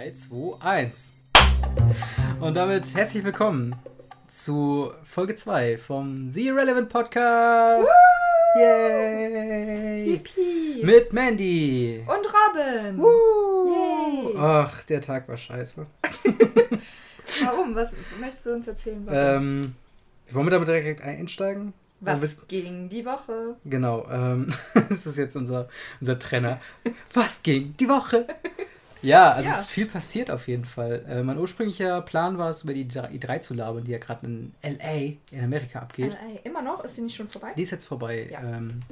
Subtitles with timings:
[0.00, 1.12] 3, 2, 1.
[2.40, 3.76] Und damit herzlich willkommen
[4.28, 7.86] zu Folge 2 vom The Irrelevant Podcast.
[7.86, 8.60] Woo!
[8.62, 10.12] Yay!
[10.12, 10.82] Yippie.
[10.86, 12.02] Mit Mandy.
[12.06, 12.98] Und Robin.
[12.98, 13.66] Woo!
[13.68, 14.34] Yay.
[14.38, 15.86] Ach, der Tag war scheiße.
[17.44, 17.74] Warum?
[17.74, 19.02] Was möchtest du uns erzählen?
[19.04, 19.18] Warum?
[19.18, 19.74] Ähm,
[20.30, 21.74] wollen wir damit direkt einsteigen?
[22.00, 23.56] Was wollen ging die Woche?
[23.66, 24.48] Genau, ähm,
[24.88, 25.68] das ist jetzt unser,
[26.00, 26.58] unser Trenner.
[27.12, 28.26] Was ging die Woche?
[29.02, 29.54] Ja, also Ja.
[29.54, 31.04] es ist viel passiert auf jeden Fall.
[31.08, 34.52] Äh, mein ursprünglicher Plan war es, über die I3 zu labern, die ja gerade in
[34.62, 36.12] LA in Amerika abgeht.
[36.12, 36.40] LA.
[36.44, 36.84] Immer noch?
[36.84, 37.52] Ist die nicht schon vorbei?
[37.56, 38.28] Die ist jetzt vorbei.
[38.30, 38.40] Ja.
[38.42, 38.82] Ähm,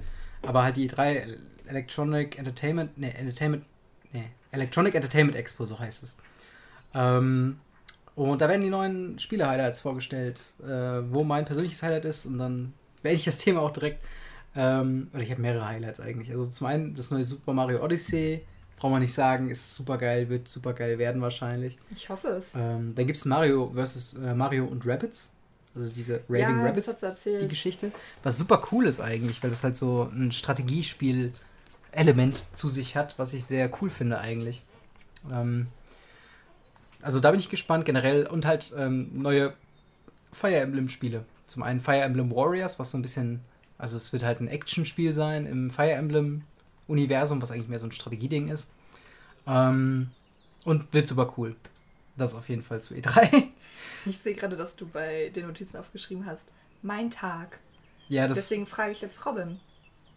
[0.42, 1.36] aber halt die I3
[1.66, 3.64] Electronic Entertainment, nee, Entertainment,
[4.12, 6.16] nee, Electronic Entertainment Expo, so heißt es.
[6.94, 7.58] Ähm,
[8.14, 10.66] und da werden die neuen Spiele-Highlights vorgestellt, äh,
[11.12, 12.72] wo mein persönliches Highlight ist und dann
[13.02, 14.02] werde ich das Thema auch direkt,
[14.56, 16.30] ähm, oder ich habe mehrere Highlights eigentlich.
[16.30, 18.44] Also zum einen das neue Super Mario Odyssey,
[18.78, 21.78] braucht man nicht sagen, ist super geil, wird super geil werden wahrscheinlich.
[21.94, 22.54] Ich hoffe es.
[22.54, 25.34] Ähm, dann gibt es Mario versus äh, Mario und Rabbits.
[25.74, 27.92] Also diese Raving Ja, Rabbits, die Geschichte.
[28.22, 33.34] Was super cool ist eigentlich, weil das halt so ein Strategiespiel-Element zu sich hat, was
[33.34, 34.62] ich sehr cool finde eigentlich.
[35.30, 35.68] Ähm,
[37.02, 39.52] also da bin ich gespannt generell und halt ähm, neue
[40.32, 41.24] Fire Emblem-Spiele.
[41.46, 43.40] Zum einen Fire Emblem Warriors, was so ein bisschen,
[43.76, 45.92] also es wird halt ein Action-Spiel sein im Fire
[46.88, 48.70] Emblem-Universum, was eigentlich mehr so ein Strategieding ist.
[49.46, 50.10] Ähm,
[50.64, 51.54] und wird super cool.
[52.16, 53.44] Das auf jeden Fall zu E E3.
[54.04, 56.50] Ich sehe gerade, dass du bei den Notizen aufgeschrieben hast.
[56.82, 57.58] Mein Tag.
[58.08, 59.60] ja, das, Deswegen frage ich jetzt Robin.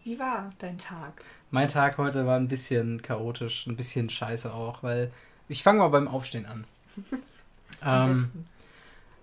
[0.04, 1.22] Wie war dein Tag?
[1.50, 5.12] mein Tag heute war ein bisschen chaotisch, ein bisschen scheiße auch, weil
[5.48, 6.64] ich fange mal beim Aufstehen an.
[7.84, 8.30] Ähm.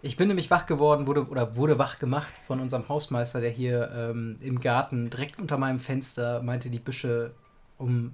[0.02, 3.92] Ich bin nämlich wach geworden, wurde oder wurde wach gemacht von unserem Hausmeister, der hier
[3.94, 7.32] ähm, im Garten direkt unter meinem Fenster meinte, die Büsche
[7.78, 8.14] um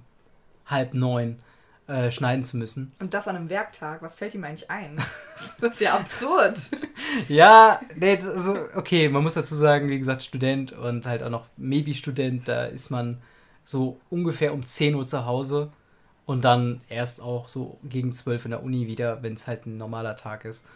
[0.66, 1.38] halb neun
[1.86, 2.92] äh, schneiden zu müssen.
[2.98, 4.02] Und das an einem Werktag.
[4.02, 4.96] Was fällt ihm eigentlich ein?
[5.60, 6.58] Das ist ja absurd.
[7.28, 11.46] Ja, nee, also, okay, man muss dazu sagen, wie gesagt, Student und halt auch noch
[11.56, 13.18] Maybe-Student, da ist man
[13.64, 15.70] so ungefähr um 10 Uhr zu Hause
[16.24, 19.78] und dann erst auch so gegen 12 in der Uni wieder, wenn es halt ein
[19.78, 20.66] normaler Tag ist.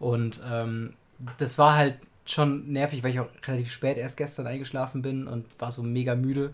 [0.00, 0.94] Und ähm,
[1.38, 1.96] das war halt
[2.26, 6.16] schon nervig, weil ich auch relativ spät erst gestern eingeschlafen bin und war so mega
[6.16, 6.46] müde.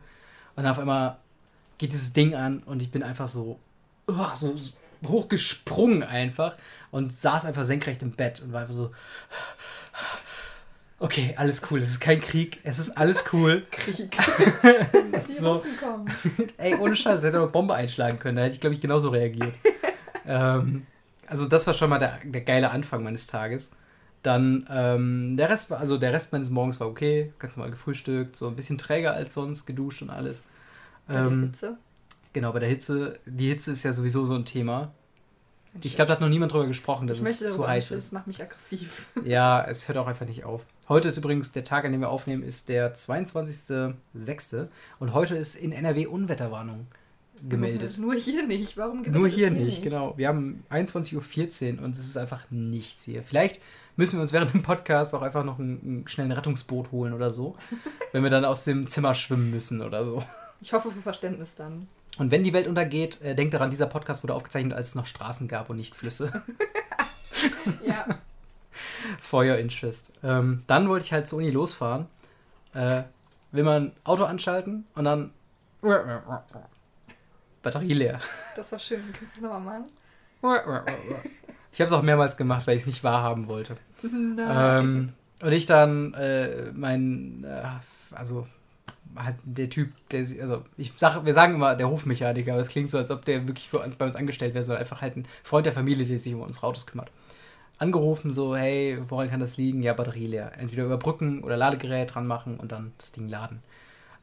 [0.57, 1.17] Und dann auf einmal
[1.79, 3.59] geht dieses Ding an und ich bin einfach so,
[4.09, 4.55] uah, so
[5.07, 6.57] hochgesprungen einfach
[6.91, 8.91] und saß einfach senkrecht im Bett und war einfach so,
[10.99, 13.67] okay, alles cool, es ist kein Krieg, es ist alles cool.
[13.71, 14.11] Krieg.
[15.29, 15.55] Die So.
[15.55, 16.07] Russen kommen.
[16.57, 19.55] Ey, ohne Scheiß, hätte eine Bombe einschlagen können, da hätte ich, glaube ich, genauso reagiert.
[20.27, 20.87] ähm,
[21.27, 23.71] also das war schon mal der, der geile Anfang meines Tages.
[24.23, 28.35] Dann ähm, der Rest war, also der Rest meines Morgens war okay, ganz normal gefrühstückt,
[28.37, 30.43] so ein bisschen träger als sonst, geduscht und alles.
[31.07, 31.77] Bei der Ähm, Hitze.
[32.33, 34.93] genau, bei der Hitze, die Hitze ist ja sowieso so ein Thema.
[35.83, 38.07] Ich glaube, da hat noch niemand drüber gesprochen, dass ich es zu heiß ist.
[38.07, 39.09] das macht mich aggressiv.
[39.25, 40.63] Ja, es hört auch einfach nicht auf.
[40.89, 44.69] Heute ist übrigens der Tag, an dem wir aufnehmen, ist der 22.06.
[44.99, 46.87] Und heute ist in NRW Unwetterwarnung
[47.49, 47.99] gemeldet.
[47.99, 48.77] Nur hier nicht.
[48.77, 50.15] Warum gibt Nur es hier nicht, genau.
[50.17, 53.23] Wir haben 21.14 Uhr und es ist einfach nichts hier.
[53.23, 53.61] Vielleicht
[53.97, 57.13] müssen wir uns während dem Podcast auch einfach noch ein, ein schnell ein Rettungsboot holen
[57.13, 57.57] oder so,
[58.13, 60.23] wenn wir dann aus dem Zimmer schwimmen müssen oder so.
[60.61, 61.89] Ich hoffe für Verständnis dann.
[62.19, 65.07] Und wenn die Welt untergeht, äh, denkt daran, dieser Podcast wurde aufgezeichnet, als es noch
[65.07, 66.43] Straßen gab und nicht Flüsse.
[67.87, 68.07] Ja.
[69.21, 70.15] For your interest.
[70.23, 72.07] Ähm, dann wollte ich halt zur Uni losfahren.
[72.75, 73.03] Äh,
[73.53, 75.33] will man Auto anschalten und dann
[77.67, 78.21] Batterie leer.
[78.55, 79.03] Das war schön.
[79.13, 79.85] Kannst du es nochmal machen?
[81.73, 83.77] Ich habe es auch mehrmals gemacht, weil ich es nicht wahrhaben wollte.
[84.03, 84.85] Nein.
[84.85, 85.13] Ähm,
[85.43, 87.65] und ich dann äh, mein, äh,
[88.15, 88.47] also
[89.15, 92.91] halt der Typ, der also ich sag, wir sagen immer der Hofmechaniker, aber das klingt
[92.91, 95.67] so, als ob der wirklich für, bei uns angestellt wäre, sondern einfach halt ein Freund
[95.67, 97.11] der Familie, der sich um unsere Autos kümmert.
[97.77, 99.83] Angerufen, so, hey, woran kann das liegen?
[99.83, 100.53] Ja, Batterie leer.
[100.57, 103.63] Entweder überbrücken oder Ladegerät dran machen und dann das Ding laden.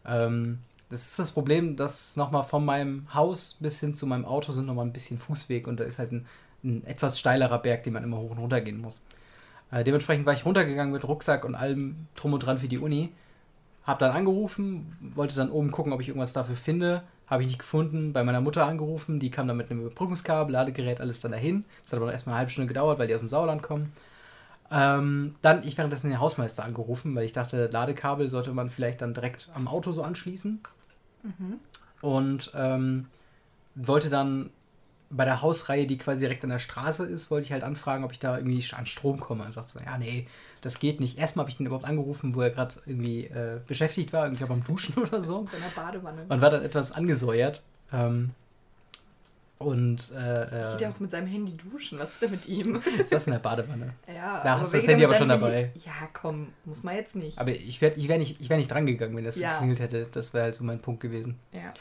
[0.07, 0.57] Ähm,
[0.93, 4.67] das ist das Problem, dass nochmal von meinem Haus bis hin zu meinem Auto sind
[4.67, 6.27] nochmal ein bisschen Fußweg und da ist halt ein,
[6.63, 9.01] ein etwas steilerer Berg, den man immer hoch und runter gehen muss.
[9.71, 13.09] Äh, dementsprechend war ich runtergegangen mit Rucksack und allem drum und dran für die Uni.
[13.85, 17.01] Hab dann angerufen, wollte dann oben gucken, ob ich irgendwas dafür finde.
[17.25, 18.13] Habe ich nicht gefunden.
[18.13, 21.65] Bei meiner Mutter angerufen, die kam dann mit einem Überbrückungskabel, Ladegerät, alles dann dahin.
[21.81, 23.91] Das hat aber noch erstmal eine halbe Stunde gedauert, weil die aus dem Sauerland kommen.
[24.71, 29.15] Ähm, dann ich währenddessen den Hausmeister angerufen, weil ich dachte, Ladekabel sollte man vielleicht dann
[29.15, 30.61] direkt am Auto so anschließen.
[31.23, 31.59] Mhm.
[32.01, 33.07] Und ähm,
[33.75, 34.49] wollte dann
[35.09, 38.11] bei der Hausreihe, die quasi direkt an der Straße ist, wollte ich halt anfragen, ob
[38.11, 39.45] ich da irgendwie an Strom komme.
[39.45, 40.27] Und sagt so, ja, nee,
[40.61, 41.19] das geht nicht.
[41.19, 44.63] Erstmal habe ich den überhaupt angerufen, wo er gerade irgendwie äh, beschäftigt war, irgendwie beim
[44.63, 45.41] Duschen oder so.
[45.41, 46.25] In seiner Badewanne.
[46.27, 47.61] Und war dann etwas angesäuert.
[47.91, 48.31] Ähm,
[49.63, 51.99] Und äh, Geht äh, ja auch mit seinem Handy duschen.
[51.99, 52.81] Was ist denn mit ihm?
[52.99, 53.93] ist das in der Badewanne?
[54.13, 55.71] Ja, Da hast du das Handy aber schon seinem dabei.
[55.75, 57.39] Ja, komm, muss man jetzt nicht.
[57.39, 59.51] Aber ich wäre ich wär nicht, ich wär nicht drangegangen, wenn das Ja.
[59.53, 60.07] geklingelt hätte.
[60.11, 61.39] Das wäre halt so mein Punkt gewesen.
[61.51, 61.73] ja.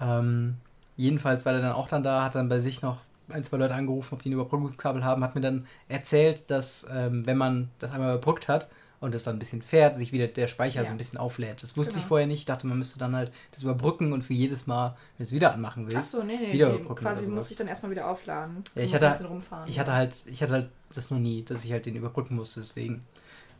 [0.00, 0.56] Ähm,
[0.96, 3.74] jedenfalls war er dann auch dann da, hat dann bei sich noch ein, zwei Leute
[3.74, 7.92] angerufen, ob die ein Überbrückungskabel haben, hat mir dann erzählt, dass ähm, wenn man das
[7.92, 8.68] einmal überbrückt hat
[9.06, 10.84] und es dann ein bisschen fährt, sich wieder der Speicher Ja.
[10.86, 11.62] so ein bisschen auflädt.
[11.62, 12.08] Das wusste ich Genau.
[12.08, 12.40] vorher nicht.
[12.40, 15.54] Ich dachte, man müsste dann halt das überbrücken und für jedes Mal, wenn es wieder
[15.54, 15.96] anmachen willst.
[15.96, 18.62] Achso, nee, nee, wieder die überbrücken quasi muss ich dann erstmal wieder aufladen.
[18.74, 19.68] Ja, ich hatte- ein bisschen rumfahren.
[19.70, 22.60] Ich hatte halt, ich hatte halt das noch nie, dass ich halt den überbrücken musste,
[22.60, 23.04] deswegen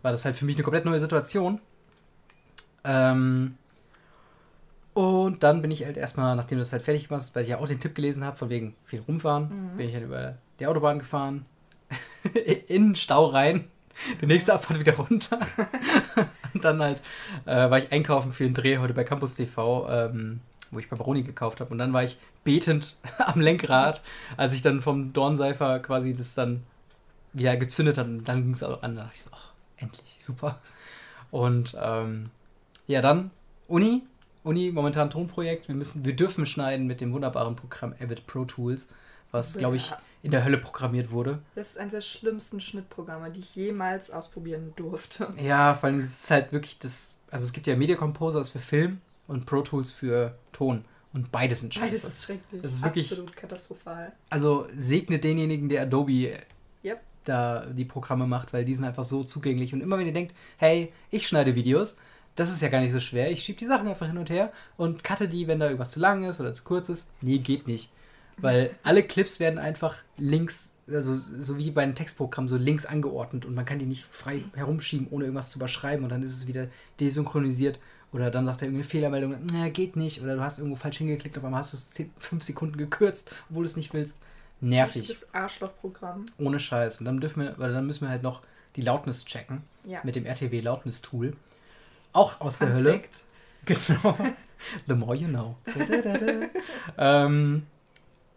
[0.03, 1.61] war das halt für mich eine komplett neue Situation.
[2.85, 3.57] Ähm,
[4.95, 7.67] und dann bin ich halt erstmal, nachdem das halt fertig war, weil ich ja auch
[7.67, 9.77] den Tipp gelesen habe, von wegen viel rumfahren, Mhm.
[9.77, 11.45] bin ich halt über die Autobahn gefahren,
[12.69, 13.65] in den Stau rein,
[14.21, 15.39] die nächste Abfahrt wieder runter.
[16.55, 17.01] und dann halt
[17.45, 20.41] äh, war ich einkaufen für einen Dreh heute bei Campus TV, ähm,
[20.71, 21.71] wo ich Barbaroni gekauft habe.
[21.71, 24.03] Und dann war ich betend am Lenkrad,
[24.37, 26.63] als ich dann vom Dornseifer quasi das dann
[27.33, 28.07] wieder gezündet hat.
[28.07, 28.97] Und dann ging es auch an.
[28.97, 30.61] Da dachte ich so, ach, endlich, super.
[31.31, 32.31] Und ähm,
[32.87, 33.31] ja, dann
[33.69, 34.03] Uni.
[34.45, 35.67] Uni, momentan Tonprojekt.
[35.67, 38.89] Wir, müssen, wir dürfen schneiden mit dem wunderbaren Programm Avid Pro Tools,
[39.33, 39.99] was, glaube ich, Ja.
[40.27, 41.39] In der Hölle programmiert wurde.
[41.55, 45.33] Das ist eines der schlimmsten Schnittprogramme, die ich jemals ausprobieren durfte.
[45.43, 47.19] Ja, vor allem, es ist halt wirklich das.
[47.31, 50.85] Also, es gibt ja Media Composer ist für Film und Pro Tools für Ton.
[51.13, 51.87] Und beides sind scheiße.
[51.87, 52.61] Beides ist schrecklich.
[52.63, 54.13] Das ist wirklich- Absolut katastrophal.
[54.29, 56.39] Also segne denjenigen, der Adobe
[56.85, 57.01] Yep.
[57.25, 59.73] da die Programme macht, weil die sind einfach so zugänglich.
[59.73, 61.97] Und immer wenn ihr denkt, hey, ich schneide Videos,
[62.35, 63.31] das ist ja gar nicht so schwer.
[63.31, 66.01] Ich schiebe die Sachen einfach hin und her und cutte die, wenn da irgendwas zu
[66.01, 67.13] lang ist oder zu kurz ist.
[67.23, 67.91] Nee, geht nicht.
[68.39, 73.45] Weil alle Clips werden einfach links, also so wie bei einem Textprogramm, so links angeordnet
[73.47, 76.47] und man kann die nicht frei herumschieben, ohne irgendwas zu überschreiben und dann ist es
[76.47, 76.69] wieder
[77.01, 77.79] desynchronisiert.
[78.13, 80.23] Oder dann sagt er irgendeine Fehlermeldung, na, geht nicht.
[80.23, 83.31] Oder du hast irgendwo falsch hingeklickt, auf einmal hast du es 10, 5 Sekunden gekürzt,
[83.51, 84.19] obwohl du es nicht willst.
[84.61, 85.09] Nervig.
[85.09, 86.25] Das Arschlochprogramm.
[86.39, 87.01] Ohne Scheiß.
[87.01, 88.43] Und dann dürfen wir, weil dann müssen wir halt noch
[88.77, 90.01] die Loudness checken Ja.
[90.03, 91.35] mit dem RTW Loudness Tool.
[92.13, 93.03] Auch aus der Fun Hölle.
[93.67, 94.17] Genau.
[94.87, 95.57] The more you know.
[95.67, 97.27] Da, da, da.
[97.27, 97.65] ähm,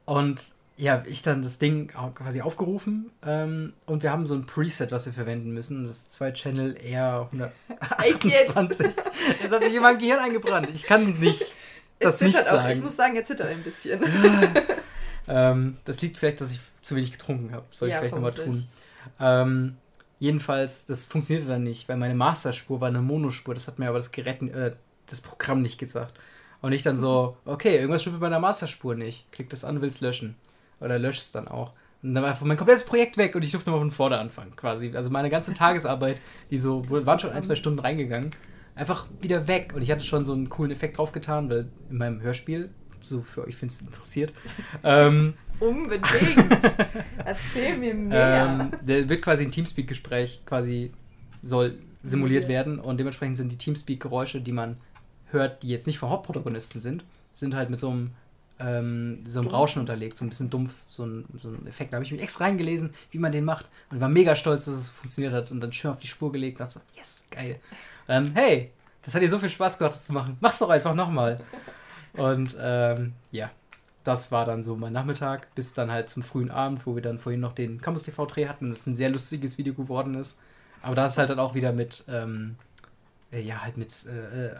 [0.10, 0.44] und
[0.78, 5.06] ja, ich dann das Ding quasi aufgerufen ähm, und wir haben so ein Preset, was
[5.06, 5.86] wir verwenden müssen.
[5.86, 8.52] Das ist zwei Channel Echt jetzt?
[8.56, 8.96] R128.
[9.44, 10.70] Das hat sich in mein Gehirn eingebrannt.
[10.74, 11.56] Ich kann nicht
[12.00, 12.56] das nicht zittert auch.
[12.56, 12.72] sagen.
[12.72, 14.00] Ich muss sagen, er zittert ein bisschen.
[15.30, 17.66] Ähm, das liegt vielleicht, dass ich zu wenig getrunken habe.
[17.72, 18.66] Soll ich Ja, vielleicht nochmal tun.
[19.20, 19.78] Ähm,
[20.18, 23.54] jedenfalls, das funktionierte dann nicht, weil meine Masterspur war eine Monospur.
[23.54, 24.74] Das hat mir aber das Gerät, äh,
[25.06, 26.20] das Programm nicht gesagt.
[26.62, 29.32] Und ich dann so, okay, irgendwas stimmt mit meiner Masterspur nicht.
[29.32, 30.36] Klick das an, will's löschen.
[30.82, 31.74] Oder lösch es dann auch.
[32.02, 34.56] Und dann war einfach mein komplettes Projekt weg und ich durfte nochmal von vorne anfangen,
[34.56, 34.96] quasi.
[34.96, 36.18] Also meine ganze Tagesarbeit,
[36.50, 38.32] die so, waren schon ein, zwei Stunden reingegangen,
[38.76, 39.74] einfach wieder weg.
[39.76, 42.70] Und ich hatte schon so einen coolen Effekt draufgetan, weil in meinem Hörspiel,
[43.02, 44.34] so für euch, wenn es interessiert,
[44.84, 46.48] ähm, Unbedingt.
[47.26, 48.72] Erzähl mir mehr.
[48.72, 50.94] ähm, der wird quasi ein Teamspeak-Gespräch quasi
[51.42, 52.48] soll simuliert Simuliert.
[52.48, 54.78] werden und dementsprechend sind die Teamspeak-Geräusche, die man
[55.31, 57.04] hört, die jetzt nicht vom Hauptprotagonisten sind,
[57.34, 58.12] sind halt mit so einem,
[58.60, 59.54] ähm, so einem Dumpf.
[59.54, 61.94] Rauschen unterlegt, so ein bisschen dumpf, so ein, so ein Effekt.
[61.94, 64.76] Da habe ich mich extra reingelesen, wie man den macht und war mega stolz, dass
[64.76, 67.60] es funktioniert hat und dann schön auf die Spur gelegt und dachte so, yes, geil.
[68.08, 68.72] Dann, hey,
[69.02, 70.38] das hat dir so viel Spaß gemacht, das zu machen.
[70.40, 71.38] Mach's doch einfach nochmal.
[72.14, 73.50] Und ähm, ja,
[74.04, 77.19] das war dann so mein Nachmittag, bis dann halt zum frühen Abend, wo wir dann
[77.19, 80.40] vorhin noch den Campus TV Dreh hatten und es ein sehr lustiges Video geworden ist.
[80.81, 82.56] Aber da ist halt dann auch wieder mit, ähm,
[83.31, 84.56] äh, ja, halt mit, äh, äh,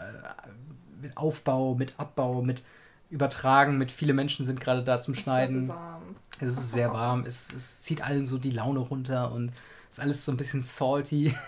[1.00, 2.62] mit Aufbau, mit Abbau, mit
[3.10, 5.68] Übertragen, mit viele Menschen sind gerade da zum so Schneiden.
[5.68, 6.02] warm.
[6.40, 9.52] Es ist sehr warm, es, es zieht allen so die Laune runter und
[9.90, 11.34] ist alles so ein bisschen salty.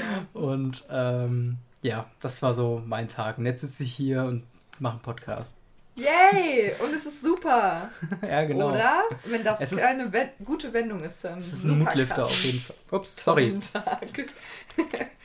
[0.00, 0.26] Ja.
[0.40, 3.38] Und ähm, ja, das war so mein Tag.
[3.38, 4.42] Und jetzt sitze ich hier und
[4.80, 5.56] mache einen Podcast.
[5.94, 6.72] Yay!
[6.82, 7.88] Und es ist super.
[8.22, 8.70] ja, genau.
[8.70, 9.02] Oder?
[9.26, 10.10] Wenn das ist- eine
[10.44, 11.24] gute Wendung ist.
[11.24, 12.76] einem Es ist ein Mutlifter auf jeden Fall.
[12.90, 13.56] Ups, sorry.
[13.72, 14.26] Tag.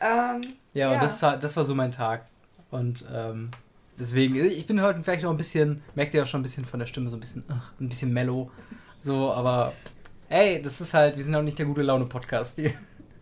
[0.00, 0.94] ähm, Ja, Ja.
[0.94, 2.26] und das, war- das war so mein Tag.
[2.70, 3.50] Und ähm,
[3.98, 6.80] deswegen, ich bin heute vielleicht noch ein bisschen, merkt ihr auch schon ein bisschen von
[6.80, 8.50] der Stimme, so ein bisschen, ach, ein bisschen mellow.
[9.00, 9.72] So, aber
[10.28, 12.72] ey, das ist halt, wir sind auch nicht der gute Laune-Podcast hier.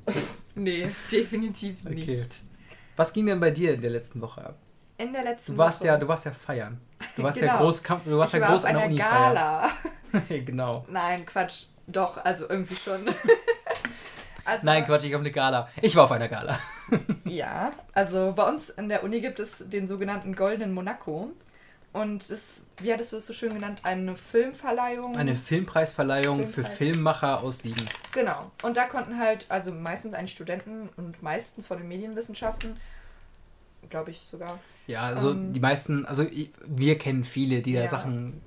[0.54, 1.94] nee, definitiv Okay.
[1.94, 2.40] nicht.
[2.96, 4.58] Was ging denn bei dir in der letzten Woche ab?
[4.98, 5.88] In der letzten Du warst Woche.
[5.88, 6.80] ja, du warst ja feiern.
[7.16, 7.64] Du warst ja Genau.
[7.64, 9.70] groß, du warst ich ja war groß auf an der einer Uni Gala.
[10.10, 10.44] feiern.
[10.46, 10.84] genau.
[10.88, 11.64] Nein, Quatsch.
[11.86, 13.00] Doch, also irgendwie schon.
[14.44, 15.68] also, Nein, Quatsch, ich auf eine Gala.
[15.82, 16.58] Ich war auf einer Gala.
[17.24, 21.32] Ja, also bei uns in der Uni gibt es den sogenannten Goldenen Monaco.
[21.94, 25.16] Und es, wie hattest du es so schön genannt, eine Filmverleihung.
[25.16, 26.76] Eine Filmpreisverleihung für Filmpreis.
[26.76, 27.88] Filmmacher aus Siegen.
[28.12, 28.50] Genau.
[28.62, 32.76] Und da konnten halt, also meistens eigentlich Studenten und meistens von den Medienwissenschaften,
[33.88, 34.58] glaube ich sogar.
[34.88, 35.52] Ja, also Ähm.
[35.52, 36.26] die meisten, also
[36.66, 37.88] wir kennen viele, die da Ja.
[37.88, 38.40] Sachen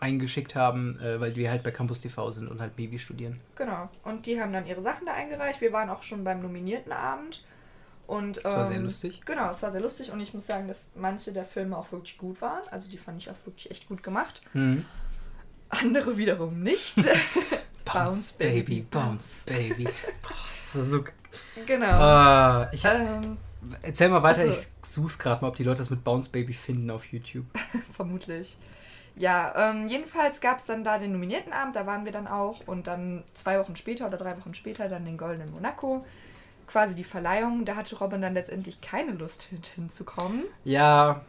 [0.00, 3.40] reingeschickt haben, äh, weil wir halt bei Campus TV sind und halt Baby studieren.
[3.56, 3.88] Genau.
[4.04, 5.60] Und die haben dann ihre Sachen da eingereicht.
[5.60, 7.42] Wir waren auch schon beim nominierten Abend.
[8.06, 9.20] Und, Das war sehr ähm, lustig.
[9.24, 12.18] Genau, es war sehr lustig und ich muss sagen, dass manche der Filme auch wirklich
[12.18, 12.62] gut waren.
[12.70, 14.42] Also die fand ich auch wirklich echt gut gemacht.
[14.52, 14.84] Mhm.
[15.68, 16.94] Andere wiederum nicht.
[17.84, 19.86] Bounce, Baby, Bounce, Baby.
[19.88, 20.28] Oh,
[20.64, 21.04] das ist so.
[21.66, 21.86] genau.
[21.86, 23.38] Ah, ich Ähm,
[23.82, 24.60] erzähl mal weiter, Ach so.
[24.60, 27.46] ich such's gerade mal, ob die Leute das mit Bounce Baby finden auf YouTube.
[27.92, 28.56] vermutlich.
[29.16, 32.66] Ja, ähm, jedenfalls gab es dann da den nominierten Abend, da waren wir dann auch.
[32.66, 36.04] Und dann zwei Wochen später oder drei Wochen später dann den Goldenen Monaco.
[36.66, 37.64] Quasi die Verleihung.
[37.64, 40.44] Da hatte Robin dann letztendlich keine Lust hin, hinzukommen.
[40.64, 41.22] Ja.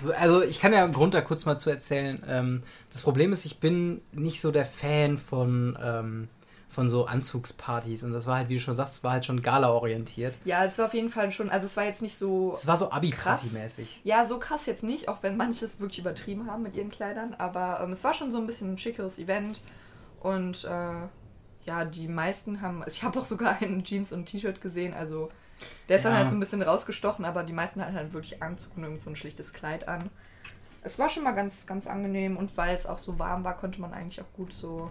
[0.00, 2.22] So, Also ich kann ja einen Grund da kurz mal zu erzählen.
[2.28, 6.28] Ähm, das Problem ist, ich bin nicht so der Fan von, ähm,
[6.72, 8.02] von so Anzugspartys.
[8.02, 10.36] Und das war halt, wie du schon sagst, es war halt schon Gala-orientiert.
[10.44, 12.52] Ja, es war auf jeden Fall schon, also es war jetzt nicht so.
[12.54, 12.90] Es war so.
[12.90, 14.00] Abi-Party-mäßig.
[14.04, 17.34] Ja, so krass jetzt nicht, auch wenn manche es wirklich übertrieben haben mit ihren Kleidern.
[17.34, 19.60] Aber ähm, es war schon so ein bisschen ein schickeres Event.
[20.20, 20.92] Und äh,
[21.66, 22.82] ja, die meisten haben.
[22.82, 24.94] Also ich habe auch sogar einen Jeans und T-Shirt gesehen.
[24.94, 25.30] Also
[25.88, 26.18] der ist dann Ja.
[26.20, 29.10] halt so ein bisschen rausgestochen, aber die meisten hatten halt wirklich Anzug und irgend so
[29.10, 30.10] ein schlichtes Kleid an.
[30.82, 33.80] Es war schon mal ganz, ganz angenehm und weil es auch so warm war, konnte
[33.80, 34.88] man eigentlich auch gut so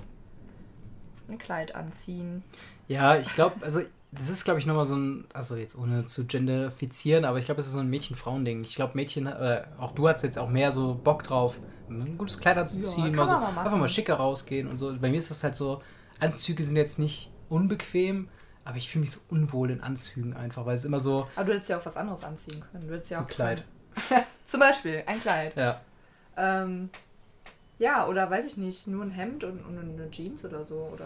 [1.31, 2.43] ein Kleid anziehen.
[2.87, 6.25] Ja, ich glaube, also das ist, glaube ich, nochmal so ein, also jetzt ohne zu
[6.25, 8.63] genderifizieren, aber ich glaube, es ist so ein Mädchen-Frauen-Ding.
[8.65, 11.59] Ich glaube, Mädchen, oder auch du hast jetzt auch mehr so Bock drauf,
[11.89, 14.95] ein gutes Kleid anzuziehen, Ja, mal so, mal einfach mal schicker rausgehen und so.
[14.97, 15.81] Bei mir ist das halt so,
[16.19, 18.27] Anzüge sind jetzt nicht unbequem,
[18.65, 21.53] aber ich fühle mich so unwohl in Anzügen einfach, weil es immer so Aber du
[21.53, 22.87] hättest ja auch was anderes anziehen können.
[22.87, 23.63] Du hättest ja auch ein Kleid.
[24.45, 25.55] Zum Beispiel ein Kleid.
[25.55, 25.81] Ja.
[26.37, 26.89] Ähm,
[27.81, 30.75] ja, oder weiß ich nicht, nur ein Hemd und, und eine Jeans oder so.
[30.93, 31.05] Oder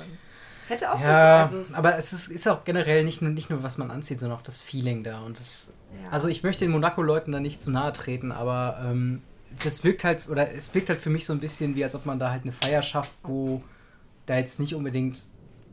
[0.67, 3.63] hätte auch Ja, also es- aber es ist, ist auch generell nicht nur, nicht nur,
[3.63, 5.21] was man anzieht, sondern auch das Feeling da.
[5.21, 6.09] Und das, ja.
[6.11, 9.21] also ich möchte den Monaco-Leuten da nicht zu nahe treten, aber ähm,
[9.63, 12.05] das wirkt halt, oder es wirkt halt für mich so ein bisschen wie, als ob
[12.05, 13.63] man da halt eine Feier schafft, wo
[14.25, 15.21] da jetzt nicht unbedingt,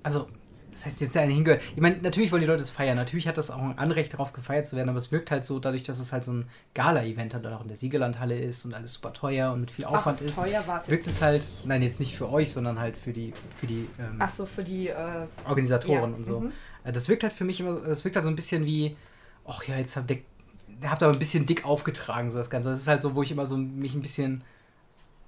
[0.05, 0.29] also
[0.73, 1.63] das heißt jetzt ja eine hingehört.
[1.75, 4.33] Ich meine, natürlich wollen die Leute es feiern, natürlich hat das auch ein Anrecht darauf
[4.33, 7.35] gefeiert zu werden, aber es wirkt halt so, dadurch, dass es halt so ein Gala-Event
[7.35, 10.27] dann auch in der Siegerlandhalle ist und alles super teuer und mit viel Aufwand Ach,
[10.27, 13.13] ist, teuer war es wirkt es halt, nein, jetzt nicht für euch, sondern halt für
[13.13, 14.89] die, für die ähm, Ach so, für die.
[14.89, 16.41] Äh, Organisatoren ja, und so.
[16.41, 16.53] mhm.
[16.85, 18.97] Äh, Das wirkt halt für mich immer, das wirkt halt so ein bisschen wie,
[19.47, 20.19] ach ja, jetzt habt ihr,
[20.83, 22.71] ihr habt aber ein bisschen dick aufgetragen, so das Ganze.
[22.71, 24.43] Das ist halt so, wo ich immer so mich ein bisschen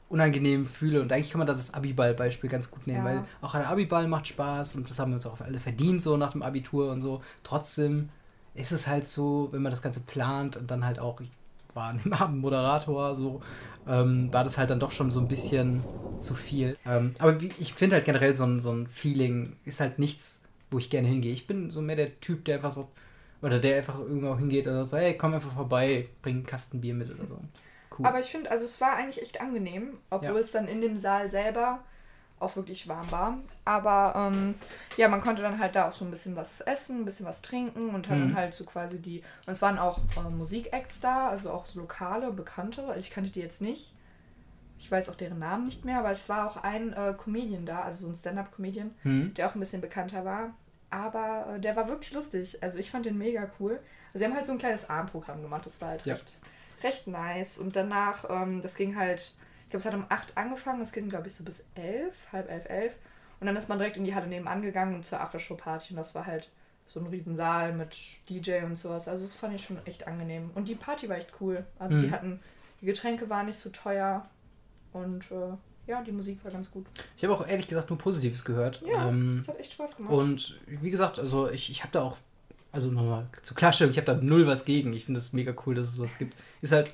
[0.08, 1.00] unangenehm fühle.
[1.02, 3.04] Und eigentlich kann man da das Abiball-Beispiel ganz gut nehmen, Ja.
[3.04, 6.16] weil auch der Abiball macht Spaß und das haben wir uns auch alle verdient, so
[6.16, 7.22] nach dem Abitur und so.
[7.42, 8.10] Trotzdem
[8.54, 11.30] ist es halt so, wenn man das Ganze plant und dann halt auch, ich
[11.74, 13.40] war an dem Abend Moderator, so,
[13.88, 15.82] ähm, war das halt dann doch schon so ein bisschen
[16.18, 16.76] zu viel.
[16.86, 20.44] Ähm, aber wie, ich finde halt generell so ein, so ein Feeling ist halt nichts,
[20.70, 21.32] wo ich gerne hingehe.
[21.32, 22.88] Ich bin so mehr der Typ, der einfach so,
[23.42, 26.94] oder der einfach irgendwo hingeht und so, hey, komm einfach vorbei, bring einen Kasten Bier
[26.94, 27.38] mit oder so.
[27.98, 28.06] Cool.
[28.06, 30.40] Aber ich finde, also es war eigentlich echt angenehm, obwohl Ja.
[30.40, 31.80] es dann in dem Saal selber
[32.40, 33.38] auch wirklich warm war.
[33.64, 34.54] Aber ähm,
[34.96, 37.40] ja, man konnte dann halt da auch so ein bisschen was essen, ein bisschen was
[37.42, 38.28] trinken und hat Mhm.
[38.28, 39.20] dann halt so quasi die.
[39.46, 42.82] Und es waren auch äh, Musikacts da, also auch so lokale, bekannte.
[42.86, 43.94] Also ich kannte die jetzt nicht.
[44.78, 47.82] Ich weiß auch deren Namen nicht mehr, aber es war auch ein äh, Comedian da,
[47.82, 49.32] also so ein Stand-up-Comedian, hm?
[49.34, 50.52] der auch ein bisschen bekannter war.
[50.90, 52.58] Aber äh, der war wirklich lustig.
[52.62, 53.80] Also ich fand den mega cool.
[54.12, 55.64] Also sie haben halt so ein kleines Abendprogramm gemacht.
[55.64, 56.14] Das war halt Ja.
[56.14, 56.38] recht,
[56.84, 57.58] recht nice.
[57.58, 59.32] Und danach, ähm, das ging halt,
[59.64, 60.80] ich glaube, es hat um 8 angefangen.
[60.80, 62.96] Es ging, glaube ich, so bis 11, halb elf, elf.
[63.40, 65.90] Und dann ist man direkt in die Halle nebenan gegangen zur Aftershow-Party.
[65.94, 66.50] Und das war halt
[66.86, 67.96] so ein Riesensaal mit
[68.28, 69.08] DJ und sowas.
[69.08, 70.50] Also das fand ich schon echt angenehm.
[70.54, 71.64] Und die Party war echt cool.
[71.78, 72.10] Also die Mhm.
[72.12, 72.40] hatten,
[72.80, 74.28] die Getränke waren nicht so teuer.
[74.92, 76.86] Und äh, ja, die Musik war ganz gut.
[77.16, 78.82] Ich habe auch ehrlich gesagt nur Positives gehört.
[78.86, 80.12] Ja, Ähm, es hat echt Spaß gemacht.
[80.14, 82.16] und wie gesagt, also ich, ich habe da auch,
[82.74, 84.92] also nochmal zur Klarstellung, ich habe da null was gegen.
[84.92, 86.34] Ich finde es mega cool, dass es sowas gibt.
[86.60, 86.90] Ist halt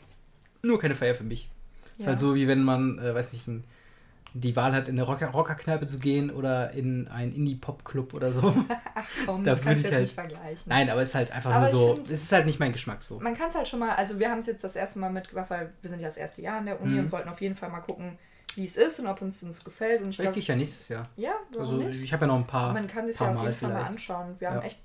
[0.62, 1.50] nur keine Feier für mich.
[1.99, 2.06] Ist Ja.
[2.08, 3.64] halt so, wie wenn man, äh, weiß nicht, ein,
[4.32, 8.42] die Wahl hat, in eine Rocker Rockerkneipe zu gehen oder in einen Indie-Pop-Club oder so.
[8.94, 10.62] Ach komm, Da das kannst ich halt- nicht vergleichen.
[10.66, 12.70] Nein, aber es ist halt einfach Aber nur so, find- es ist halt nicht mein
[12.72, 13.18] Geschmack so.
[13.18, 15.50] Man kann es halt schon mal, also wir haben es jetzt das erste Mal mitgebracht,
[15.50, 16.99] weil wir sind ja das erste Jahr in der Uni Mhm.
[17.00, 18.18] und wollten auf jeden Fall mal gucken,
[18.54, 20.00] wie es ist und ob uns das gefällt.
[20.02, 21.08] Und ich Vielleicht gehe ich ja nächstes Jahr.
[21.16, 22.00] ja, warum Also nicht?
[22.02, 23.75] ich habe ja noch ein paar, Man kann sich ja auf Mal jeden Fall mal
[23.76, 23.90] vielleicht.
[23.90, 24.34] anschauen.
[24.38, 24.54] Wir Ja.
[24.54, 24.78] haben echt,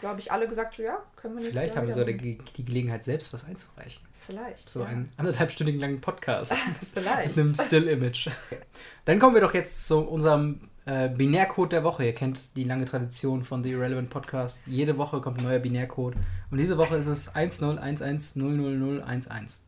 [0.00, 2.64] glaube ich, alle gesagt, so, ja, können wir nächstes Vielleicht haben wir so die, die
[2.64, 4.02] Gelegenheit, selbst was einzureichen.
[4.18, 4.68] Vielleicht.
[4.68, 4.86] So ja.
[4.86, 6.54] einen anderthalbstündigen langen Podcast.
[6.92, 7.36] Vielleicht.
[7.36, 8.28] Mit einem Still-Image.
[9.04, 12.04] Dann kommen wir doch jetzt zu unserem äh, Binärcode der Woche.
[12.04, 14.66] Ihr kennt die lange Tradition von The Irrelevant Podcast.
[14.66, 16.16] Jede Woche kommt ein neuer Binärcode.
[16.50, 19.58] Und diese Woche ist es 1011000011.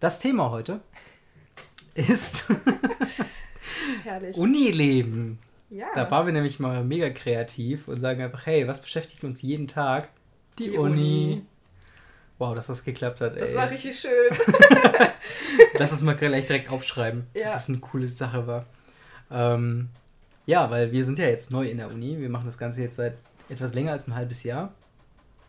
[0.00, 0.80] Das Thema heute
[1.94, 2.52] ist
[4.04, 4.36] Herrlich.
[4.36, 5.38] Unileben.
[5.70, 5.86] Ja.
[5.94, 9.68] Da waren wir nämlich mal mega kreativ und sagen einfach, hey, was beschäftigt uns jeden
[9.68, 10.08] Tag?
[10.58, 10.90] Die, Die Uni.
[10.92, 11.46] Uni.
[12.38, 13.34] Wow, dass das geklappt hat.
[13.40, 13.56] Das ey.
[13.56, 14.30] war richtig schön.
[15.78, 17.44] Lass es mal gleich direkt aufschreiben, Ja.
[17.44, 18.64] dass es eine coole Sache war.
[19.30, 19.88] Ähm,
[20.46, 22.18] ja, weil wir sind ja jetzt neu in der Uni.
[22.18, 23.14] Wir machen das Ganze jetzt seit
[23.48, 24.72] etwas länger als ein halbes Jahr.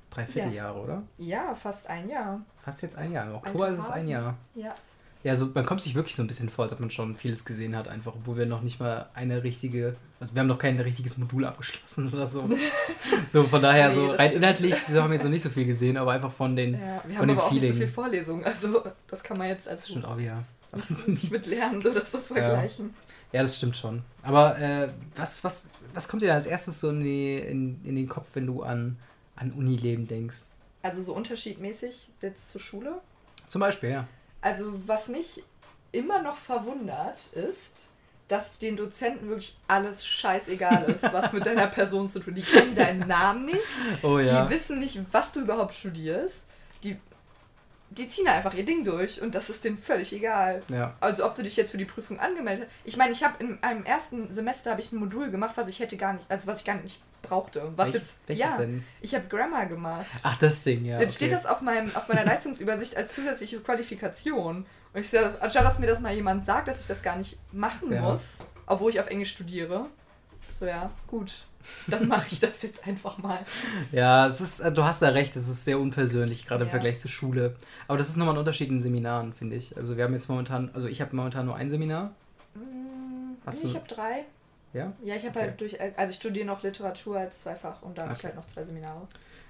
[0.10, 1.04] Drei Vierteljahre, oder?
[1.18, 2.42] Ja, fast ein Jahr.
[2.64, 3.28] Fast jetzt ein Jahr.
[3.28, 4.08] Im Oktober ist es ein.
[4.08, 4.36] Jahr.
[4.56, 4.74] Ja.
[5.22, 7.44] Ja, so, man kommt sich wirklich so ein bisschen vor, als ob man schon vieles
[7.44, 10.80] gesehen hat, einfach, obwohl wir noch nicht mal eine richtige, also wir haben noch kein
[10.80, 12.50] richtiges Modul abgeschlossen oder so.
[13.28, 15.98] so, von daher, Nee, so rein inhaltlich, wir haben jetzt noch nicht so viel gesehen,
[15.98, 16.80] aber einfach von den, ja.
[16.80, 18.46] Wir von haben dem aber auch nicht so viel Vorlesung.
[18.46, 20.44] Also, das kann man jetzt als Stimmt auch wieder.
[20.74, 22.94] nicht, nicht mit Lernen oder so vergleichen.
[23.34, 24.04] Ja, das stimmt schon.
[24.24, 27.96] Aber äh, was, was, was kommt dir da als erstes so in, die, in, in
[27.96, 28.98] den Kopf, wenn du an,
[29.36, 30.44] an Unileben denkst?
[30.82, 33.02] Also, so unterschiedmäßig jetzt zur Schule.
[33.50, 34.08] Zum Beispiel, ja.
[34.42, 35.44] Also, was mich
[35.92, 37.90] immer noch verwundert, ist,
[38.30, 42.36] dass den Dozenten wirklich alles scheißegal ist, was mit deiner Person zu tun.
[42.36, 43.60] Die kennen deinen Namen nicht,
[44.04, 46.46] Oh die wissen nicht, was du überhaupt studierst.
[46.84, 46.98] Die,
[47.90, 50.62] die ziehen einfach ihr Ding durch und das ist denen völlig egal.
[50.70, 50.96] Ja.
[51.00, 52.76] Also ob du dich jetzt für die Prüfung angemeldet hast.
[52.86, 55.80] Ich meine, ich habe in einem ersten Semester habe ich ein Modul gemacht, was ich
[55.80, 57.72] hätte gar nicht, also was ich gar nicht brauchte.
[57.76, 58.20] Was Welches, jetzt?
[58.28, 58.84] welches ja, denn?
[59.02, 60.06] ich habe Grammar gemacht.
[60.24, 61.00] Ach, das Ding, ja.
[61.00, 61.26] Jetzt okay.
[61.26, 64.66] steht das auf, meinem, auf meiner Leistungsübersicht als zusätzliche Qualifikation.
[64.94, 67.38] Und ich sage, anstatt dass mir das mal jemand sagt, dass ich das gar nicht
[67.52, 68.02] machen Ja.
[68.02, 69.86] muss, obwohl ich auf Englisch studiere,
[70.52, 71.46] so ja, gut,
[71.88, 73.40] dann mache ich das jetzt einfach mal.
[73.92, 76.72] Ja, es ist, äh, du hast da recht, es ist sehr unpersönlich, gerade im Ja.
[76.72, 77.56] Vergleich zur Schule.
[77.88, 79.76] Aber das ist nochmal ein Unterschied in Seminaren, finde ich.
[79.78, 82.14] Also wir haben jetzt momentan, also ich habe momentan nur ein Seminar.
[82.56, 84.26] Mm, Hast ich habe drei.
[84.74, 84.94] Ja?
[85.04, 85.48] Ja, ich habe Okay.
[85.50, 88.46] halt durch, also ich studiere noch Literatur als Zweifach und da habe ich halt noch
[88.48, 89.08] zwei Seminare.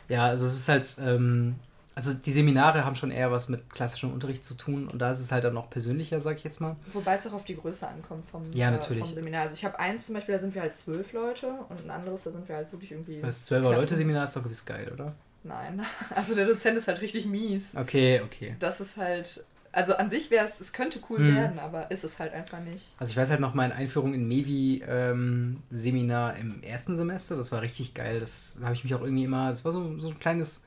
[0.08, 1.56] Ja, also es ist halt, ähm,
[1.96, 5.20] also die Seminare haben schon eher was mit klassischem Unterricht zu tun und da ist
[5.20, 6.78] es halt dann noch persönlicher, sag ich jetzt mal.
[6.94, 9.04] Wobei es auch auf die Größe ankommt vom, Ja, äh, natürlich.
[9.04, 9.42] vom Seminar.
[9.42, 12.24] Also ich habe eins zum Beispiel, da sind wir halt zwölf Leute und ein anderes,
[12.24, 13.20] da sind wir halt wirklich irgendwie.
[13.22, 15.14] Das 12 knapp- Leute Seminar ist doch gewiss geil, oder?
[15.44, 15.82] Nein.
[16.16, 17.74] Also der Dozent ist halt richtig mies.
[17.76, 18.56] Okay, okay.
[18.60, 19.44] Das ist halt.
[19.72, 21.36] Also an sich wäre es, es könnte cool Mhm.
[21.36, 22.94] werden, aber ist es halt einfach nicht.
[22.98, 27.52] Also ich weiß halt noch meine Einführung in Mevi ähm, Seminar im ersten Semester, das
[27.52, 28.20] war richtig geil.
[28.20, 30.64] Das da habe ich mich auch irgendwie immer, das war so, so ein kleines,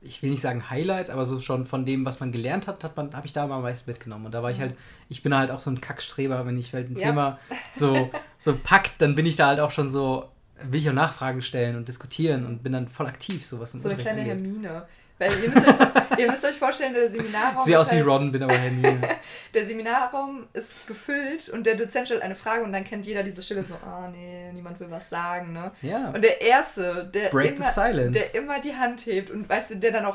[0.00, 2.96] ich will nicht sagen Highlight, aber so schon von dem, was man gelernt hat, hat
[2.96, 4.26] man, habe ich da mal am meisten mitgenommen.
[4.26, 4.62] Und da war ich Mhm.
[4.62, 4.74] halt,
[5.08, 7.08] ich bin halt auch so ein Kackstreber, wenn ich halt ein Ja.
[7.08, 7.38] Thema
[7.72, 10.28] so, so packt, dann bin ich da halt auch schon so,
[10.62, 13.80] will ich auch Nachfragen stellen und diskutieren und bin dann voll aktiv, so was im
[13.80, 14.46] So eine Unterricht kleine angeht.
[14.46, 14.86] Hermine.
[15.18, 15.74] Weil ihr müsst, euch,
[16.18, 17.64] ihr müsst euch vorstellen, der Seminarraum.
[17.64, 18.98] Sehe ist aus wie halt, Ron, bin aber Hermine.
[19.54, 23.42] Der Seminarraum ist gefüllt und der Dozent stellt eine Frage und dann kennt jeder diese
[23.42, 25.72] Stille so, ah nee, niemand will was sagen, ne?
[25.80, 26.08] Ja.
[26.08, 29.76] Und der Erste, der, Break the immer, der immer die Hand hebt und weißt du,
[29.76, 30.14] der dann auch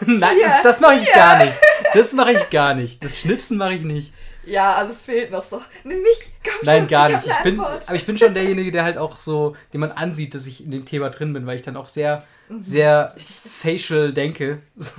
[0.06, 1.52] Nein, Hier, das mache ich gar nicht.
[1.94, 3.04] Das mache ich gar nicht.
[3.04, 4.12] Das Schnipsen mache ich nicht.
[4.46, 5.60] Ja, also es fehlt noch so.
[5.84, 7.26] Nimm mich, komm Nein, schon, gar ich nicht.
[7.28, 10.46] Ich bin, aber ich bin schon derjenige, der halt auch so, dem man ansieht, dass
[10.46, 12.62] ich in dem Thema drin bin, weil ich dann auch sehr, Mhm.
[12.62, 13.14] sehr
[13.48, 14.62] facial denke.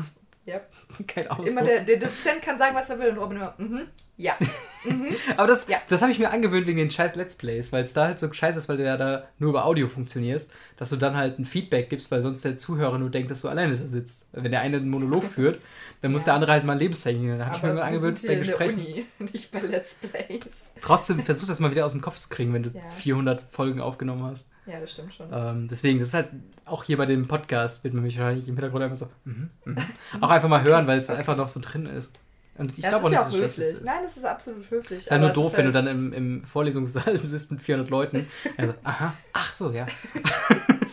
[0.45, 0.61] Ja.
[1.07, 1.47] Kein Ausdruck.
[1.49, 3.81] Immer der, der Dozent kann sagen, was er will und Robin immer, mhm,
[4.17, 4.33] ja.
[4.85, 5.07] Mhm.
[5.35, 5.79] aber das, Ja.
[5.89, 8.31] das habe ich mir angewöhnt wegen den scheiß Let's Plays, weil es da halt so
[8.31, 11.43] scheiße ist, weil du ja da nur über Audio funktionierst, dass du dann halt ein
[11.45, 14.29] Feedback gibst, weil sonst der Zuhörer nur denkt, dass du alleine da sitzt.
[14.31, 15.59] Wenn der eine einen Monolog führt,
[15.99, 16.25] dann muss Ja.
[16.27, 17.37] der andere halt mal ein Lebenszeichen.
[17.37, 18.79] Da habe ich mir mal angewöhnt, bei Gesprächen.
[18.79, 20.49] Uni, nicht bei Let's Plays.
[20.79, 22.81] Trotzdem versuch das mal wieder aus dem Kopf zu kriegen, wenn du Ja.
[22.87, 24.51] 400 Folgen aufgenommen hast.
[24.67, 25.27] Ja, das stimmt schon.
[25.33, 26.29] Ähm, deswegen, das ist halt
[26.63, 29.77] auch hier bei dem Podcast, wird man mich wahrscheinlich im Hintergrund einfach so, mhm, mhm.
[30.21, 32.13] auch einfach mal hören, weil es einfach noch so drin ist.
[32.57, 33.67] Und ich ja, glaube auch nicht, ist dass ja es höflich.
[33.67, 33.85] ist.
[33.85, 34.97] Nein, es ist absolut höflich.
[34.99, 37.89] Es ist halt nur doof, wenn du halt- dann im, im Vorlesungssaal sitzt mit 400
[37.89, 38.27] Leuten.
[38.57, 39.85] Also, aha, ach so, ja.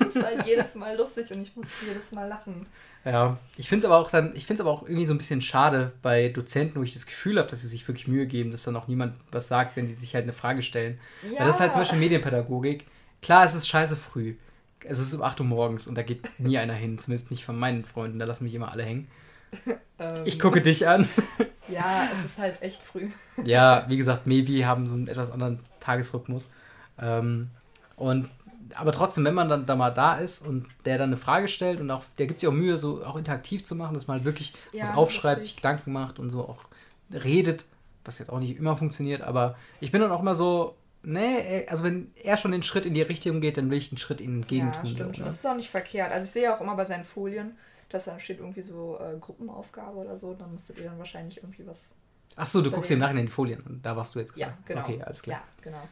[0.01, 2.67] Es ist halt jedes Mal lustig und ich muss jedes Mal lachen.
[3.05, 5.19] Ja, ich finde es aber auch dann, ich finde es aber auch irgendwie so ein
[5.19, 8.51] bisschen schade bei Dozenten, wo ich das Gefühl habe, dass sie sich wirklich Mühe geben,
[8.51, 10.99] dass dann auch niemand was sagt, wenn die sich halt eine Frage stellen.
[11.23, 12.87] Ja, Weil das ist halt zum Beispiel Medienpädagogik.
[13.23, 14.35] Klar, es ist scheiße früh.
[14.87, 17.59] Es ist um 8 Uhr morgens und da geht nie einer hin, zumindest nicht von
[17.59, 19.09] meinen Freunden, da lassen mich immer alle hängen.
[19.99, 21.09] Ähm, Ich gucke dich an.
[21.69, 23.09] Ja, es ist halt echt früh.
[23.45, 26.49] Ja, wie gesagt, Mevi haben so einen etwas anderen Tagesrhythmus.
[26.99, 27.51] Ähm,
[27.97, 28.29] und
[28.77, 31.81] aber trotzdem, wenn man dann da mal da ist und der dann eine Frage stellt
[31.81, 34.25] und auch, der gibt sich auch Mühe, so auch interaktiv zu machen, dass man halt
[34.25, 36.65] wirklich Ja, was aufschreibt, sich Gedanken macht und so auch
[37.13, 37.67] redet,
[38.05, 41.85] was jetzt auch nicht immer funktioniert, aber ich bin dann auch immer so, nee, also
[41.85, 44.37] wenn er schon den Schritt in die Richtung geht, dann will ich einen Schritt ihnen
[44.37, 44.87] entgegen ja, tun.
[44.87, 45.23] stimmt so, schon.
[45.25, 45.27] ne?
[45.27, 46.13] Das ist auch nicht verkehrt.
[46.13, 47.57] Also ich sehe auch immer bei seinen Folien,
[47.89, 50.35] dass da steht irgendwie so äh, Gruppenaufgabe oder so.
[50.35, 51.95] Dann müsstet ihr dann wahrscheinlich irgendwie was.
[52.37, 54.37] Ach so, du guckst dir im den- Nachhinein die Folien und da warst du jetzt
[54.37, 54.59] Ja, gerade.
[54.67, 54.81] genau.
[54.83, 55.39] Okay, alles klar.
[55.39, 55.83] Ja, genau.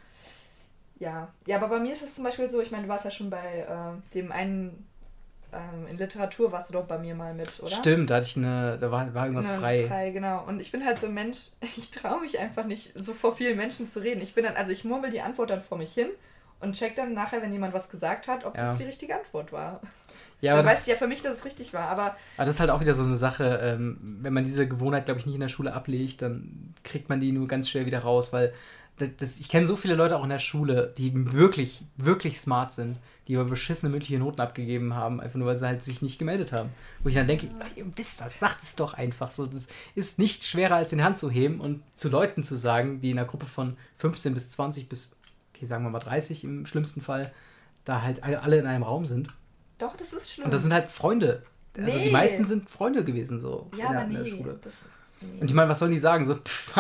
[0.99, 1.29] Ja.
[1.47, 3.29] ja, aber bei mir ist es zum Beispiel so, ich meine, du warst ja schon
[3.31, 4.87] bei äh, dem einen,
[5.53, 7.71] ähm, in Literatur warst du doch bei mir mal mit, oder?
[7.75, 9.87] Stimmt, da hatte ich eine, da war, war irgendwas Ne, frei.
[9.87, 10.11] frei.
[10.11, 10.45] genau.
[10.47, 13.57] Und ich bin halt so ein Mensch, ich traue mich einfach nicht, so vor vielen
[13.57, 14.23] Menschen zu reden.
[14.23, 16.09] Ich bin dann, also ich murmel die Antwort dann vor mich hin
[16.61, 18.65] und check dann nachher, wenn jemand was gesagt hat, ob Ja.
[18.65, 19.81] das die richtige Antwort war.
[20.43, 21.85] Ja, dann aber weiß das, ich ja für mich, dass es richtig war.
[21.85, 25.07] Aber aber das ist halt auch wieder so eine Sache, ähm, wenn man diese Gewohnheit,
[25.07, 28.01] glaube ich, nicht in der Schule ablegt, dann kriegt man die nur ganz schwer wieder
[28.01, 28.53] raus, weil
[28.99, 32.73] das, das, ich kenne so viele Leute auch in der Schule, die wirklich, wirklich smart
[32.73, 36.19] sind, die aber beschissene mündliche Noten abgegeben haben, einfach nur, weil sie halt sich nicht
[36.19, 36.71] gemeldet haben.
[37.03, 39.47] Wo ich dann denke, ihr wisst das, sagt es doch einfach so.
[39.47, 43.13] Das ist nicht schwerer, als in Hand zu heben und zu Leuten zu sagen, die
[43.13, 45.17] in einer Gruppe von 15 bis 20 bis,
[45.55, 47.33] okay, sagen wir mal 30 im schlimmsten Fall,
[47.85, 49.29] da halt alle in einem Raum sind.
[49.83, 50.47] Doch, das ist schlimm.
[50.47, 51.43] Und das sind halt Freunde.
[51.77, 52.11] Also die Nee.
[52.11, 54.31] meisten sind Freunde gewesen, so ja, in, der, aber in der nee.
[54.31, 54.59] Schule.
[54.63, 54.75] Das,
[55.21, 55.41] nee.
[55.41, 56.27] Und ich meine, was sollen die sagen?
[56.27, 56.75] So, pff,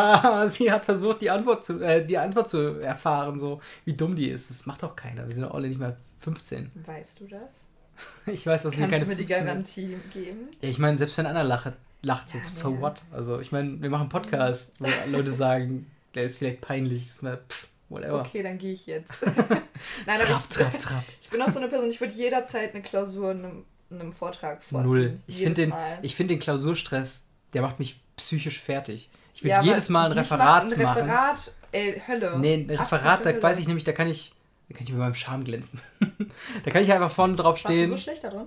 [0.48, 4.28] sie hat versucht, die Antwort zu, äh, die Antwort zu erfahren, so wie dumm die
[4.28, 4.50] ist.
[4.50, 5.26] Das macht doch keiner.
[5.28, 6.70] Wir sind doch alle nicht mal 15.
[6.86, 7.66] Weißt du das?
[8.26, 9.46] Ich weiß, dass wir Kannst keine du mir die 15 sind.
[9.46, 10.48] Garantie geben?
[10.62, 12.80] Ja, ich meine, selbst wenn einer lacht, lacht so, Ja, so nee.
[12.80, 13.02] what?
[13.12, 17.22] Also, ich meine, wir machen einen Podcast, wo Leute sagen, der ist vielleicht peinlich, ist
[17.22, 18.20] mir, pff, whatever.
[18.20, 19.24] Okay, dann gehe ich jetzt.
[20.06, 21.04] Nein, Trab, ich, trab, trab.
[21.20, 24.12] ich bin auch so eine Person, ich würde jederzeit eine Klausur in einem, in einem
[24.12, 24.88] Vortrag vorziehen.
[24.88, 25.18] Null.
[25.26, 29.10] Ich finde den, ich find den Klausurstress, der macht mich psychisch fertig.
[29.34, 31.02] Ich würde Ja, jedes Mal ein Referat macht ein machen.
[31.02, 32.38] Referat, ey, Hölle.
[32.38, 33.42] Nee, ein Referat, Absolute da Hölle.
[33.42, 34.32] weiß ich nämlich, da kann ich,
[34.68, 35.80] da kann ich mit meinem Charme glänzen.
[36.64, 37.88] da kann ich einfach vorne drauf Warst du stehen.
[37.88, 38.46] so schlecht da drin?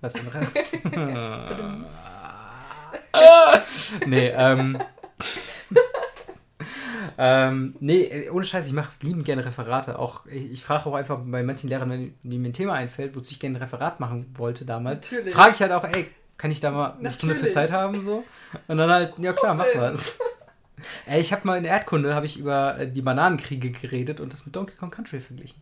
[0.00, 0.46] Was im Re
[4.06, 4.78] Nee, ähm.
[7.18, 9.98] Ähm, nee, äh, ohne Scheiß, ich mache liebend gerne Referate.
[9.98, 13.32] Auch, ich, ich frage auch einfach bei manchen Lehrern, wenn mir ein Thema einfällt, wozu
[13.32, 16.70] ich gerne ein Referat machen wollte damals, frage ich halt auch, ey, kann ich da
[16.70, 17.48] mal eine Stunde für.
[17.48, 18.04] Zeit haben?
[18.04, 18.24] so
[18.68, 20.18] Und dann halt, ja klar, mach was.
[21.06, 24.32] Ey, ich habe mal in der Erdkunde habe ich über äh, die Bananenkriege geredet und
[24.32, 25.60] das mit Donkey Kong Country verglichen.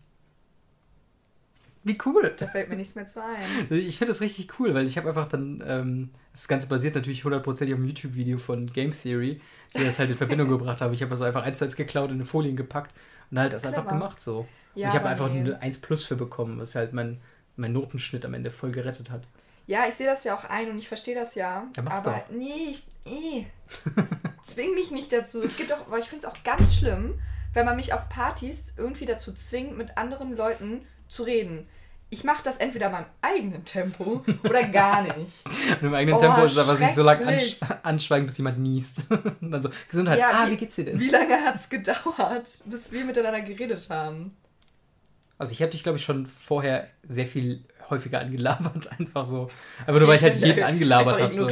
[1.84, 2.34] Wie cool.
[2.36, 3.66] Da fällt mir nichts mehr zu ein.
[3.70, 7.25] Ich finde das richtig cool, weil ich habe einfach dann, ähm, das Ganze basiert natürlich
[7.25, 9.40] hundertprozentig auf einem YouTube-Video von Game Theory,
[9.75, 10.92] die das halt in Verbindung gebracht haben.
[10.92, 12.94] Ich habe das einfach eins zu eins geklaut, in eine Folien gepackt
[13.31, 13.99] und halt das einfach Clever.
[13.99, 14.46] gemacht so.
[14.75, 15.40] Ja, ich habe einfach nee.
[15.40, 17.22] eine 1 Plus für bekommen, was halt mein,
[17.57, 19.22] mein Notenschnitt am Ende voll gerettet hat.
[19.66, 21.66] Ja, ich sehe das ja auch ein und ich verstehe das ja.
[21.75, 23.46] Ja, mach's aber nee, ich, eh.
[24.42, 25.40] Zwing mich nicht dazu.
[25.40, 27.18] Es gibt auch, aber ich finde es auch ganz schlimm,
[27.55, 31.66] wenn man mich auf Partys irgendwie dazu zwingt, mit anderen Leuten zu reden.
[32.09, 35.45] Ich mache das entweder in meinem eigenen Tempo oder gar nicht.
[35.81, 39.11] Und im eigenen Oh, Tempo ist aber sich so lange ansch anschweigen, bis jemand niest.
[39.40, 41.01] und dann so, Gesundheit, Ja, ah, wie- wie geht's dir denn?
[41.01, 44.37] Wie lange hat es gedauert, bis wir miteinander geredet haben?
[45.38, 49.51] Also ich habe dich, glaube ich, schon vorher sehr viel häufiger angelabert, einfach so.
[49.87, 51.35] Aber nur weil ich halt jeden angelabert habe.
[51.35, 51.49] So.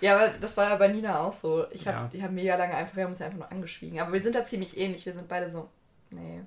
[0.00, 1.64] Ja, aber das war ja bei Nina auch so.
[1.70, 2.24] Ich habe Ja.
[2.24, 4.00] haben mega lange einfach, wir haben uns einfach nur angeschwiegen.
[4.00, 5.06] Aber wir sind da ziemlich ähnlich.
[5.06, 5.68] Wir sind beide so,
[6.10, 6.40] nee,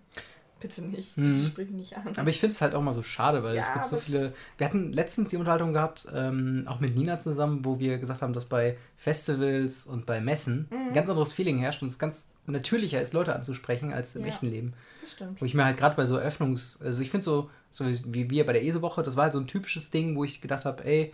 [0.59, 1.15] bitte nicht.
[1.15, 1.45] Bitte Mhm.
[1.47, 2.13] sprich mich nicht an.
[2.17, 4.33] Aber ich finde es halt auch mal so schade, weil es Ja, gibt so viele.
[4.57, 8.33] Wir hatten letztens die Unterhaltung gehabt, ähm, auch mit Nina zusammen, wo wir gesagt haben,
[8.33, 10.87] dass bei Festivals und bei Messen Mhm.
[10.89, 14.29] ein ganz anderes Feeling herrscht und es ganz natürlicher ist, Leute anzusprechen als im Ja.
[14.29, 14.73] echten Leben.
[15.01, 15.39] das stimmt.
[15.41, 18.45] Wo ich mir halt gerade bei so Eröffnungs-, also ich finde so, so wie wir
[18.45, 21.13] bei der ESO-Woche, das war halt so ein typisches Ding, wo ich gedacht habe, ey,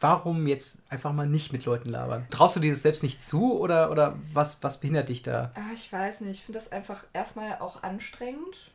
[0.00, 2.26] warum jetzt einfach mal nicht mit Leuten labern?
[2.30, 5.52] Traust du dir das selbst nicht zu oder, oder was, was behindert dich da?
[5.54, 6.38] Ah, ich weiß nicht.
[6.38, 8.72] Ich finde das einfach erstmal auch anstrengend.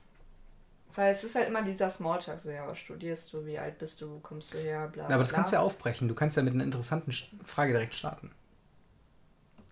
[0.94, 4.02] Weil es ist halt immer dieser Smalltalk, so, ja, was studierst du, wie alt bist
[4.02, 5.36] du, wo kommst du her, bla, Aber das bla.
[5.36, 6.08] kannst du ja aufbrechen.
[6.08, 7.12] Du kannst ja mit einer interessanten
[7.44, 8.32] Frage direkt starten.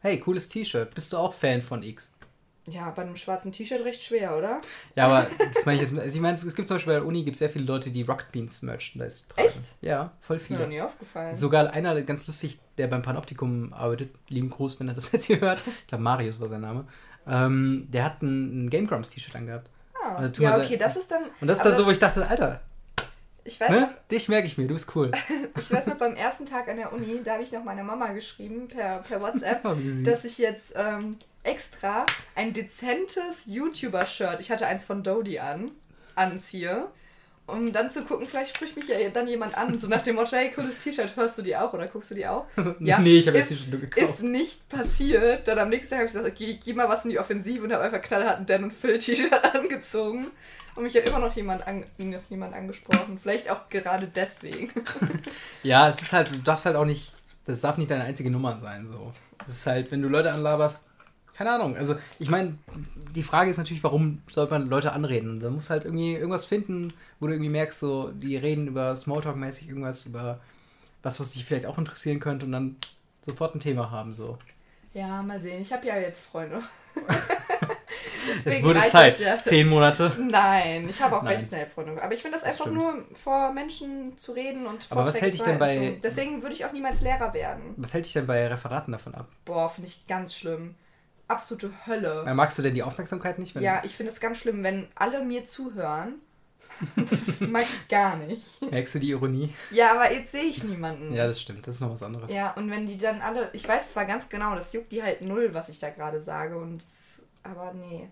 [0.02, 0.94] Hey, cooles T-Shirt.
[0.94, 2.13] Bist du auch Fan von X?
[2.66, 4.62] Ja, bei einem schwarzen T-Shirt recht schwer, oder?
[4.96, 6.00] Ja, aber das meine ich jetzt.
[6.00, 8.04] Also ich meine, es gibt zum Beispiel bei der Uni gibt sehr viele Leute, die
[8.04, 9.48] Rocket Beans Merchandise tragen.
[9.48, 9.60] Echt?
[9.82, 10.76] Ja, voll Ist mir noch viele.
[10.76, 11.34] nie aufgefallen.
[11.36, 15.42] Sogar einer, ganz lustig, der beim Panoptikum arbeitet, lieben Gruß, wenn er das jetzt hier
[15.42, 15.62] hört.
[15.82, 16.86] Ich glaube, Marius war sein Name.
[17.28, 19.70] Ähm, der hat ein, ein Game Grumps T-Shirt angehabt.
[20.02, 21.24] ah, also ja, okay, das ist dann.
[21.42, 22.62] Und das ist dann so, wo ich dachte, Alter,
[23.46, 23.98] Ich weiß noch, ne?
[24.10, 25.12] dich merke ich mir, du bist cool.
[25.58, 28.08] Ich weiß noch, beim ersten Tag an der Uni, da habe ich noch meiner Mama
[28.14, 34.66] geschrieben per, per WhatsApp, Oh, dass ich jetzt ähm, extra ein dezentes YouTuber-Shirt, ich hatte
[34.66, 35.72] eins von Dodie an,
[36.16, 36.88] anziehe,
[37.46, 40.32] um dann zu gucken, vielleicht spricht mich ja dann jemand an, so nach dem Motto,
[40.32, 42.46] hey, cooles T-Shirt, hörst du die auch oder guckst du die auch?
[42.80, 43.98] Ja, nee, ich habe jetzt die schon gekauft.
[43.98, 45.48] Ist nicht passiert.
[45.48, 47.74] Dann am nächsten Tag habe ich gesagt, okay, gehe mal was in die Offensive und
[47.74, 50.28] habe einfach knallhart ein Dan und Phil T-Shirt angezogen.
[50.76, 53.20] Und mich hat immer noch jemand, an, noch jemand angesprochen.
[53.22, 54.72] Vielleicht auch gerade deswegen.
[55.64, 57.14] Ja, es ist halt, du darfst halt auch nicht,
[57.46, 59.14] das darf nicht deine einzige Nummer sein, so.
[59.46, 60.88] Das ist halt, wenn du Leute anlaberst,
[61.36, 61.76] keine Ahnung.
[61.78, 62.58] Also, ich meine,
[63.16, 65.40] die Frage ist natürlich, warum soll man Leute anreden?
[65.40, 69.68] Da muss halt irgendwie irgendwas finden, wo du irgendwie merkst, so, die reden über Smalltalk-mäßig
[69.68, 70.40] irgendwas, über
[71.02, 72.76] was, was dich vielleicht auch interessieren könnte und dann
[73.26, 74.38] sofort ein Thema haben, so.
[74.94, 75.62] Ja, mal sehen.
[75.62, 76.62] Ich habe ja jetzt Freunde.
[78.46, 79.20] Es wurde Zeit.
[79.20, 79.38] ja.
[79.38, 80.12] Zehn Monate.
[80.30, 81.36] Nein, ich habe auch Nein.
[81.36, 82.02] recht schnell Freunde.
[82.02, 82.78] Aber ich finde das Das einfach stimmt.
[82.82, 86.00] nur vor Menschen zu reden und Aber was hält dich denn bei-.
[86.02, 87.74] Deswegen würde ich auch niemals Lehrer werden.
[87.78, 89.28] Was hält dich denn bei Referaten davon ab?
[89.46, 90.76] Boah, finde ich ganz schlimm.
[91.34, 92.34] Absolute Hölle.
[92.34, 93.56] Magst du denn die Aufmerksamkeit nicht?
[93.56, 96.16] Ja, ich finde es ganz schlimm, wenn alle mir zuhören,
[97.10, 98.62] Das mag ich gar nicht.
[98.62, 99.54] Merkst du die Ironie?
[99.72, 101.14] Ja, aber jetzt sehe ich niemanden.
[101.14, 101.68] Ja, das stimmt.
[101.68, 102.34] Das ist noch was anderes.
[102.34, 103.50] Ja, und wenn die dann alle.
[103.54, 106.58] Ich weiß zwar ganz genau, das juckt die halt null, was ich da gerade sage.
[106.58, 106.84] Und
[107.44, 108.10] aber nee.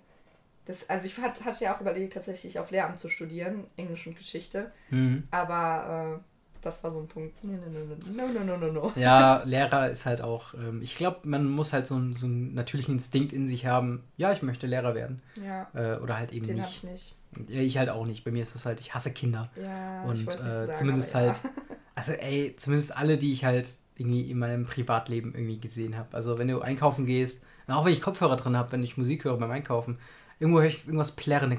[0.65, 4.15] Das, also ich hat, hatte ja auch überlegt, tatsächlich auf Lehramt zu studieren, Englisch und
[4.15, 4.71] Geschichte.
[4.89, 5.27] Mhm.
[5.31, 6.30] Aber äh,
[6.61, 7.43] das war so ein Punkt.
[7.43, 8.93] No, no, no, no, no, no.
[8.95, 12.53] Ja, Lehrer ist halt auch, ähm, ich glaube, man muss halt so, einen- so einen
[12.53, 15.21] natürlichen Instinkt in sich haben, ja, ich möchte Lehrer werden.
[15.43, 17.15] Ja, Äh, oder halt eben den hab ich nicht.
[17.37, 17.49] nicht.
[17.49, 18.23] Ja, Ich halt auch nicht.
[18.23, 19.49] Bei mir ist das halt, ich hasse Kinder.
[19.55, 21.41] Ja, Und ich nicht äh, sagen, zumindest aber halt,
[21.95, 26.15] also ey, zumindest alle, die ich halt irgendwie in meinem Privatleben irgendwie gesehen habe.
[26.15, 29.37] Also wenn du einkaufen gehst, auch wenn ich Kopfhörer drin habe, wenn ich Musik höre
[29.37, 29.97] beim Einkaufen,
[30.39, 31.55] irgendwo höre ich irgendwas plärren,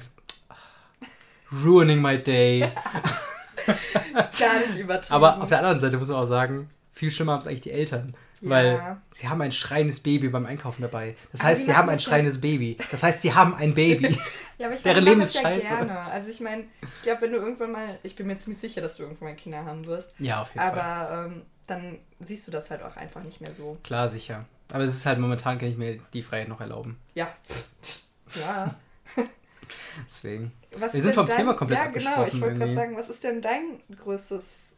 [0.51, 0.55] ah,
[1.65, 2.71] ruining my day.
[4.39, 5.15] Gar nicht übertrieben.
[5.15, 7.73] Aber auf der anderen Seite muss man auch sagen, viel schlimmer haben es eigentlich die
[7.73, 8.15] Eltern.
[8.45, 9.01] Weil Ja.
[9.13, 11.15] sie haben ein schreiendes Baby beim Einkaufen dabei.
[11.31, 12.77] Das Aber heißt, sie haben ein das ja- schreiendes Baby.
[12.91, 14.19] Das heißt, sie haben ein Baby.
[14.59, 15.75] Ja, aber ich Deren Leben ist ja scheiße.
[15.77, 15.99] gerne.
[16.01, 18.97] Also ich meine, ich glaube, wenn du irgendwann mal, ich bin mir ziemlich sicher, dass
[18.97, 20.81] du irgendwann mal Kinder haben wirst, ja, auf jeden Fall.
[20.81, 23.77] aber ähm, dann siehst du das halt auch einfach nicht mehr so.
[23.83, 24.45] Klar, sicher.
[24.73, 26.99] Aber es ist halt momentan, kann ich mir die Freiheit noch erlauben.
[27.15, 27.29] Ja.
[28.41, 28.75] Ja.
[30.07, 30.53] Deswegen.
[30.79, 32.25] Was Wir sind vom dein, Thema komplett Ja, genau.
[32.27, 34.75] Ich wollte gerade sagen, was ist denn dein größtes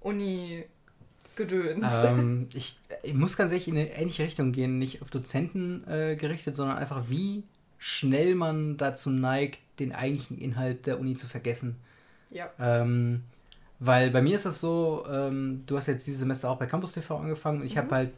[0.00, 1.86] Uni-Gedöns?
[2.04, 4.78] ähm, ich, ich muss ganz ehrlich in eine ähnliche Richtung gehen.
[4.78, 7.44] Nicht auf Dozenten äh, gerichtet, sondern einfach, wie
[7.78, 11.76] schnell man dazu neigt, den eigentlichen Inhalt der Uni zu vergessen.
[12.30, 12.50] ja.
[12.58, 13.22] Ähm,
[13.80, 16.94] weil bei mir ist es so, ähm, du hast jetzt dieses Semester auch bei Campus
[16.94, 17.78] TV angefangen und ich Mhm.
[17.78, 18.10] habe halt,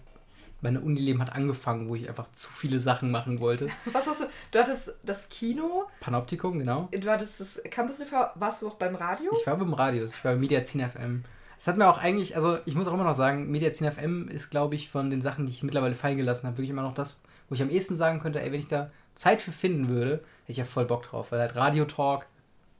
[0.61, 3.69] meine Unileben hat angefangen, wo ich einfach zu viele Sachen machen wollte.
[3.93, 4.27] Was hast du?
[4.51, 6.89] Du hattest das Kino, Panoptikum, genau.
[6.91, 9.31] du hattest das Campus TV, warst du auch beim Radio?
[9.33, 11.25] Ich war beim Radius, ich war bei Mediazin FM.
[11.59, 14.49] Es hat mir auch eigentlich, also ich muss auch immer noch sagen, Mediazin FM ist,
[14.51, 17.23] glaube ich, von den Sachen, die ich mittlerweile fallen gelassen habe, wirklich immer noch das,
[17.49, 20.53] wo ich am ehesten sagen könnte, ey, wenn ich da Zeit für finden würde, hätte
[20.53, 22.27] ich ja voll Bock drauf, weil halt Radiotalk,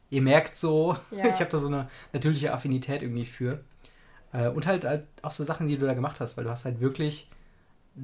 [0.09, 1.27] ihr merkt so, Ja.
[1.29, 3.61] ich habe da so eine natürliche Affinität irgendwie für.
[4.33, 6.65] Äh, und halt, halt auch so Sachen, die du da gemacht hast, weil du hast
[6.65, 7.29] halt wirklich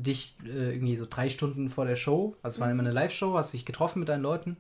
[0.03, 3.35] dich äh, irgendwie so drei Stunden vor der Show, also es war immer eine Live-Show,
[3.37, 4.57] hast dich getroffen mit deinen Leuten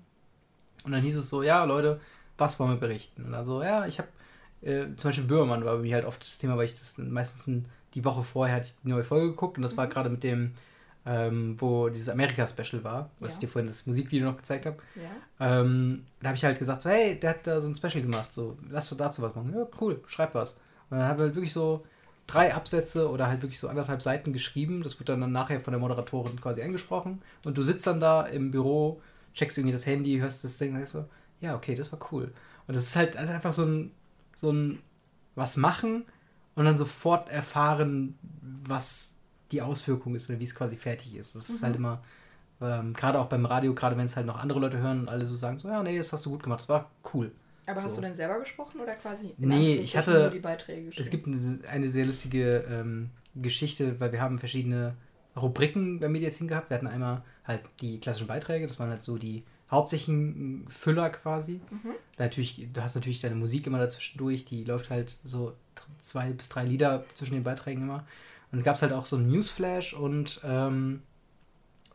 [0.84, 2.00] und dann hieß es so, ja Leute,
[2.38, 3.24] was wollen wir berichten?
[3.24, 4.08] Und also, ja, ich habe
[4.62, 7.64] äh, zum Beispiel Böhmermann war bei mir halt oft das Thema, weil ich das meistens
[7.94, 10.52] die Woche vorher hatte ich die neue Folge geguckt und das war gerade mit dem,
[11.06, 13.34] ähm, wo dieses Amerika-Special war, was Ja.
[13.36, 14.76] ich dir vorhin das Musikvideo noch gezeigt habe.
[14.96, 15.60] Ja.
[15.60, 18.32] Ähm, da habe ich halt gesagt, so, hey, der hat da so ein Special gemacht,
[18.32, 19.52] so, lass doch dazu was machen.
[19.54, 20.54] Ja, cool, schreib was.
[20.90, 21.84] Und dann haben wir halt wirklich so
[22.26, 24.82] drei Absätze oder halt wirklich so anderthalb Seiten geschrieben.
[24.82, 27.22] Das wird dann, dann nachher von der Moderatorin quasi eingesprochen.
[27.44, 29.00] Und du sitzt dann da im Büro,
[29.34, 31.04] checkst irgendwie das Handy, hörst das Ding und denkst so,
[31.40, 32.32] ja, okay, das war cool.
[32.66, 33.92] Und das ist halt einfach so ein,
[34.34, 34.80] so ein
[35.34, 36.04] was machen
[36.54, 38.18] und dann sofort erfahren,
[38.66, 39.18] was
[39.52, 41.36] die Auswirkung ist oder wie es quasi fertig ist.
[41.36, 42.02] Das ist halt immer,
[42.60, 45.26] ähm, gerade auch beim Radio, gerade wenn es halt noch andere Leute hören und alle
[45.26, 47.30] so sagen, so, ja, nee, das hast du gut gemacht, das war cool.
[47.66, 48.00] Aber hast So.
[48.00, 49.34] du denn selber gesprochen oder quasi?
[49.38, 51.02] Nee, ich hatte- Nur die Beiträge geschrieben?
[51.04, 54.94] Es gibt eine, sehr lustige ähm, Geschichte, weil wir haben verschiedene
[55.36, 56.70] Rubriken beim Mediazin gehabt.
[56.70, 61.60] Wir hatten einmal halt die klassischen Beiträge, das waren halt so die hauptsächlichen Füller quasi.
[61.70, 61.90] Mhm.
[62.18, 65.54] Natürlich, du hast natürlich deine Musik immer dazwischen durch, die läuft halt so
[65.98, 68.06] zwei bis drei Lieder zwischen den Beiträgen immer.
[68.52, 71.02] Und gab es halt auch so ein Newsflash und ähm,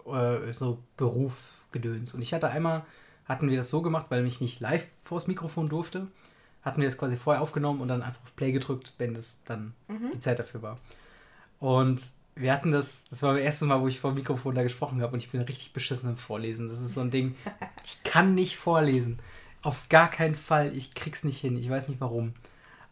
[0.06, 2.14] äh, so Berufgedöns.
[2.14, 2.84] Und ich hatte einmal,
[3.32, 6.08] hatten wir das so gemacht, weil ich nicht live vors Mikrofon durfte,
[6.62, 9.74] hatten wir das quasi vorher aufgenommen und dann einfach auf Play gedrückt, wenn das dann
[9.88, 10.12] Mhm.
[10.14, 10.78] die Zeit dafür war.
[11.60, 14.64] Und wir hatten das, das war das erste Mal, wo ich vor dem Mikrofon da
[14.64, 16.70] gesprochen habe und ich bin richtig beschissen im Vorlesen.
[16.70, 17.36] Das ist so ein Ding,
[17.84, 19.18] ich kann nicht vorlesen.
[19.64, 20.76] Auf gar keinen Fall.
[20.76, 21.58] Ich krieg's nicht hin.
[21.58, 22.34] Ich weiß nicht warum.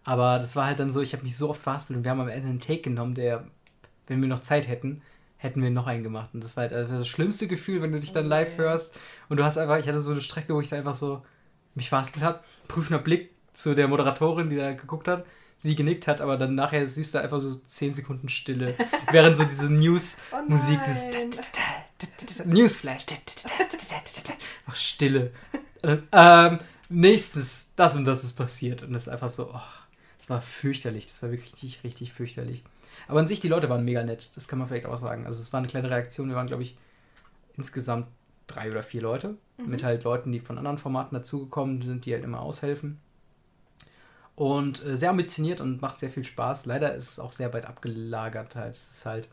[0.04, 2.20] Aber das war halt dann so, ich habe mich so oft verhaspelt und wir haben
[2.22, 3.48] am Ende einen Take genommen, der,
[4.08, 5.02] wenn wir noch Zeit hätten,
[5.40, 6.30] hätten wir noch einen gemacht.
[6.34, 8.96] Und das war halt also das schlimmste Gefühl, wenn du dich dann Oh live hörst
[9.30, 11.24] und du hast einfach, ich hatte so eine Strecke, wo ich da einfach so
[11.76, 15.26] mich verhaspelt habe, prüfender Blick zu der Moderatorin, die da geguckt hat,
[15.58, 18.76] sie genickt hat, aber dann nachher siehst du einfach so 10 Sekunden Stille,
[19.12, 21.06] während so diese News-Musik, Oh dieses.
[22.46, 23.06] Newsflash,
[24.66, 25.32] einfach Stille.
[25.82, 28.84] Dann, ähm, nächstes, das und das ist passiert.
[28.84, 29.62] Und das ist einfach so, oh,
[30.18, 32.64] das war fürchterlich, das war wirklich richtig, richtig fürchterlich.
[33.08, 35.26] Aber an sich, die Leute waren mega nett, das kann man vielleicht auch sagen.
[35.26, 36.78] Also es war eine kleine Reaktion, wir waren, glaube ich,
[37.58, 38.08] insgesamt
[38.48, 42.24] drei oder vier Leute, mit halt Leuten, die von anderen Formaten dazugekommen sind, die halt
[42.24, 43.00] immer aushelfen.
[44.36, 46.66] Und äh, sehr ambitioniert und macht sehr viel Spaß.
[46.66, 48.74] Leider ist es auch sehr weit abgelagert halt.
[48.74, 49.28] Es ist halt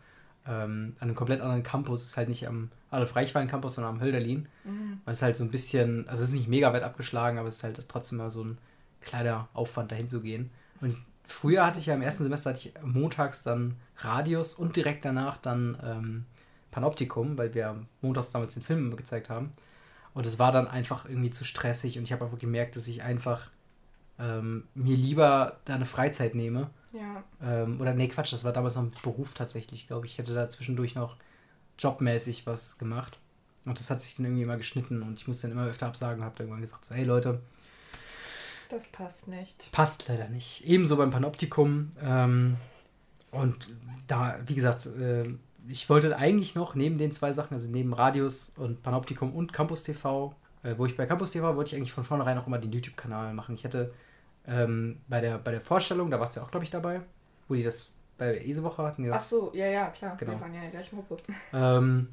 [0.48, 2.02] ähm, an einem komplett anderen Campus.
[2.02, 4.48] Es ist halt nicht am Adolf-Reichwein-Campus, sondern am Hölderlin.
[4.64, 5.00] Mhm.
[5.04, 7.58] Weil es halt so ein bisschen, also es ist nicht mega weit abgeschlagen, aber es
[7.58, 8.58] ist halt trotzdem mal so ein
[9.00, 10.50] kleiner Aufwand, dahin zu gehen.
[10.80, 15.04] Und früher hatte ich ja im ersten Semester hatte ich montags dann Radius und direkt
[15.04, 16.24] danach dann ähm,
[16.70, 19.52] Panoptikum, weil wir montags damals den Film gezeigt haben.
[20.14, 23.02] Und es war dann einfach irgendwie zu stressig und ich habe einfach gemerkt, dass ich
[23.02, 23.50] einfach
[24.18, 26.70] ähm, mir lieber da eine Freizeit nehme.
[26.92, 27.22] Ja.
[27.42, 30.12] Ähm, oder nee, Quatsch, das war damals noch ein Beruf tatsächlich, glaube ich.
[30.12, 31.16] Ich hätte da zwischendurch noch
[31.78, 33.18] jobmäßig was gemacht.
[33.64, 36.20] Und das hat sich dann irgendwie immer geschnitten und ich musste dann immer öfter absagen
[36.20, 37.42] und habe dann irgendwann gesagt, so, hey Leute,
[38.68, 39.70] Das passt nicht.
[39.72, 40.64] passt leider nicht.
[40.66, 41.90] Ebenso beim Panoptikum.
[42.02, 42.56] Ähm,
[43.30, 43.68] und
[44.06, 45.22] da, wie gesagt, äh,
[45.68, 49.82] ich wollte eigentlich noch neben den zwei Sachen, also neben Radius und Panoptikum und Campus
[49.84, 52.72] TV, äh, wo ich bei Campus TV wollte ich eigentlich von vornherein auch immer den
[52.72, 53.54] YouTube-Kanal machen.
[53.54, 53.92] Ich hatte
[54.46, 57.00] ähm, bei, der, bei der Vorstellung, da warst du ja auch, glaube ich, dabei,
[57.48, 59.02] wo die das bei der Ese-Woche hatten.
[59.02, 60.16] Die Ach so, ja, ja, klar.
[60.16, 60.32] Genau.
[60.32, 61.16] Wir waren ja in der gleichen Gruppe.
[61.52, 62.08] ähm,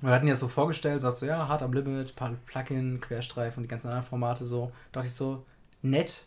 [0.00, 3.64] wir hatten ja so vorgestellt, sagt so, ja, Hard am Limit, Pl- Plugin, Querstreif und
[3.64, 4.66] die ganzen anderen Formate so.
[4.92, 5.44] Da dachte ich so,
[5.82, 6.22] nett,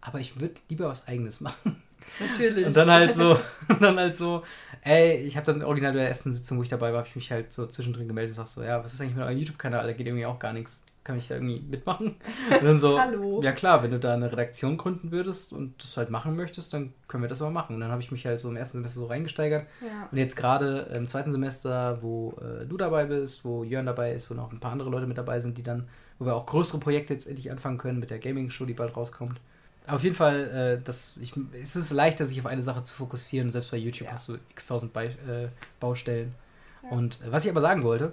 [0.00, 1.82] aber ich würde lieber was eigenes machen.
[2.20, 2.66] Natürlich.
[2.66, 3.38] Und dann halt so,
[3.80, 4.42] dann halt so,
[4.82, 7.16] ey, ich habe dann original bei der ersten Sitzung, wo ich dabei war, habe ich
[7.16, 9.86] mich halt so zwischendrin gemeldet und sag so, ja, was ist eigentlich mit eurem YouTube-Kanal?
[9.86, 10.82] Da geht irgendwie auch gar nichts.
[11.04, 12.14] Kann ich da irgendwie mitmachen?
[12.60, 13.42] Und dann so, Hallo.
[13.42, 16.92] ja klar, wenn du da eine Redaktion gründen würdest und das halt machen möchtest, dann
[17.08, 17.74] können wir das aber machen.
[17.74, 19.66] Und dann habe ich mich halt so im ersten Semester so reingesteigert.
[19.80, 20.08] Ja.
[20.12, 24.30] Und jetzt gerade im zweiten Semester, wo äh, du dabei bist, wo Jörn dabei ist,
[24.30, 26.78] wo noch ein paar andere Leute mit dabei sind, die dann, wo wir auch größere
[26.78, 29.40] Projekte jetzt endlich anfangen können mit der Gaming-Show, die bald rauskommt.
[29.86, 33.50] Auf jeden Fall, äh, das, ich, es ist leichter, sich auf eine Sache zu fokussieren.
[33.50, 34.14] Selbst bei YouTube Ja.
[34.14, 35.48] hast du x tausend Bei, äh,
[35.80, 36.34] Baustellen.
[36.84, 36.90] Ja.
[36.90, 38.12] Und äh, was ich aber sagen wollte,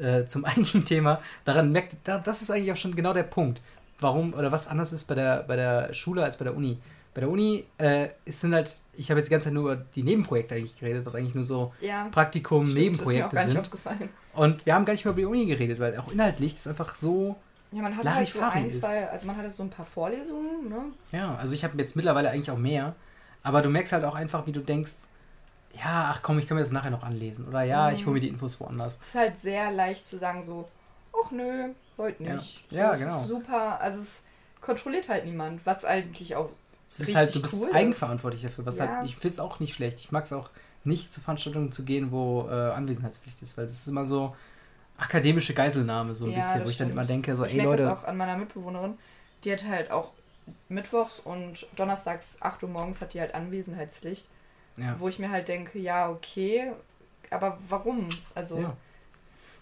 [0.00, 3.60] äh, zum eigentlichen Thema, daran merkt, da, das ist eigentlich auch schon genau der Punkt,
[3.98, 6.78] warum oder was anders ist bei der, bei der Schule als bei der Uni.
[7.14, 9.76] Bei der Uni äh, es sind halt, ich habe jetzt die ganze Zeit nur über
[9.94, 12.08] die Nebenprojekte eigentlich geredet, was eigentlich nur so Ja.
[12.10, 13.60] Praktikum, stimmt, Nebenprojekte ist mir auch gar nicht sind.
[13.60, 14.08] aufgefallen.
[14.32, 16.94] Und wir haben gar nicht mehr über die Uni geredet, weil auch inhaltlich ist einfach
[16.96, 17.36] so.
[17.70, 20.86] Ja, man hatte halt so ein, zwei, also man hatte so ein paar Vorlesungen, ne?
[21.12, 22.94] Ja, also ich habe jetzt mittlerweile eigentlich auch mehr.
[23.44, 24.92] Aber du merkst halt auch einfach, wie du denkst,
[25.72, 27.46] ja, ach komm, ich kann mir das nachher noch anlesen.
[27.48, 28.06] Oder ja, ich Mhm.
[28.06, 28.98] hole mir die Infos woanders.
[29.00, 30.68] Es ist halt sehr leicht zu sagen so,
[31.24, 32.34] ach nö, heute Ja.
[32.34, 32.64] nicht.
[32.70, 33.16] So, Ja, es genau.
[33.16, 34.22] Ist super, also es
[34.60, 36.50] kontrolliert halt niemand, was eigentlich auch
[36.88, 38.66] Es ist halt, du bist cool eigenverantwortlich dafür.
[38.66, 38.96] Was Ja.
[38.96, 40.00] halt, ich finde es auch nicht schlecht.
[40.00, 40.50] Ich mag es auch
[40.84, 44.36] nicht zu Veranstaltungen zu gehen, wo äh, Anwesenheitspflicht ist, weil das ist immer so
[44.96, 47.82] akademische Geiselnahme, so ein Ja, bisschen, wo ich dann immer denke, so, ich ey Leute,
[47.84, 48.98] das auch an meiner Mitbewohnerin.
[49.44, 50.12] Die hat halt auch
[50.68, 54.26] mittwochs und donnerstags 8 Uhr morgens hat die halt Anwesenheitspflicht,
[54.76, 54.94] ja.
[54.98, 56.70] wo ich mir halt denke, ja, okay,
[57.30, 58.08] aber warum?
[58.34, 58.76] Also ja.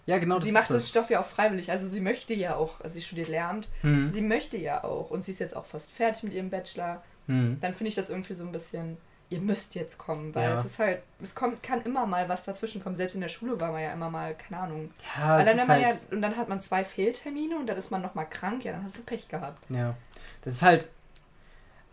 [0.05, 0.89] ja, genau sie macht das.
[0.89, 4.11] Stoff ja auch freiwillig, also sie möchte ja auch, also sie studiert Lehramt, Hm.
[4.11, 7.01] sie möchte ja auch und sie ist jetzt auch fast fertig mit ihrem Bachelor.
[7.27, 7.57] Hm.
[7.61, 8.97] Dann finde ich das irgendwie so ein bisschen,
[9.29, 10.59] ihr müsst jetzt kommen, weil Ja.
[10.59, 12.95] es ist halt, es kommt, kann immer mal was dazwischen kommen.
[12.95, 14.91] Selbst in der Schule war man ja immer mal, keine Ahnung.
[15.17, 17.91] Ja, es Allein ist halt, ja, und dann hat man zwei Fehltermine und dann ist
[17.91, 19.63] man nochmal krank, ja, dann hast du Pech gehabt.
[19.69, 19.95] Ja,
[20.43, 20.89] das ist halt,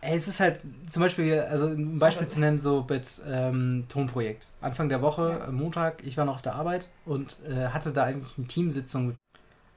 [0.01, 4.49] ey, es ist halt zum Beispiel, also ein Beispiel zu nennen, so mit ähm, Tonprojekt.
[4.59, 5.51] Anfang der Woche, Ja.
[5.51, 9.15] Montag, ich war noch auf der Arbeit und äh, hatte da eigentlich eine Teamsitzung.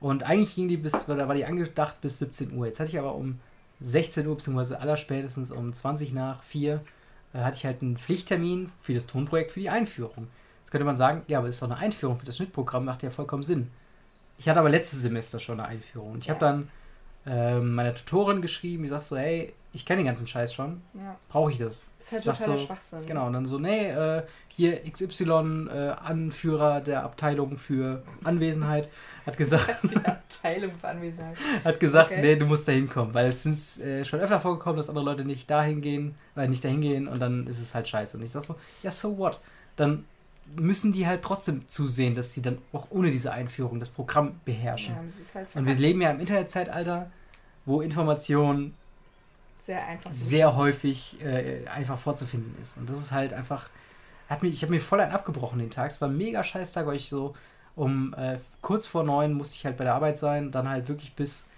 [0.00, 2.66] Und eigentlich ging die bis, da war die angedacht bis 17 Uhr.
[2.66, 3.40] Jetzt hatte ich aber um
[3.84, 6.80] 16 Uhr, beziehungsweise allerspätestens um 20 nach 4,
[7.34, 10.28] äh, hatte ich halt einen Pflichttermin für das Tonprojekt, für die Einführung.
[10.60, 13.02] Jetzt könnte man sagen, ja, aber das ist doch eine Einführung für das Schnittprogramm, macht
[13.02, 13.70] ja vollkommen Sinn.
[14.38, 16.12] Ich hatte aber letztes Semester schon eine Einführung.
[16.12, 16.52] Und ich habe Ja.
[16.52, 16.68] dann
[17.26, 21.16] ähm, meiner Tutorin geschrieben, die sagt so, hey, ich kenne den ganzen Scheiß schon, Ja,
[21.28, 21.82] brauche ich das?
[21.98, 23.06] ist halt Sagt totaler so, Schwachsinn.
[23.06, 28.88] Genau, und dann so, nee, äh, hier XY, äh, Anführer der Abteilung für Anwesenheit,
[29.26, 31.36] hat gesagt, Die Abteilung für Anwesenheit.
[31.64, 32.20] hat gesagt, Okay.
[32.20, 35.24] nee, du musst da hinkommen, weil es ist äh, schon öfter vorgekommen, dass andere Leute
[35.24, 38.16] nicht dahin gehen, weil nicht dahin gehen und dann ist es halt scheiße.
[38.16, 39.40] Und ich sag so, ja, so what?
[39.76, 40.04] Dann
[40.56, 44.94] müssen die halt trotzdem zusehen, dass sie dann auch ohne diese Einführung das Programm beherrschen.
[44.94, 47.10] Ja, das ist halt Und wir leben ja im Internetzeitalter,
[47.64, 48.74] wo Information
[49.66, 50.10] sehr einfach.
[50.10, 52.76] sehr häufig äh, einfach vorzufinden ist.
[52.76, 53.68] Und das ist halt einfach.
[54.28, 55.90] Hat mich, ich habe mir voll einen abgebrochen den Tag.
[55.90, 57.34] Es war ein mega scheiß Tag, weil ich so
[57.76, 61.14] um äh, kurz vor neun musste ich halt bei der Arbeit sein, dann halt wirklich
[61.14, 61.50] bis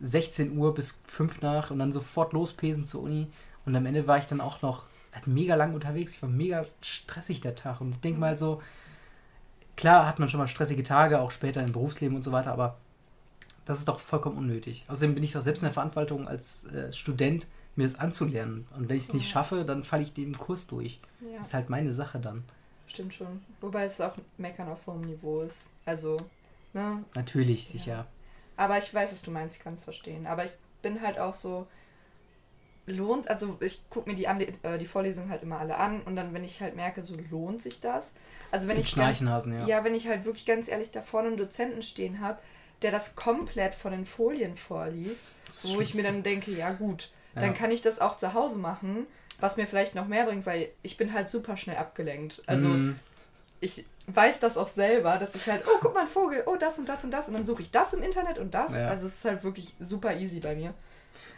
[0.00, 3.28] 16 Uhr bis fünf nach und dann sofort lospesen zur Uni.
[3.64, 6.14] Und am Ende war ich dann auch noch halt mega lang unterwegs.
[6.14, 7.80] Ich war mega stressig der Tag.
[7.80, 8.62] Und ich denke mal so,
[9.76, 12.76] klar hat man schon mal stressige Tage, auch später im Berufsleben und so weiter, aber
[13.64, 14.84] das ist doch vollkommen unnötig.
[14.88, 17.46] Außerdem bin ich doch selbst in der Verantwortung als äh, Student,
[17.76, 18.66] mir das anzulernen.
[18.76, 19.32] Und wenn ich es nicht Ja.
[19.34, 21.00] schaffe, dann falle ich dem Kurs durch.
[21.20, 22.44] Ja, Das ist halt meine Sache dann.
[22.86, 23.42] stimmt schon.
[23.62, 25.70] Wobei es auch Meckern auf hohem Niveau ist.
[25.86, 26.18] Also,
[26.74, 27.02] ne?
[27.14, 28.06] Natürlich, sicher.
[28.58, 30.26] Aber ich weiß, was du meinst, ich kann es verstehen.
[30.26, 30.52] Aber ich
[30.82, 31.66] bin halt auch so,
[32.86, 36.16] lohnt, also ich gucke mir die, Anle äh, die Vorlesungen halt immer alle an und
[36.16, 38.14] dann, wenn ich halt merke, so lohnt sich das.
[38.50, 39.66] Also wenn ich ganz, Schnarchenhasen, ja.
[39.66, 42.38] ja, wenn ich halt wirklich ganz ehrlich da vorne einen Dozenten stehen habe,
[42.82, 47.10] der das komplett von den Folien vorliest, Das wo ich mir dann denke, ja gut,
[47.34, 47.42] Ja.
[47.42, 49.06] dann kann ich das auch zu Hause machen,
[49.40, 52.42] was mir vielleicht noch mehr bringt, weil ich bin halt super schnell abgelenkt.
[52.46, 52.98] Also Mm,
[53.60, 56.78] ich weiß das auch selber, dass ich halt, oh, guck mal, ein Vogel, oh, das
[56.78, 58.74] und das und das und dann suche ich das im Internet und das.
[58.76, 58.88] Ja.
[58.88, 60.74] Also es ist halt wirklich super easy bei mir.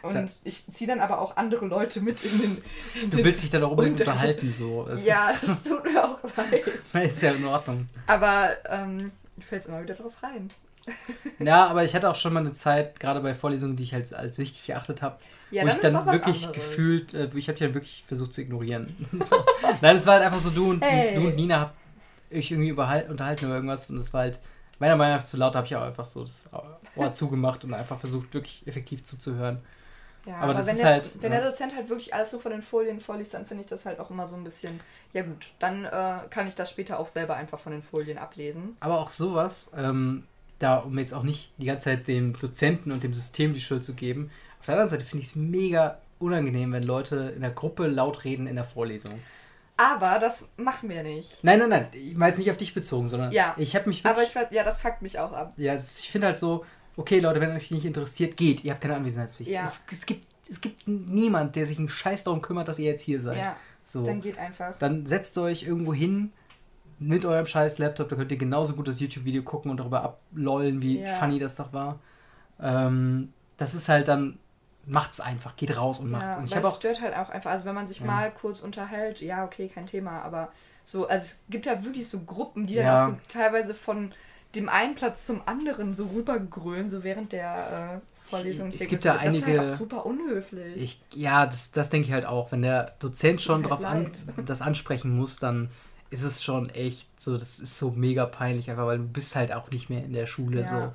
[0.01, 2.57] Und Da- ich ziehe dann aber auch andere Leute mit in den.
[3.01, 4.87] In Du den willst dich dann auch unbedingt Unter- unterhalten, so.
[4.87, 6.65] Es ja, ist, es tut mir auch leid.
[6.67, 7.87] ist ja in Ordnung.
[8.07, 10.49] Aber ähm, fällt immer wieder drauf rein.
[11.39, 14.13] Ja, aber ich hatte auch schon mal eine Zeit, gerade bei Vorlesungen, die ich als,
[14.13, 15.17] als wichtig erachtet habe,
[15.51, 18.95] Ja, wo ich dann wirklich gefühlt, äh, ich habe die dann wirklich versucht zu ignorieren.
[19.19, 19.35] so.
[19.81, 21.15] Nein, es war halt einfach so, du und, Hey.
[21.15, 21.75] du und Nina habt
[22.31, 24.39] euch irgendwie unterhalten über irgendwas und es war halt,
[24.79, 26.49] meiner Meinung nach zu laut, habe ich auch einfach so das
[26.95, 29.59] Ohr zugemacht und einfach versucht, wirklich effektiv zuzuhören.
[30.25, 31.39] Ja, Aber aber, das wenn, ist der, halt, wenn ja.
[31.39, 33.99] der Dozent halt wirklich alles so von den Folien vorliest, dann finde ich das halt
[33.99, 34.79] auch immer so ein bisschen,
[35.13, 38.75] ja gut, dann äh, kann ich das später auch selber einfach von den Folien ablesen.
[38.79, 40.23] Aber auch sowas, ähm,
[40.59, 43.83] da, um jetzt auch nicht die ganze Zeit dem Dozenten und dem System die Schuld
[43.83, 47.51] zu geben, auf der anderen Seite finde ich es mega unangenehm, wenn Leute in der
[47.51, 49.19] Gruppe laut reden in der Vorlesung.
[49.77, 51.43] Aber das machen wir nicht.
[51.43, 53.53] Nein, nein, nein, ich meine es nicht auf dich bezogen, sondern Ja.
[53.57, 55.53] ich habe mich Aber wirklich, ich weiß, ja, das fuckt mich auch ab.
[55.57, 58.95] ja, ich finde halt so, okay Leute, wenn euch nicht interessiert, geht, ihr habt keine
[58.95, 59.51] Anwesenheitspflicht.
[59.51, 59.63] Ja.
[59.63, 63.01] Es, es, gibt, es gibt niemand, der sich einen Scheiß darum kümmert, dass ihr jetzt
[63.01, 63.37] hier seid.
[63.37, 64.03] Ja, so.
[64.05, 64.77] dann geht einfach.
[64.79, 66.31] Dann setzt euch irgendwo hin
[66.99, 70.81] mit eurem scheiß Laptop, da könnt ihr genauso gut das YouTube-Video gucken und darüber ablollen,
[70.81, 71.13] wie Ja.
[71.15, 71.99] funny das doch war.
[72.61, 74.39] Ähm, das ist halt dann,
[74.85, 76.35] macht's einfach, geht raus und macht's.
[76.35, 77.51] Ja, und ich habe es auch, stört halt auch einfach.
[77.51, 78.05] Also wenn man sich Ja.
[78.05, 80.49] mal kurz unterhält, ja, okay, kein Thema, aber
[80.83, 83.05] so, also es gibt ja wirklich so Gruppen, die dann Ja.
[83.05, 84.13] auch so teilweise von
[84.53, 88.69] dem einen Platz zum anderen so rübergrölen, so während der äh, Vorlesung.
[88.69, 90.81] Es Ich gibt denke, da das ist halt einige- auch super unhöflich.
[90.81, 92.51] ich, ja, das, das denke ich halt auch.
[92.51, 95.69] Wenn der Dozent schon drauf halt an, das ansprechen muss, dann
[96.09, 99.51] ist es schon echt so, das ist so mega peinlich, einfach weil du bist halt
[99.53, 100.61] auch nicht mehr in der Schule.
[100.61, 100.67] Ja.
[100.67, 100.93] So.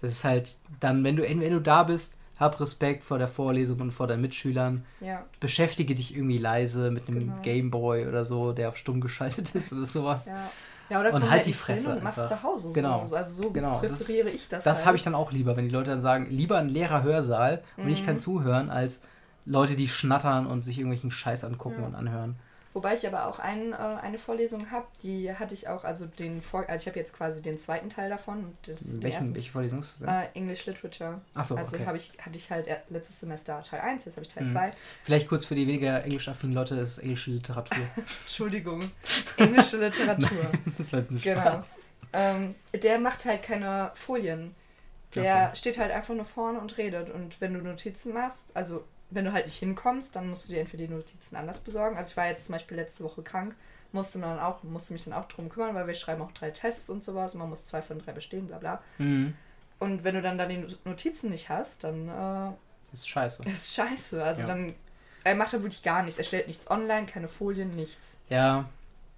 [0.00, 3.80] Das ist halt dann, wenn du, wenn du da bist, hab Respekt vor der Vorlesung
[3.80, 4.84] und vor deinen Mitschülern.
[5.00, 7.40] ja, beschäftige dich irgendwie leise mit einem Genau.
[7.42, 10.26] Gameboy oder so, der auf stumm geschaltet ist oder sowas.
[10.26, 10.50] ja.
[10.90, 12.36] Ja, oder Und halt halt die Fresse und mach's einfach.
[12.38, 12.70] zu Hause.
[12.74, 13.06] Genau.
[13.06, 13.16] So.
[13.16, 14.64] Also so Genau, das- präferiere ich das.
[14.64, 14.86] Das halt.
[14.88, 17.88] habe ich dann auch lieber, wenn die Leute dann sagen, lieber ein leerer Hörsaal und
[17.88, 18.06] ich Mhm.
[18.06, 19.02] kann zuhören, als
[19.46, 21.86] Leute, die schnattern und sich irgendwelchen Scheiß angucken Ja.
[21.86, 22.36] und anhören.
[22.74, 26.40] Wobei ich aber auch ein, äh, eine Vorlesung habe, die hatte ich auch, also den
[26.40, 28.38] Vor also ich habe jetzt quasi den zweiten Teil davon.
[28.44, 30.08] Und das, Welchen, ersten, welche Vorlesung ist das denn?
[30.08, 31.20] Äh, English Literature.
[31.34, 31.84] Achso, also okay.
[31.86, 34.52] habe ich, hatte ich halt er- letztes Semester Teil 1, jetzt habe ich Teil Mhm.
[34.52, 34.70] 2.
[35.04, 37.84] Vielleicht kurz für die weniger englisch-affinen Leute, das ist englische Literatur.
[37.96, 38.90] Entschuldigung.
[39.36, 40.28] Englische Literatur.
[40.78, 41.40] das war jetzt ein genau.
[41.42, 41.80] Spaß.
[42.14, 44.54] Ähm, der macht halt keine Folien.
[45.14, 45.56] Der Okay.
[45.56, 47.10] steht halt einfach nur vorne und redet.
[47.10, 48.84] Und wenn du Notizen machst, also
[49.14, 51.96] wenn du halt nicht hinkommst, dann musst du dir entweder die Notizen anders besorgen.
[51.96, 53.54] Also ich war jetzt zum Beispiel letzte Woche krank,
[53.92, 56.88] musste, dann auch, musste mich dann auch drum kümmern, weil wir schreiben auch drei Tests
[56.90, 57.34] und sowas.
[57.34, 58.82] Man muss zwei von drei bestehen, bla bla.
[58.98, 59.34] Mhm.
[59.78, 62.52] Und wenn du dann, dann die Notizen nicht hast, dann äh,
[62.90, 63.42] Das ist scheiße.
[63.48, 64.22] ist scheiße.
[64.22, 64.46] Also Ja.
[64.46, 64.74] dann,
[65.24, 66.18] er macht da wirklich gar nichts.
[66.18, 68.16] Er stellt nichts online, keine Folien, nichts.
[68.28, 68.68] Ja,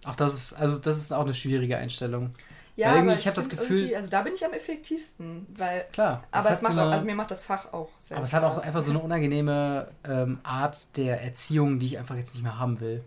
[0.07, 2.35] auch das ist, also das ist auch eine schwierige Einstellung.
[2.77, 5.85] Ja, Weil irgendwie, ich hab das Gefühl- Also da bin ich am effektivsten, weil.
[5.93, 6.25] Klar.
[6.33, 8.33] Aber es macht so auch, eine- also mir macht das Fach auch sehr Aber es
[8.33, 12.43] hat auch einfach so eine unangenehme ähm, Art der Erziehung, die ich einfach jetzt nicht
[12.43, 13.05] mehr haben will.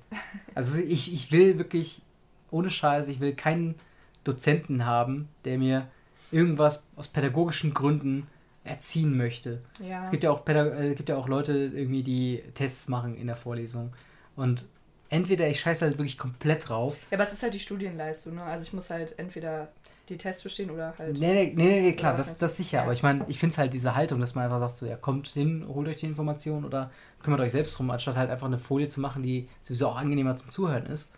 [0.55, 2.01] Also ich, ich will wirklich,
[2.49, 3.76] ohne Scheiß, ich will keinen
[4.24, 5.88] Dozenten haben, der mir
[6.32, 8.28] irgendwas aus pädagogischen Gründen
[8.63, 9.61] erziehen möchte.
[9.86, 10.03] Ja.
[10.03, 13.28] Es gibt ja auch Pädag äh, gibt ja auch Leute irgendwie, die Tests machen in
[13.28, 13.93] der Vorlesung.
[14.36, 14.65] Und
[15.10, 16.95] entweder ich scheiße halt wirklich komplett drauf.
[17.12, 18.43] ja, aber es ist halt die Studienleistung, ne?
[18.43, 19.70] Also ich muss halt entweder
[20.10, 21.18] die Tests bestehen oder halt.
[21.18, 22.78] Nee, nee, nee, nee klar, das, das sicher.
[22.78, 22.84] Ja.
[22.84, 24.95] Aber ich meine, ich finde es halt diese Haltung, dass man einfach sagt, so, ja,
[24.95, 26.91] kommt hin, holt euch die Information oder
[27.22, 30.36] kümmert euch selbst drum, anstatt halt einfach eine Folie zu machen, die sowieso auch angenehmer
[30.36, 31.12] zum Zuhören ist.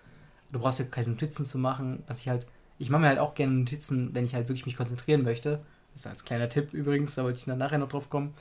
[0.52, 2.48] Du brauchst ja keine Notizen zu machen, was ich halt,
[2.80, 5.60] ich mache mir halt auch gerne Notizen, wenn ich halt wirklich mich konzentrieren möchte.
[5.94, 8.34] Das ist als kleiner Tipp übrigens, da wollte ich dann nachher noch drauf kommen.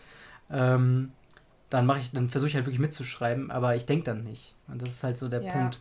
[0.51, 1.13] Ähm,
[1.71, 4.55] dann mache ich, dann versuche ich halt wirklich mitzuschreiben, aber ich denke dann nicht.
[4.69, 5.53] Und das ist halt so der Ja.
[5.53, 5.79] Punkt.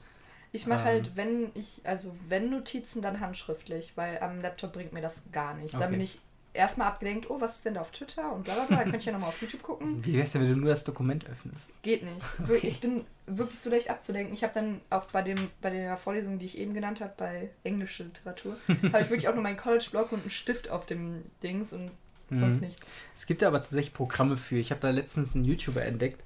[0.52, 0.86] Ich mache Ähm.
[0.86, 5.54] halt, wenn ich, also wenn Notizen, dann handschriftlich, weil am Laptop bringt mir das gar
[5.56, 5.74] nicht.
[5.76, 5.84] Okay.
[5.84, 6.20] Dann bin ich
[6.54, 8.76] erstmal abgelenkt, oh, was ist denn da auf Twitter und bla bla bla.
[8.78, 10.04] Dann könnte ich ja nochmal auf YouTube gucken.
[10.04, 11.84] Wie wär's denn, wenn du nur das Dokument öffnest?
[11.84, 12.26] Geht nicht.
[12.44, 12.60] Okay.
[12.68, 14.34] Ich bin wirklich so leicht abzulenken.
[14.34, 17.50] Ich habe dann auch bei dem bei der Vorlesung, die ich eben genannt habe, bei
[17.64, 21.74] englische Literatur, habe ich wirklich auch nur meinen College-Block und einen Stift auf dem Dings
[21.74, 21.92] und
[22.30, 22.68] sonst Mhm.
[22.68, 22.82] nichts.
[23.16, 24.58] Es gibt ja aber tatsächlich Programme für.
[24.58, 26.22] Ich habe da letztens einen YouTuber entdeckt.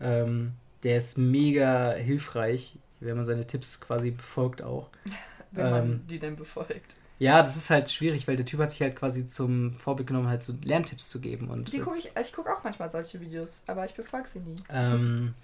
[0.00, 4.88] Ähm, der ist mega hilfreich, wenn man seine Tipps quasi befolgt auch.
[5.52, 6.06] Wenn man Ähm.
[6.08, 6.96] die denn befolgt.
[7.20, 10.26] Ja, das ist halt schwierig, weil der Typ hat sich halt quasi zum Vorbild genommen,
[10.26, 11.48] halt so Lerntipps zu geben.
[11.48, 14.40] Und Die gucke jetzt- ich, ich gucke auch manchmal solche Videos, aber ich befolge sie
[14.40, 14.56] nie.
[14.68, 15.34] Ähm,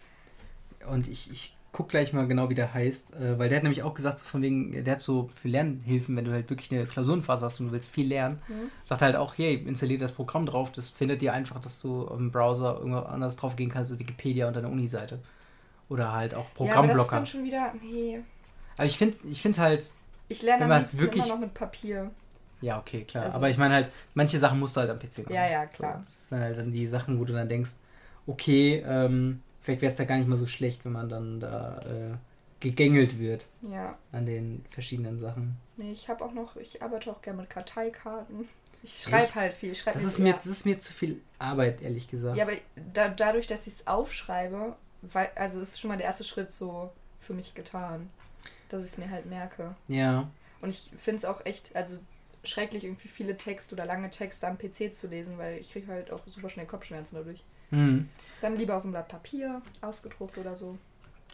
[0.89, 3.83] und ich, ich guck gleich mal genau, wie der heißt, äh, weil der hat nämlich
[3.85, 6.85] auch gesagt, so von wegen, der hat so für Lernhilfen, wenn du halt wirklich eine
[6.85, 8.71] Klausurenphase hast und du willst viel lernen, Mhm.
[8.83, 12.33] sagt halt auch, hey, installier das Programm drauf, das findet dir einfach, dass du im
[12.33, 15.21] Browser irgendwo anders drauf gehen kannst, als Wikipedia und deine Uni-Seite.
[15.89, 16.57] Oder halt auch Ja, aber das ist
[17.07, 17.17] Programmblocker.
[17.17, 18.21] dann schon wieder, nee.
[18.77, 19.85] aber ich finde ich find halt,
[20.29, 22.11] Ich lerne am liebsten wirklich- immer noch mit Papier.
[22.61, 23.25] ja, okay, klar.
[23.27, 25.35] Also- aber ich meine halt, manche Sachen musst du halt am PC machen.
[25.35, 25.99] Ja, ja, klar.
[25.99, 27.73] So, das sind halt dann die Sachen, wo du dann denkst,
[28.27, 31.79] okay, ähm, vielleicht wäre es da gar nicht mal so schlecht, wenn man dann da
[31.81, 32.17] äh,
[32.61, 33.99] gegängelt wird Ja.
[34.13, 35.57] an den verschiedenen Sachen.
[35.77, 38.49] Nee, ich habe auch noch, ich arbeite auch gerne mit Karteikarten.
[38.83, 39.73] Ich schreibe halt viel.
[39.73, 42.37] Ich schreib Das ist, mir, das ist mir zu viel Arbeit, ehrlich gesagt.
[42.37, 42.55] Ja, aber
[42.95, 46.91] da, dadurch, dass ich es aufschreibe, weil, also ist schon mal der erste Schritt so
[47.21, 48.09] für mich getan.
[48.71, 49.75] Dass ich es mir halt merke.
[49.89, 50.31] Ja.
[50.63, 51.99] Und ich finde es auch echt, also
[52.45, 56.11] schrecklich, irgendwie viele Texte oder lange Texte am PC zu lesen, weil ich kriege halt
[56.11, 57.43] auch super schnell Kopfschmerzen dadurch.
[57.71, 58.09] Hm.
[58.41, 60.79] Dann lieber auf dem Blatt Papier, ausgedruckt oder so.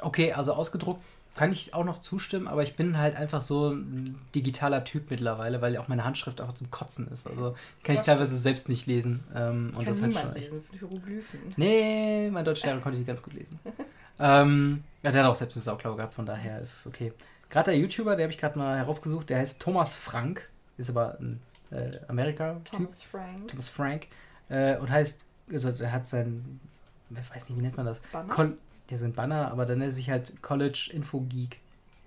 [0.00, 1.02] Okay, also ausgedruckt
[1.36, 5.60] kann ich auch noch zustimmen, aber ich bin halt einfach so ein digitaler Typ mittlerweile,
[5.60, 7.26] weil auch meine Handschrift einfach zum Kotzen ist.
[7.26, 9.22] Also kann ich Das teilweise selbst nicht lesen.
[9.34, 10.44] Ähm, und Kann das halt niemand schon echt.
[10.46, 11.40] lesen, das sind Hieroglyphen.
[11.56, 13.60] Nee, mein Deutschlehrer konnte ich ganz gut lesen.
[14.18, 17.12] ähm, ja, der hat auch selbst eine Sauklaue gehabt, von daher ist es okay.
[17.50, 21.18] Gerade der YouTuber, der habe ich gerade mal herausgesucht, der heißt Thomas Frank, ist aber
[21.20, 22.78] ein äh, Amerika-Typ.
[22.78, 23.48] Thomas Frank.
[23.48, 24.06] Thomas Frank.
[24.48, 26.60] Äh, und heißt, also der hat sein,
[27.10, 28.00] ich weiß nicht, wie nennt man das?
[28.12, 28.32] Banner?
[28.32, 28.56] Col
[28.90, 31.58] der sind Banner, aber dann nennt er sich halt College Info Geek.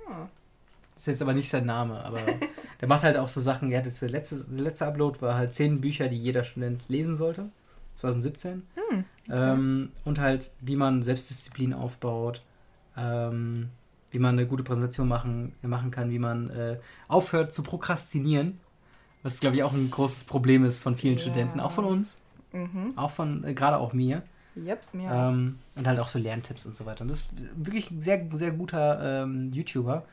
[0.08, 2.20] Das ist jetzt aber nicht sein Name, aber
[2.82, 3.72] der macht halt auch so Sachen.
[3.72, 6.88] Er hat jetzt der letzte, der letzte Upload war halt zehn Bücher, die jeder Student
[6.90, 7.50] lesen sollte.
[7.96, 8.64] 2017.
[8.76, 12.42] Hm, Ähm, und halt, wie man Selbstdisziplin aufbaut,
[12.96, 13.70] ähm,
[14.12, 16.80] wie man eine gute Präsentation machen, machen kann, wie man äh,
[17.10, 18.58] aufhört zu prokrastinieren.
[19.22, 21.22] Was, glaube ich, auch ein großes Problem ist von vielen Ja.
[21.22, 22.20] Studenten, auch von uns,
[22.52, 22.94] Mhm.
[22.98, 24.24] auch von, äh, gerade auch mir.
[24.56, 25.30] Yep, ja.
[25.30, 27.02] Ähm, und halt auch so Lerntipps und so weiter.
[27.04, 30.04] Und das ist wirklich ein sehr, sehr guter ähm, YouTuber.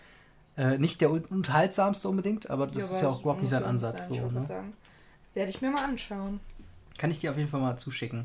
[0.57, 4.09] Äh, nicht der un- unterhaltsamste unbedingt, aber das ist ja auch überhaupt nicht sein Ansatz.
[4.09, 4.65] So, Ich wollte ne?
[5.35, 6.41] Werde ich mir mal anschauen.
[6.99, 8.25] Kann ich dir auf jeden Fall mal zuschicken.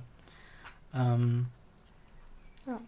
[0.94, 1.48] Ähm,
[2.68, 2.80] Ja.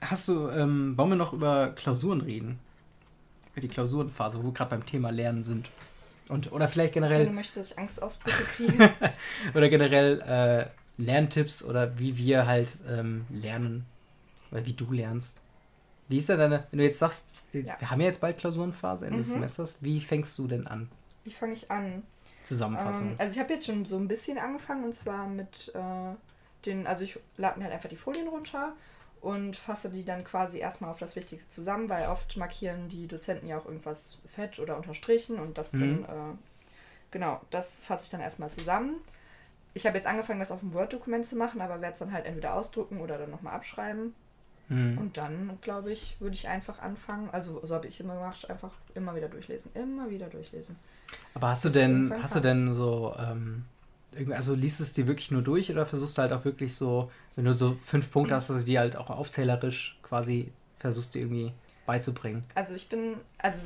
[0.00, 2.58] Hast du, ähm, wollen wir noch über Klausuren reden?
[3.52, 5.70] Über die Klausurenphase, wo wir gerade beim Thema Lernen sind.
[6.28, 8.90] Und, oder vielleicht Wenn du generell, möchtest, dass ich Angstausbrüche kriege.
[9.54, 13.86] oder generell äh, Lerntipps oder wie wir halt ähm, lernen.
[14.50, 15.42] Oder wie du lernst.
[16.08, 17.76] Wie ist denn deine, wenn du jetzt sagst, Ja.
[17.78, 19.32] wir haben ja jetzt bald Klausurenphase Ende des Mhm.
[19.32, 20.88] Semesters, wie fängst du denn an?
[21.24, 22.02] Wie fange ich an?
[22.42, 23.08] Zusammenfassung.
[23.10, 26.14] Ähm, also ich habe jetzt schon so ein bisschen angefangen und zwar mit äh,
[26.64, 28.72] den, also ich lade mir halt einfach die Folien runter
[29.20, 33.48] und fasse die dann quasi erstmal auf das Wichtigste zusammen, weil oft markieren die Dozenten
[33.48, 35.80] ja auch irgendwas fett oder unterstrichen und das Mhm.
[35.80, 36.36] dann, äh,
[37.10, 38.96] genau, das fasse ich dann erstmal zusammen.
[39.74, 42.26] Ich habe jetzt angefangen, das auf dem Word-Dokument zu machen, aber werde es dann halt
[42.26, 44.14] entweder ausdrucken oder dann nochmal abschreiben.
[44.68, 44.98] Mhm.
[44.98, 48.72] Und dann, glaube ich, würde ich einfach anfangen, also so habe ich immer gemacht, einfach
[48.94, 50.76] immer wieder durchlesen, immer wieder durchlesen.
[51.34, 53.64] Aber hast du denn, hast du denn so, ähm,
[54.30, 57.44] also liest es dir wirklich nur durch oder versuchst du halt auch wirklich so, wenn
[57.44, 61.52] du so fünf Punkte hast, dass du die halt auch aufzählerisch quasi versuchst, dir irgendwie
[61.86, 62.44] beizubringen?
[62.54, 63.60] Also ich bin, also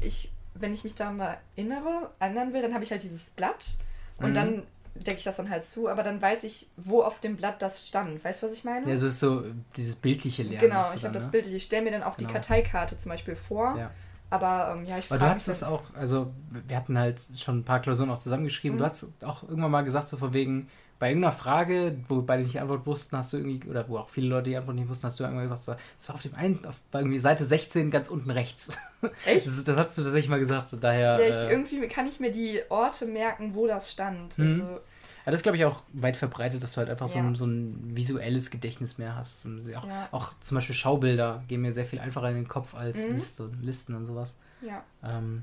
[0.00, 1.20] ich, wenn ich mich daran
[1.56, 3.76] erinnere, erinnern will, dann habe ich halt dieses Blatt
[4.18, 4.34] und Mhm.
[4.34, 4.62] dann
[4.94, 7.86] decke ich das dann halt zu, aber dann weiß ich, wo auf dem Blatt das
[7.88, 8.24] stand.
[8.24, 8.88] Weißt du, was ich meine?
[8.88, 9.44] Ja, so ist so
[9.76, 10.60] dieses bildliche Lernen.
[10.68, 11.32] genau, ich habe das ne?
[11.32, 12.28] Bild, ich stelle mir dann auch Genau.
[12.28, 13.90] die Karteikarte zum Beispiel vor, Ja.
[14.30, 16.32] Aber ähm, ja, ich Weil du hast es auch, also
[16.66, 18.76] wir hatten halt schon ein paar Klausuren auch zusammengeschrieben.
[18.76, 18.80] Mhm.
[18.80, 20.68] Du hast auch irgendwann mal gesagt, so von wegen,
[20.98, 24.08] bei irgendeiner Frage, wo beide nicht die Antwort wussten, hast du irgendwie, oder wo auch
[24.08, 26.34] viele Leute die Antwort nicht wussten, hast du irgendwann gesagt, so, das war auf dem
[26.34, 28.76] einen, auf irgendwie Seite 16 ganz unten rechts.
[29.26, 29.46] Echt?
[29.46, 31.20] Das, das hast du tatsächlich mal gesagt, so daher.
[31.20, 34.38] Ja, ich, äh, irgendwie kann ich mir die Orte merken, wo das stand.
[34.38, 34.62] Mhm.
[34.62, 34.80] Also,
[35.26, 37.24] Ja, das ist, glaube ich, auch weit verbreitet, dass du halt einfach so, Ja.
[37.26, 39.44] ein, so ein visuelles Gedächtnis mehr hast.
[39.76, 40.08] Auch, Ja.
[40.12, 43.14] auch zum Beispiel Schaubilder gehen mir sehr viel einfacher in den Kopf als Mhm.
[43.14, 44.38] Liste, Listen und sowas.
[44.62, 44.84] ja.
[45.02, 45.42] Ähm,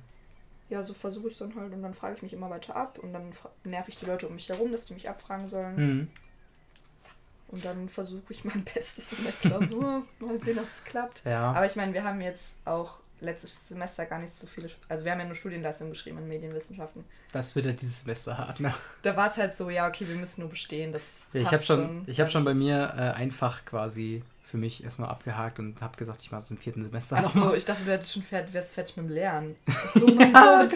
[0.69, 2.97] ja, so versuche ich es dann halt und dann frage ich mich immer weiter ab
[2.97, 3.29] und dann
[3.65, 5.75] nerv ich die Leute um mich herum, dass die mich abfragen sollen.
[5.75, 6.07] mhm.
[7.49, 10.03] Und dann versuche ich mein Bestes in der Klausur.
[10.19, 11.21] Mal sehen, ob es klappt.
[11.25, 11.51] Ja.
[11.51, 15.11] Aber ich meine, wir haben jetzt auch letztes Semester gar nicht so viele, also wir
[15.11, 17.03] haben ja nur Studienleistung geschrieben in Medienwissenschaften.
[17.32, 18.74] das wird ja dieses Semester hart, ne?
[19.01, 20.91] Da war es halt so, ja, okay, wir müssen nur bestehen.
[20.91, 21.01] Das
[21.34, 25.09] Ja, ich habe schon, ich hab schon bei mir äh, einfach quasi für mich erstmal
[25.09, 27.91] abgehakt und habe gesagt, ich mache es im vierten Semester Ach so, ich dachte, du
[27.91, 29.55] hättest schon fertig, wärst fertig mit dem Lernen.
[29.93, 30.74] So, mein Gott.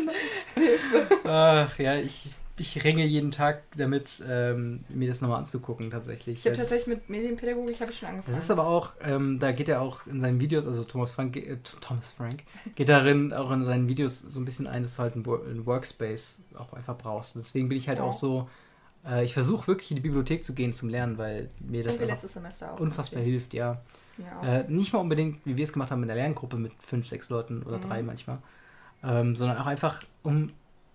[1.25, 6.39] Ach ja, ich, ich ringe jeden Tag damit, ähm, mir das nochmal anzugucken tatsächlich.
[6.39, 8.33] Ich habe tatsächlich mit Medienpädagogik habe ich schon angefangen.
[8.35, 11.35] Das ist aber auch, ähm, da geht er auch in seinen Videos, also Thomas Frank,
[11.37, 12.43] äh, Thomas Frank,
[12.75, 15.41] geht darin auch in seinen Videos so ein bisschen ein, dass du halt einen, Wo-
[15.41, 17.35] einen Workspace auch einfach brauchst.
[17.35, 18.03] Deswegen bin ich halt Ja.
[18.05, 18.49] auch so,
[19.07, 21.99] äh, ich versuche wirklich in die Bibliothek zu gehen zum Lernen, weil mir das
[22.79, 23.81] unfassbar hilft, ja.
[24.17, 24.61] Ja.
[24.61, 27.29] Äh, nicht mal unbedingt, wie wir es gemacht haben in der Lerngruppe mit fünf, sechs
[27.29, 27.81] Leuten oder Mhm.
[27.81, 28.39] drei manchmal,
[29.03, 30.47] ähm, sondern auch einfach, um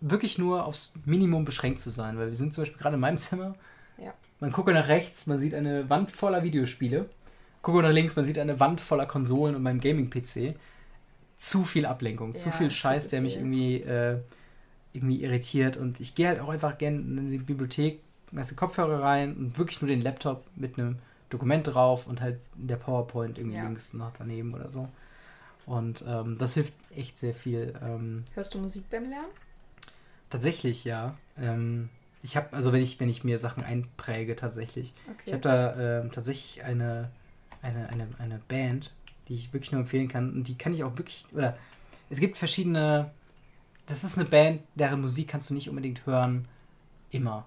[0.03, 3.19] wirklich nur aufs Minimum beschränkt zu sein, weil wir sind zum Beispiel gerade in meinem
[3.19, 3.55] Zimmer,
[3.99, 4.13] Ja.
[4.41, 7.09] man gucke nach rechts, man sieht eine Wand voller Videospiele,
[7.63, 10.55] gucke nach links, man sieht eine Wand voller Konsolen und meinem Gaming-PC.
[11.37, 14.19] Zu viel Ablenkung, zu Ja, viel viel Scheiß, zu der mich irgendwie, äh,
[14.93, 18.01] irgendwie irritiert und ich gehe halt auch einfach gerne in die Bibliothek,
[18.31, 20.99] lasse Kopfhörer rein und wirklich nur den Laptop mit einem
[21.31, 23.65] Dokument drauf und halt der PowerPoint irgendwie Ja.
[23.65, 24.89] links noch daneben oder so.
[25.67, 27.73] Und ähm, das hilft echt sehr viel.
[27.83, 29.29] Ähm, Hörst du Musik beim Lernen?
[30.33, 31.15] Tatsächlich, ja.
[31.39, 31.89] Ähm,
[32.23, 34.93] ich habe, also wenn ich, wenn ich mir Sachen einpräge, tatsächlich.
[35.11, 35.23] Okay.
[35.27, 37.11] Ich habe da ähm, tatsächlich eine,
[37.63, 38.93] eine, eine, eine Band,
[39.29, 40.33] die ich wirklich nur empfehlen kann.
[40.33, 41.57] Und die kann ich auch wirklich, oder
[42.11, 43.11] es gibt verschiedene,
[43.87, 46.47] das ist eine Band, deren Musik kannst du nicht unbedingt hören,
[47.11, 47.45] immer.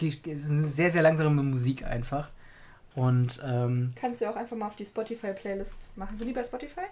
[0.00, 2.28] Die- Es ist eine sehr, sehr langsame Musik einfach.
[2.94, 6.16] Und ähm, Kannst du auch einfach mal auf die Spotify-Playlist machen.
[6.16, 6.86] Sind die bei Spotify?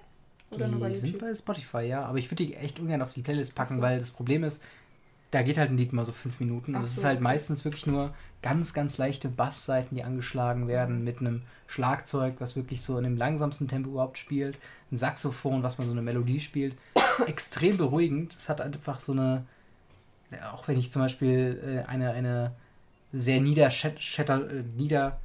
[0.51, 1.29] Oder nur bei die sind YouTube?
[1.29, 2.05] bei Spotify, ja.
[2.05, 3.81] Aber ich würde die echt ungern auf die Playlist packen, so.
[3.81, 4.63] weil das Problem ist,
[5.35, 6.77] da geht halt ein Lied mal so fünf Minuten.
[6.77, 7.25] Ach das ist so, halt okay.
[7.25, 12.83] meistens wirklich nur ganz, ganz leichte Bassseiten, die angeschlagen werden, mit einem Schlagzeug, was wirklich
[12.83, 14.59] so in dem langsamsten Tempo überhaupt spielt,
[14.93, 16.77] ein Saxophon, was man so eine Melodie spielt.
[17.27, 18.33] Extrem beruhigend.
[18.33, 19.45] Es hat einfach so eine,
[20.53, 22.53] auch wenn ich zum Beispiel äh, eine, eine
[23.13, 25.19] sehr äh, nieder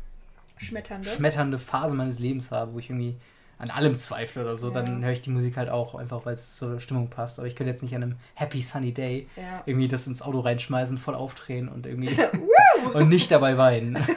[0.58, 1.08] Schmetternde?
[1.08, 3.16] schmetternde Phase meines Lebens habe, wo ich irgendwie
[3.60, 5.06] an allem zweifle oder so, dann Ja.
[5.08, 7.40] höre ich die Musik halt auch einfach, weil es zur Stimmung passt.
[7.40, 9.62] Aber ich könnte jetzt nicht an einem Happy Sunny Day ja.
[9.66, 12.18] irgendwie das ins Auto reinschmeißen, voll aufdrehen und irgendwie
[12.94, 13.98] und nicht dabei weinen.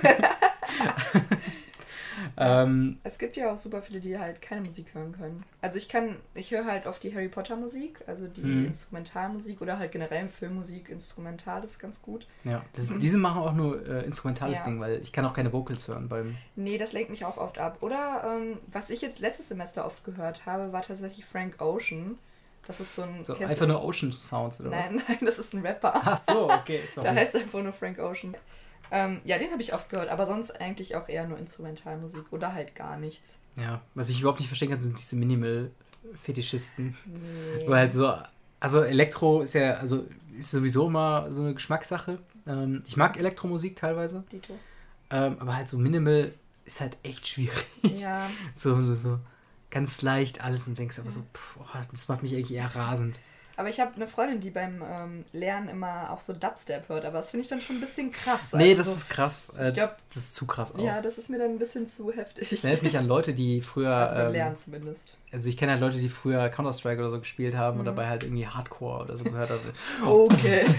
[2.45, 5.45] ähm, Es gibt ja auch super viele, die halt keine Musik hören können.
[5.61, 8.66] Also ich kann, ich höre halt oft die Harry Potter Musik, also die Mhm.
[8.66, 12.26] Instrumentalmusik oder halt generell Filmmusik, Instrumental ist ganz gut.
[12.45, 14.64] ja, das, diese machen auch nur äh, instrumentales Ja.
[14.64, 16.36] Ding, weil ich kann auch keine Vocals hören beim.
[16.57, 17.78] Nee, das lenkt mich auch oft ab.
[17.80, 22.18] Oder ähm, was ich jetzt letztes Semester oft gehört habe, war tatsächlich Frank Ocean.
[22.66, 23.24] Das ist so ein.
[23.24, 24.90] So einfach nur Ocean Sounds oder was?
[24.90, 25.95] Nein, nein, das ist ein Rapper.
[25.97, 27.09] Ach so, okay, Der sorry.
[27.16, 28.36] heißt einfach nur Frank Ocean.
[28.95, 32.53] Ähm, ja, den habe ich oft gehört, aber sonst eigentlich auch eher nur Instrumentalmusik oder
[32.53, 33.36] halt gar nichts.
[33.57, 36.95] Ja, was ich überhaupt nicht verstehen kann, sind diese Minimal-Fetischisten.
[37.07, 37.66] Nee.
[37.66, 38.12] Weil halt so,
[38.61, 40.07] also Elektro ist ja, also
[40.38, 42.18] ist sowieso immer so eine Geschmackssache.
[42.47, 44.55] Ähm, ich mag Elektromusik teilweise, Dito.
[45.11, 46.34] ähm, aber halt so Minimal
[46.64, 47.66] ist halt echt schwierig.
[47.82, 49.18] Ja, So, so, so
[49.70, 53.18] ganz leicht alles und denkst aber so, pff, oh, das macht mich eigentlich eher rasend.
[53.57, 57.18] Aber ich habe eine Freundin, die beim ähm, Lernen immer auch so Dubstep hört, aber
[57.18, 58.40] das finde ich dann schon ein bisschen krass.
[58.53, 59.53] Nee, Also das ist krass.
[59.59, 60.78] Äh, Ich glaube, das ist zu krass auch.
[60.84, 62.48] ja, das ist mir dann ein bisschen zu heftig.
[62.50, 65.16] Das erinnert mich an Leute, die früher, also beim ähm, Lernen zumindest.
[65.32, 67.86] also ich kenne halt Leute, die früher Counter-Strike oder so gespielt haben und Mhm.
[67.86, 69.61] dabei halt irgendwie Hardcore oder so gehört haben.
[70.07, 70.64] Okay.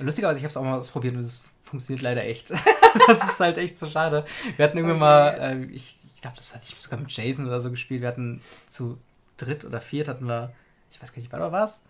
[0.00, 2.50] Lustigerweise, ich habe es auch mal ausprobiert und es funktioniert leider echt.
[3.06, 4.24] das ist halt echt so schade.
[4.56, 4.96] Wir hatten irgendwann
[5.30, 5.40] Okay.
[5.40, 8.00] mal, äh, ich, ich glaube, das hatte ich sogar mit Jason oder so gespielt.
[8.02, 8.98] Wir hatten zu
[9.36, 10.52] dritt oder viert hatten wir,
[10.90, 11.84] ich weiß gar nicht, war war es?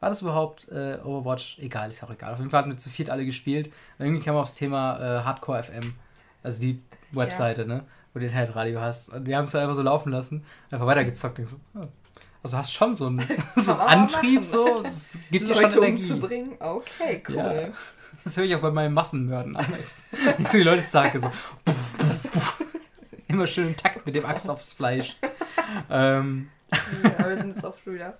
[0.00, 1.58] War das überhaupt äh, Overwatch?
[1.58, 2.32] Egal, ist ja auch egal.
[2.32, 3.66] Auf jeden Fall hatten wir zu viert alle gespielt.
[3.98, 5.94] Und irgendwie kam wir aufs Thema äh, Hardcore FM.
[6.42, 6.82] Also die
[7.12, 7.84] Webseite, ne?
[8.14, 9.10] Wo du Internetradio hast.
[9.10, 10.42] Und wir haben es halt einfach so laufen lassen.
[10.70, 11.36] Einfach weitergezockt.
[11.36, 11.86] Denk so, ah.
[12.42, 13.22] Also hast schon so einen,
[13.56, 14.82] so einen Antrieb, so.
[14.84, 16.02] Es gibt dir schon Leute Energie.
[16.02, 16.52] umzubringen?
[16.58, 17.36] Okay, cool.
[17.36, 17.68] Ja.
[18.24, 19.66] Das höre ich auch bei meinen Massenmörden an.
[20.38, 21.30] Ich so die Leute sage so.
[21.64, 22.64] Puff, puff, puff.
[23.28, 25.16] Immer schön im Takt mit dem Axt aufs Fleisch.
[25.88, 26.48] Ähm,
[27.02, 28.18] Ja, aber wir sind jetzt auf wieder.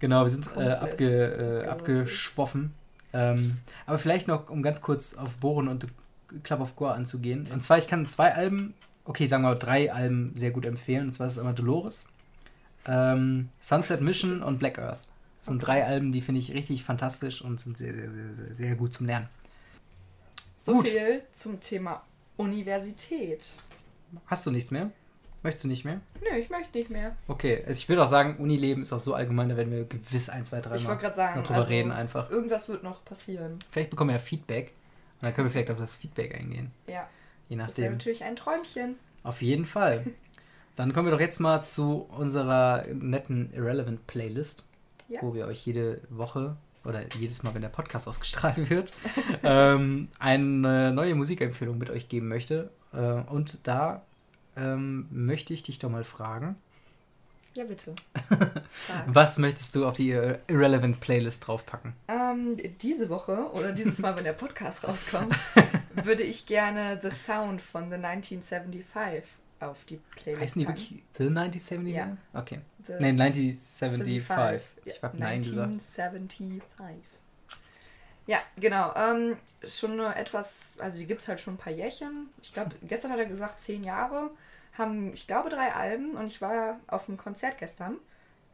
[0.00, 2.74] genau, wir sind äh, abge, äh, abgeschwoffen.
[3.12, 5.82] Ähm, aber vielleicht noch, um ganz kurz auf Bohren und
[6.30, 7.46] The Club of Gore anzugehen.
[7.52, 8.74] Und zwar, ich kann zwei Alben,
[9.04, 11.06] okay, sagen wir mal drei Alben sehr gut empfehlen.
[11.06, 12.06] Und zwar ist es einmal Dolores,
[12.86, 15.00] ähm, Sunset Mission und Black Earth.
[15.38, 15.66] Das sind Okay.
[15.66, 18.92] drei Alben, die finde ich richtig fantastisch und sind sehr, sehr, sehr, sehr, sehr gut
[18.92, 19.28] zum Lernen.
[20.56, 20.88] So Gut.
[20.88, 22.02] viel zum Thema
[22.36, 23.48] Universität.
[24.26, 24.90] Hast du nichts mehr?
[25.42, 26.00] Möchtest du nicht mehr?
[26.20, 27.14] Nö, ich möchte nicht mehr.
[27.28, 30.28] Okay, also ich würde auch sagen, Unileben ist auch so allgemein, da werden wir gewiss
[30.28, 32.30] ein, zwei, drei ich Mal sagen, noch drüber also, reden einfach.
[32.30, 33.58] irgendwas wird noch passieren.
[33.70, 34.72] Vielleicht bekommen wir ja Feedback
[35.14, 36.72] und dann können wir vielleicht auf das Feedback eingehen.
[36.88, 37.06] Ja,
[37.48, 37.92] Je das wäre nachdem.
[37.92, 38.96] natürlich ein Träumchen.
[39.22, 40.04] Auf jeden Fall.
[40.76, 44.64] Dann kommen wir doch jetzt mal zu unserer netten Irrelevant Playlist,
[45.08, 45.22] Ja.
[45.22, 48.92] wo wir euch jede Woche oder jedes Mal, wenn der Podcast ausgestrahlt wird,
[49.42, 52.68] ähm, eine neue Musikempfehlung mit euch geben möchte.
[52.92, 52.98] Äh,
[53.30, 54.02] und da
[54.56, 56.56] ähm, möchte ich dich doch mal fragen,
[57.54, 57.94] Ja, bitte.
[59.06, 61.94] Was möchtest du auf die Irre- Irrelevant Playlist draufpacken?
[62.08, 65.34] ähm, diese Woche oder dieses Mal, wenn der Podcast rauskommt,
[65.94, 69.24] würde ich gerne The Sound von The 1975
[69.60, 70.78] auf die Playlist Heißen die packen.
[70.78, 72.16] wirklich The 1970 Ja.
[72.34, 72.60] Okay.
[72.86, 74.22] The Nee, 1975.
[74.26, 74.62] 75.
[74.84, 75.70] Ich habe Nein gesagt.
[75.70, 76.62] 1975.
[78.26, 78.92] Ja, genau.
[78.96, 82.28] Ähm, schon nur etwas, also die gibt es halt schon ein paar Jährchen.
[82.42, 84.30] Ich glaube, gestern hat er gesagt, zehn Jahre.
[84.78, 87.96] Haben, ich glaube, drei Alben und ich war auf einem Konzert gestern,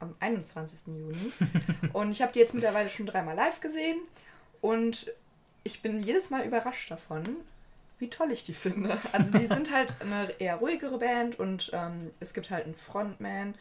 [0.01, 0.87] am 21.
[0.89, 1.33] Juni.
[1.93, 3.99] und ich habe die jetzt mittlerweile schon dreimal live gesehen
[4.61, 5.13] und
[5.65, 7.37] ich bin jedes Mal überrascht davon,
[7.99, 8.99] wie toll ich die finde.
[9.13, 13.55] Also die sind halt eine eher ruhigere Band und ähm, es gibt halt einen Frontman,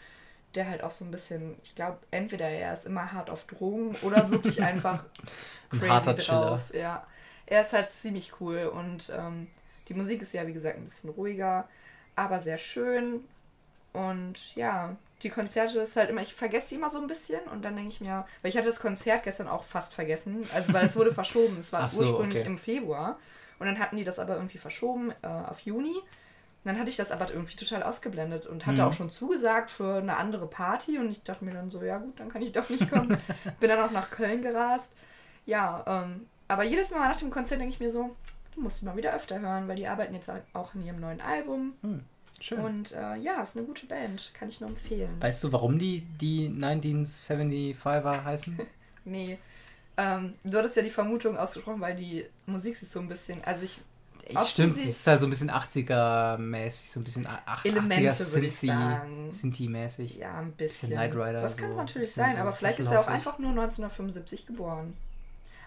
[0.55, 3.95] der halt auch so ein bisschen, ich glaube, entweder er ist immer hart auf Drogen
[4.01, 5.05] oder wirklich einfach
[5.72, 6.74] Ein crazy harter drauf.
[6.74, 7.05] Ja.
[7.45, 9.47] Er ist halt ziemlich cool und ähm,
[9.89, 11.68] Die Musik ist ja, wie gesagt, ein bisschen ruhiger,
[12.16, 13.24] aber sehr schön.
[13.93, 17.64] Und ja, die Konzerte ist halt immer, ich vergesse sie immer so ein bisschen und
[17.64, 20.86] dann denke ich mir, weil ich hatte das Konzert gestern auch fast vergessen, also weil
[20.86, 22.49] es wurde verschoben, es war so, ursprünglich okay.
[22.49, 23.20] im Februar
[23.59, 25.95] und dann hatten die das aber irgendwie verschoben äh, auf Juni.
[26.64, 28.88] Und dann hatte ich das aber irgendwie total ausgeblendet und hatte mhm.
[28.88, 32.20] auch schon zugesagt für eine andere Party und ich dachte mir dann so, ja gut,
[32.20, 33.18] dann kann ich doch nicht kommen.
[33.59, 34.91] Bin dann auch nach Köln gerast.
[35.47, 38.16] Ja, ähm, aber jedes Mal nach dem Konzert denke ich mir so,
[38.56, 41.22] du musst sie mal wieder öfter hören, weil die arbeiten jetzt auch an ihrem neuen
[41.22, 41.74] Album.
[41.82, 42.04] Mhm.
[42.41, 42.60] Schön.
[42.60, 44.32] Und äh, ja, ist eine gute Band.
[44.34, 45.16] Kann ich nur empfehlen.
[45.20, 48.60] Weißt du, warum die die 1975er heißen?
[49.06, 49.38] nee.
[49.97, 53.43] Ähm, du hattest ja die Vermutung ausgesprochen, weil die Musik sich so ein bisschen.
[53.43, 53.80] Also ich.
[54.28, 60.18] ich stimmt, es ist halt so ein bisschen 80er-mäßig, so ein bisschen 80er Synthie, Synthie-mäßig.
[60.18, 60.89] Ja, ein bisschen.
[60.89, 61.41] bisschen Knight Rider.
[61.43, 61.62] Das so.
[61.62, 64.95] kann es natürlich sein, so aber vielleicht ist er auch einfach nur 1975 geboren.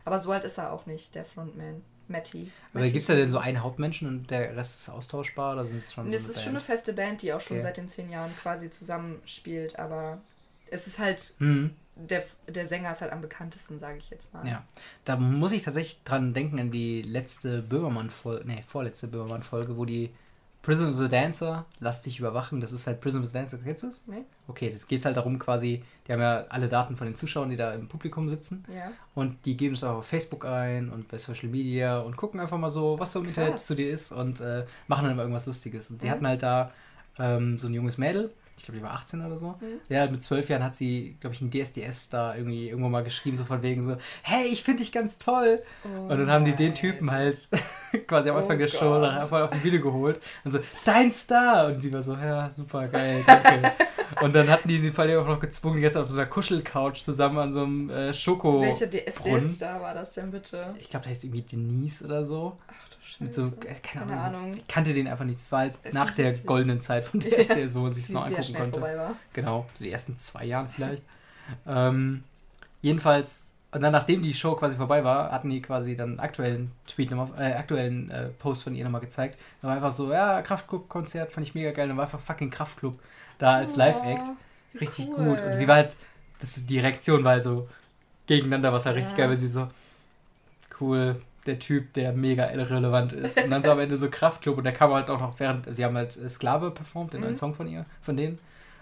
[0.04, 1.82] Aber so alt ist er auch nicht, der Frontman.
[2.08, 2.50] Matty.
[2.72, 5.78] Aber gibt es da denn so einen Hauptmenschen und der Rest ist austauschbar oder sind
[5.78, 6.12] es schon?
[6.12, 7.64] Es ist schon eine feste Band, die auch schon okay.
[7.64, 10.20] seit den zehn Jahren quasi zusammenspielt, aber
[10.70, 11.34] es ist halt.
[11.38, 11.70] Mhm.
[11.96, 14.44] Der, der Sänger ist halt am bekanntesten, sage ich jetzt mal.
[14.44, 14.64] Ja,
[15.04, 20.10] da muss ich tatsächlich dran denken an die letzte Böhmermann-Folge, nee, vorletzte Böhmermann-Folge, wo die
[20.64, 23.84] Prison of the Dancer, lass dich überwachen, das ist halt Prison of the Dancer, kennst
[23.84, 24.02] du es?
[24.06, 24.24] Nee.
[24.48, 27.56] Okay, das geht halt darum quasi, die haben ja alle Daten von den Zuschauern, die
[27.56, 28.64] da im Publikum sitzen.
[28.68, 28.92] Ja.
[29.14, 32.58] Und die geben es auch auf Facebook ein und bei Social Media und gucken einfach
[32.58, 33.36] mal so, was so im Krass.
[33.36, 35.90] Internet zu dir ist und äh, machen dann immer irgendwas Lustiges.
[35.90, 36.10] Und die mhm.
[36.10, 36.72] hatten halt da
[37.18, 39.48] ähm, so ein junges Mädel, ich glaube, die war 18 oder so.
[39.60, 39.80] Mhm.
[39.88, 43.36] Ja, mit 12 Jahren hat sie, glaube ich, ein DSDS da irgendwie irgendwo mal geschrieben,
[43.36, 45.62] so von wegen so, hey, ich finde dich ganz toll.
[45.84, 47.48] Oh und dann haben die den Typen halt
[48.06, 48.68] quasi am Anfang oh der.
[48.68, 51.66] Show auf die Bühne geholt und so, dein Star!
[51.66, 53.72] Und sie war so, ja, super, geil, danke.
[54.22, 57.38] und dann hatten die den Fall auch noch gezwungen, jetzt auf so einer Kuschelcouch zusammen
[57.38, 58.62] an so einem äh, Schoko.
[58.62, 60.74] Welcher DSDS-Star war das denn bitte?
[60.78, 62.58] Ich glaube, der heißt irgendwie Denise oder so.
[62.68, 64.54] Ach mit so, äh, keine, keine Ahnung, Ahnung.
[64.54, 65.38] Ich kannte den einfach nicht.
[65.38, 68.54] Es war halt nach der goldenen Zeit von DSDS, wo man sich es noch angucken
[68.54, 69.16] konnte.
[69.32, 71.02] Genau, so die ersten zwei Jahren vielleicht.
[71.66, 72.24] ähm,
[72.82, 77.10] jedenfalls, und dann nachdem die Show quasi vorbei war, hatten die quasi dann aktuellen Tweet
[77.10, 79.38] nochmal, äh, aktuellen äh, Post von ihr nochmal gezeigt.
[79.60, 81.88] Da war einfach so, ja, Kraftclub-Konzert fand ich mega geil.
[81.88, 82.98] Dann war einfach fucking Kraftclub
[83.38, 84.22] da als oh, Live-Act.
[84.80, 85.24] Richtig cool.
[85.24, 85.40] gut.
[85.40, 85.96] Und sie war halt,
[86.38, 87.68] das, die Reaktion war halt so
[88.26, 89.00] gegeneinander, was halt ja.
[89.00, 89.68] richtig geil, weil sie so,
[90.80, 93.42] cool, der Typ, der mega irrelevant ist.
[93.42, 95.84] Und dann so am Ende so Kraftclub und der kam halt auch noch während, sie
[95.84, 97.26] haben halt Sklave performt, den mhm.
[97.26, 98.38] neuen Song von ihr, von denen.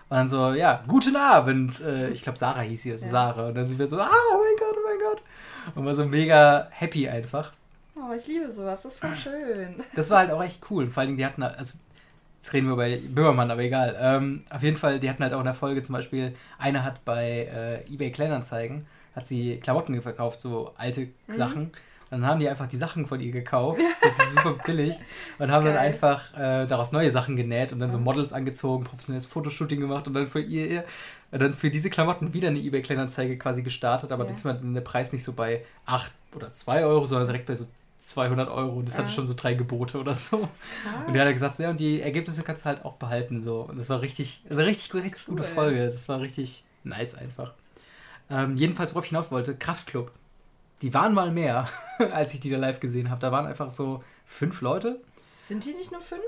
[0.08, 1.80] Und dann so, ja, guten Abend.
[1.80, 3.10] Äh, ich glaube, Sarah hieß sie, also ja.
[3.10, 3.48] Sarah.
[3.48, 5.22] Und dann sind wir so, ah, oh mein Gott, oh mein Gott.
[5.74, 7.52] Und war so mega happy einfach.
[7.94, 9.82] Oh, ich liebe sowas, das ist voll schön.
[9.94, 10.88] Das war halt auch echt cool.
[10.90, 11.78] Vor allen Dingen, die hatten, also,
[12.38, 13.96] jetzt reden wir bei Böhmermann, aber egal.
[13.98, 17.04] Ähm, auf jeden Fall, die hatten halt auch in der Folge zum Beispiel, eine hat
[17.04, 18.86] bei äh, eBay Kleinanzeigen,
[19.16, 21.32] hat sie Klamotten verkauft, so alte mhm.
[21.32, 21.70] Sachen.
[22.12, 23.80] Dann haben die einfach die Sachen von ihr gekauft,
[24.34, 24.96] super billig,
[25.38, 25.72] und haben Geil.
[25.72, 30.06] dann einfach äh, daraus neue Sachen genäht und dann so Models angezogen, professionelles Fotoshooting gemacht
[30.06, 30.84] und dann für ihr, ihr
[31.30, 34.30] dann für diese Klamotten wieder eine eBay-Kleinanzeige quasi gestartet, aber ja.
[34.30, 37.64] diesmal der Preis nicht so bei 8 oder 2 Euro, sondern direkt bei so
[38.00, 39.04] 200 Euro und das ja.
[39.04, 40.42] hatte schon so drei Gebote oder so.
[40.42, 41.06] Was?
[41.06, 43.62] Und die hat gesagt, so, ja, und die Ergebnisse kannst du halt auch behalten, so.
[43.62, 45.36] Und das war richtig, also richtig, richtig cool.
[45.36, 45.86] gute Folge.
[45.86, 47.54] Das war richtig nice einfach.
[48.28, 50.12] Ähm, jedenfalls, worauf ich hinauf wollte, Kraftclub
[50.82, 51.68] die waren mal mehr,
[51.98, 53.20] als ich die da live gesehen habe.
[53.20, 55.00] Da waren einfach so fünf Leute.
[55.38, 56.22] Sind die nicht nur fünf?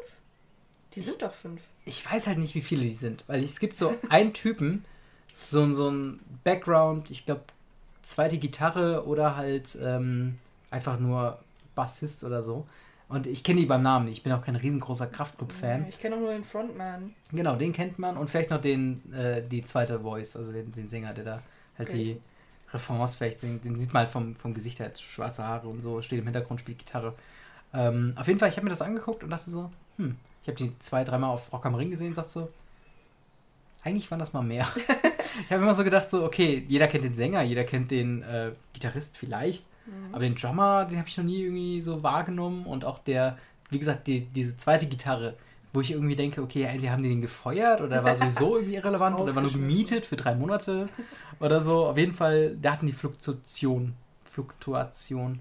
[0.95, 1.61] Die sind ich, doch fünf.
[1.85, 4.85] Ich weiß halt nicht, wie viele die sind, weil es gibt so einen Typen,
[5.45, 7.43] so, so ein Background, ich glaube,
[8.03, 10.37] zweite Gitarre oder halt ähm,
[10.71, 11.39] einfach nur
[11.75, 12.67] Bassist oder so.
[13.09, 14.09] Und ich kenne die beim Namen.
[14.09, 15.87] Ich bin auch kein riesengroßer Kraftclub-Fan.
[15.89, 17.15] Ich kenne auch nur den Frontman.
[17.33, 18.17] Genau, den kennt man.
[18.17, 21.43] Und vielleicht noch den, äh, die zweite Voice, also den, den Sänger, der da
[21.77, 22.05] halt okay.
[22.05, 22.21] die
[22.75, 23.65] Refrains vielleicht singt.
[23.65, 26.61] Den sieht man halt vom, vom Gesicht her, schwarze Haare und so, steht im Hintergrund,
[26.61, 27.15] spielt Gitarre.
[27.73, 30.59] Ähm, auf jeden Fall, ich habe mir das angeguckt und dachte so, hm, ich habe
[30.59, 32.49] die zwei, dreimal auf Rock am Ring gesehen und sagte so,
[33.83, 34.67] eigentlich waren das mal mehr.
[35.45, 38.53] ich habe immer so gedacht, so, okay, jeder kennt den Sänger, jeder kennt den äh,
[38.73, 40.13] Gitarrist vielleicht, mhm.
[40.15, 43.39] aber den Drummer, den habe ich noch nie irgendwie so wahrgenommen und auch der,
[43.71, 45.37] wie gesagt, die, diese zweite Gitarre,
[45.73, 49.19] wo ich irgendwie denke, okay, entweder haben die den gefeuert oder war sowieso irgendwie irrelevant
[49.19, 50.89] oder war nur gemietet für drei Monate
[51.41, 51.87] oder so.
[51.87, 53.95] Auf jeden Fall, da hatten die Fluktuation.
[54.25, 55.41] Fluktuation.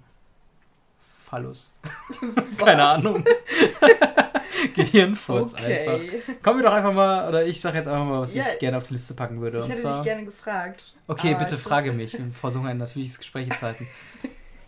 [1.34, 1.80] Phallus.
[2.58, 3.24] Keine Ahnung.
[4.76, 5.88] Gehirnfurz okay.
[5.88, 6.42] einfach.
[6.44, 8.78] Kommen wir doch einfach mal, oder ich sag jetzt einfach mal, was ja, ich gerne
[8.78, 9.60] auf die Liste packen würde.
[9.60, 10.94] Ich hätte zwar, dich gerne gefragt.
[11.08, 12.14] Okay, bitte frage mich.
[12.14, 13.88] Wir versuchen ein natürliches Gespräch zu halten.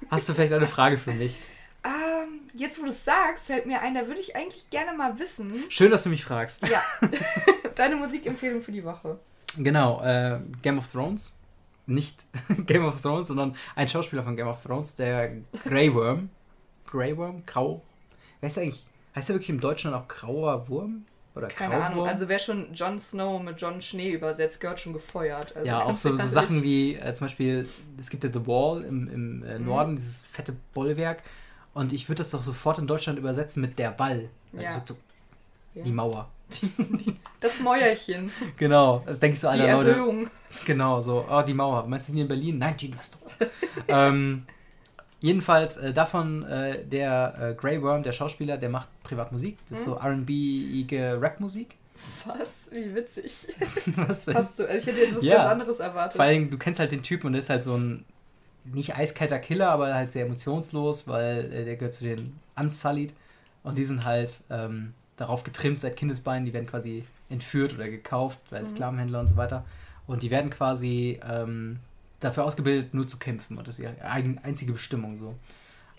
[0.10, 1.40] Hast du vielleicht eine Frage für mich?
[1.84, 5.20] Ähm, jetzt, wo du es sagst, fällt mir ein, da würde ich eigentlich gerne mal
[5.20, 5.54] wissen.
[5.70, 6.68] Schön, dass du mich fragst.
[6.70, 6.82] Ja.
[7.76, 9.20] Deine Musikempfehlung für die Woche.
[9.58, 11.34] Genau, äh, Game of Thrones.
[11.88, 12.26] Nicht
[12.66, 15.32] Game of Thrones, sondern ein Schauspieler von Game of Thrones, der
[15.64, 16.30] Grey Worm.
[16.88, 17.44] Grey Worm?
[17.46, 17.82] Grau?
[18.42, 18.86] Heißt der eigentlich,
[19.16, 21.06] heißt der wirklich im Deutschen auch grauer Wurm?
[21.36, 21.92] Oder Keine Grauwurm?
[21.92, 22.08] Ahnung.
[22.08, 25.56] Also wer schon Jon Snow mit Jon Schnee übersetzt, gehört schon gefeuert.
[25.56, 26.28] Also ja, auch so, so.
[26.28, 27.68] Sachen wie äh, zum Beispiel,
[28.00, 29.66] es gibt ja The Wall im, im äh, Mhm.
[29.66, 31.24] Norden, dieses fette Bollwerk.
[31.74, 34.30] Und ich würde das doch sofort in Deutschland übersetzen mit der Ball.
[34.54, 34.82] Also Ja.
[34.86, 34.96] so,
[35.76, 35.84] Ja.
[35.84, 36.30] Die Mauer.
[37.42, 38.32] Das Mäuerchen.
[38.58, 39.90] Genau, das denke ich so, Die Alter, Leute.
[39.92, 40.28] Erhöhung.
[40.66, 41.86] Genau, so, oh, die Mauer.
[41.86, 42.58] Meinst du die in Berlin?
[42.58, 43.52] Nein, die in Westdeutschland.
[43.88, 44.46] ähm,
[45.20, 49.60] jedenfalls äh, davon, äh, der äh, Grey Worm, der Schauspieler, der macht privat Musik.
[49.70, 51.76] Das ist so RB-ige Rap-Musik.
[52.26, 52.72] Was?
[52.72, 53.48] Wie witzig.
[53.96, 54.34] Was denn?
[54.34, 54.40] So.
[54.40, 55.36] Also ich hätte jetzt was Ja.
[55.38, 56.16] ganz anderes erwartet.
[56.16, 58.06] Vor allem, du kennst halt den Typen und der ist halt so ein
[58.64, 63.14] nicht eiskalter Killer, aber halt sehr emotionslos, weil äh, der gehört zu den Unsullied
[63.64, 68.40] und die sind halt ähm, darauf getrimmt seit Kindesbeinen, die werden quasi entführt oder gekauft,
[68.50, 68.68] weil Mhm.
[68.68, 69.66] Sklavenhändler und so weiter.
[70.08, 71.80] Und die werden quasi ähm,
[72.20, 73.58] dafür ausgebildet, nur zu kämpfen.
[73.58, 73.96] Und das ist ihre
[74.44, 75.36] einzige Bestimmung so.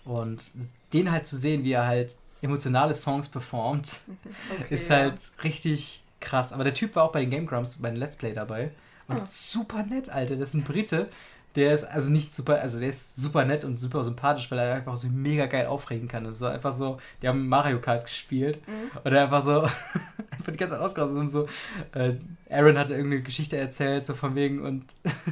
[0.05, 0.49] Und
[0.93, 4.01] den halt zu sehen, wie er halt emotionale Songs performt,
[4.61, 4.97] Okay, ist ja.
[4.97, 6.53] halt richtig krass.
[6.53, 8.71] Aber der Typ war auch bei den Game Grumps, bei den Let's Play dabei.
[9.07, 9.25] Und Ah.
[9.25, 10.35] super nett, Alter.
[10.37, 11.09] Das ist ein Brite.
[11.57, 14.75] Der ist also nicht super, also der ist super nett und super sympathisch, weil er
[14.75, 16.23] einfach so mega geil aufregen kann.
[16.23, 18.91] Das ist so einfach so, die haben Mario Kart gespielt Mhm.
[19.03, 19.61] und er einfach so,
[20.31, 21.47] einfach die ganze Zeit ausgerastet und so.
[21.93, 22.13] Äh,
[22.49, 24.85] Aaron hat irgendeine Geschichte erzählt, so von wegen und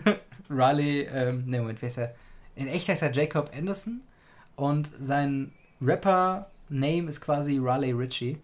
[0.49, 2.15] Riley, ähm, ne, Moment, wer ist er?
[2.55, 4.01] In echt heißt er Jacob Anderson
[4.55, 5.51] und sein
[5.81, 8.37] Rapper-Name ist quasi Riley Ritchie.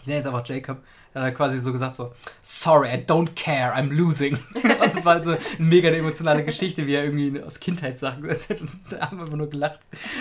[0.00, 0.78] Ich nenne jetzt einfach Jacob.
[1.12, 4.38] Da hat er quasi so gesagt so, sorry, I don't care, I'm losing.
[4.54, 8.60] und das war halt so eine mega emotionale Geschichte, wie er irgendwie aus Kindheitssachen erzählt
[8.60, 9.80] und da haben wir einfach nur gelacht,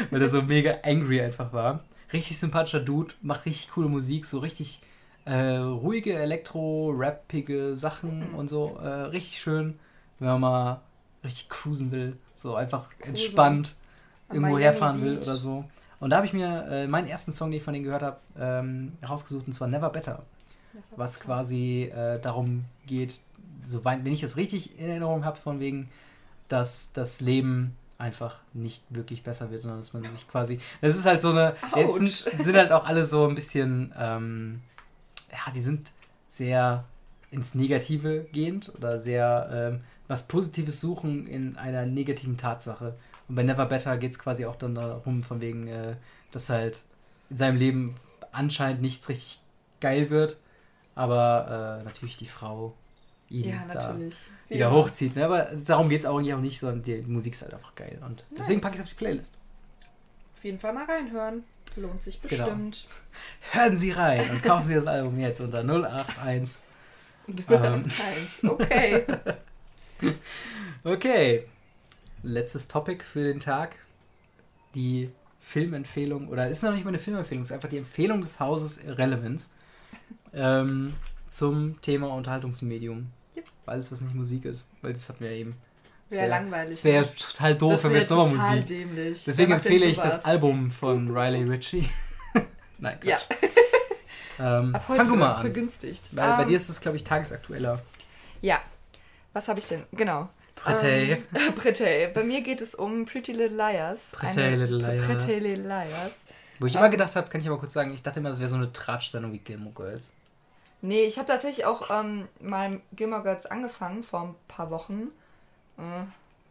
[0.09, 1.81] weil er so mega angry einfach war.
[2.11, 4.81] Richtig sympathischer Dude, macht richtig coole Musik, so richtig
[5.25, 8.79] äh, ruhige Elektro-Rappige Sachen und so.
[8.81, 9.79] Äh, richtig schön,
[10.17, 10.81] wenn man mal
[11.23, 12.17] richtig cruisen will.
[12.35, 13.75] So einfach entspannt
[14.29, 15.27] irgendwo Miami herfahren will Beach.
[15.27, 15.65] oder so.
[15.99, 18.17] Und da habe ich mir äh, meinen ersten Song, den ich von denen gehört habe,
[18.39, 20.23] ähm, rausgesucht, und zwar Never Better.
[20.95, 23.19] Was quasi äh, darum geht,
[23.63, 25.89] so wenn ich es richtig in Erinnerung habe, von wegen,
[26.47, 30.59] dass das Leben einfach nicht wirklich besser wird, sondern dass man sich quasi.
[30.81, 31.55] Das ist halt so eine.
[31.75, 32.09] Es sind,
[32.43, 33.93] sind halt auch alle so ein bisschen.
[33.97, 34.61] Ähm,
[35.31, 35.91] ja, die sind
[36.27, 36.85] sehr
[37.31, 42.95] ins Negative gehend oder sehr ähm, was Positives suchen in einer negativen Tatsache.
[43.27, 45.95] Und bei Never Better geht es quasi auch dann darum, von wegen, äh,
[46.31, 46.81] dass halt
[47.29, 47.95] in seinem Leben
[48.31, 49.39] anscheinend nichts richtig
[49.79, 50.37] geil wird,
[50.99, 52.73] aber äh, natürlich die Frau
[53.29, 54.15] ihn Ja, da natürlich.
[54.47, 54.71] wieder Ja.
[54.71, 55.15] hochzieht.
[55.15, 55.25] Ne?
[55.25, 57.99] Aber darum geht es eigentlich auch nicht, sondern die Musik ist halt einfach geil.
[58.05, 58.61] Und deswegen Nice.
[58.63, 59.37] packe ich es auf die Playlist.
[60.37, 61.43] Auf jeden Fall mal reinhören.
[61.75, 62.45] Lohnt sich Genau.
[62.45, 62.87] bestimmt.
[63.51, 66.63] Hören Sie rein und kaufen Sie das Album jetzt unter 081.
[67.49, 67.83] Ähm.
[67.83, 68.43] Eins.
[68.43, 69.05] Okay.
[70.83, 71.45] Okay.
[72.23, 73.75] Letztes Topic für den Tag.
[74.75, 78.79] Die Filmempfehlung, oder ist noch nicht mal eine Filmempfehlung, ist einfach die Empfehlung des Hauses
[78.85, 79.49] Relevance
[80.33, 80.93] ähm,
[81.27, 83.07] zum Thema Unterhaltungsmedium.
[83.35, 83.45] Yep.
[83.65, 85.55] Alles, was nicht Musik ist, weil das hatten wir eben.
[86.09, 86.73] Wäre wär- langweilig.
[86.73, 87.11] Es wäre ne?
[87.15, 88.65] total doof, Das wenn wir wär jetzt nochmal Musik.
[88.67, 89.23] dämlich.
[89.25, 91.87] Deswegen empfehle ich das Album von Riley Ritchie.
[92.79, 93.49] Nein, Ja, Quatsch.
[94.39, 95.41] Ähm, ab heute fang du mal an.
[95.41, 96.15] vergünstigt.
[96.15, 97.81] Weil bei Ähm, dir ist es, glaube ich, tagesaktueller.
[98.41, 98.61] Ja.
[99.33, 99.83] Was habe ich denn?
[99.91, 100.29] Genau.
[100.55, 101.11] Pretty.
[101.11, 101.23] Ähm,
[101.55, 102.07] Pretty.
[102.13, 104.11] Bei mir geht es um Pretty Little Liars.
[104.13, 105.05] Pretty Little Liars.
[105.05, 106.11] Pretty Little Liars.
[106.59, 108.39] Wo ich ähm, immer gedacht habe, kann ich aber kurz sagen, ich dachte immer, das
[108.39, 110.13] wäre so eine Tratschsendung wie Gilmore Girls.
[110.81, 115.09] Nee, ich habe tatsächlich auch ähm, mal Gilmore Girls angefangen vor ein paar Wochen.
[115.77, 116.03] Äh,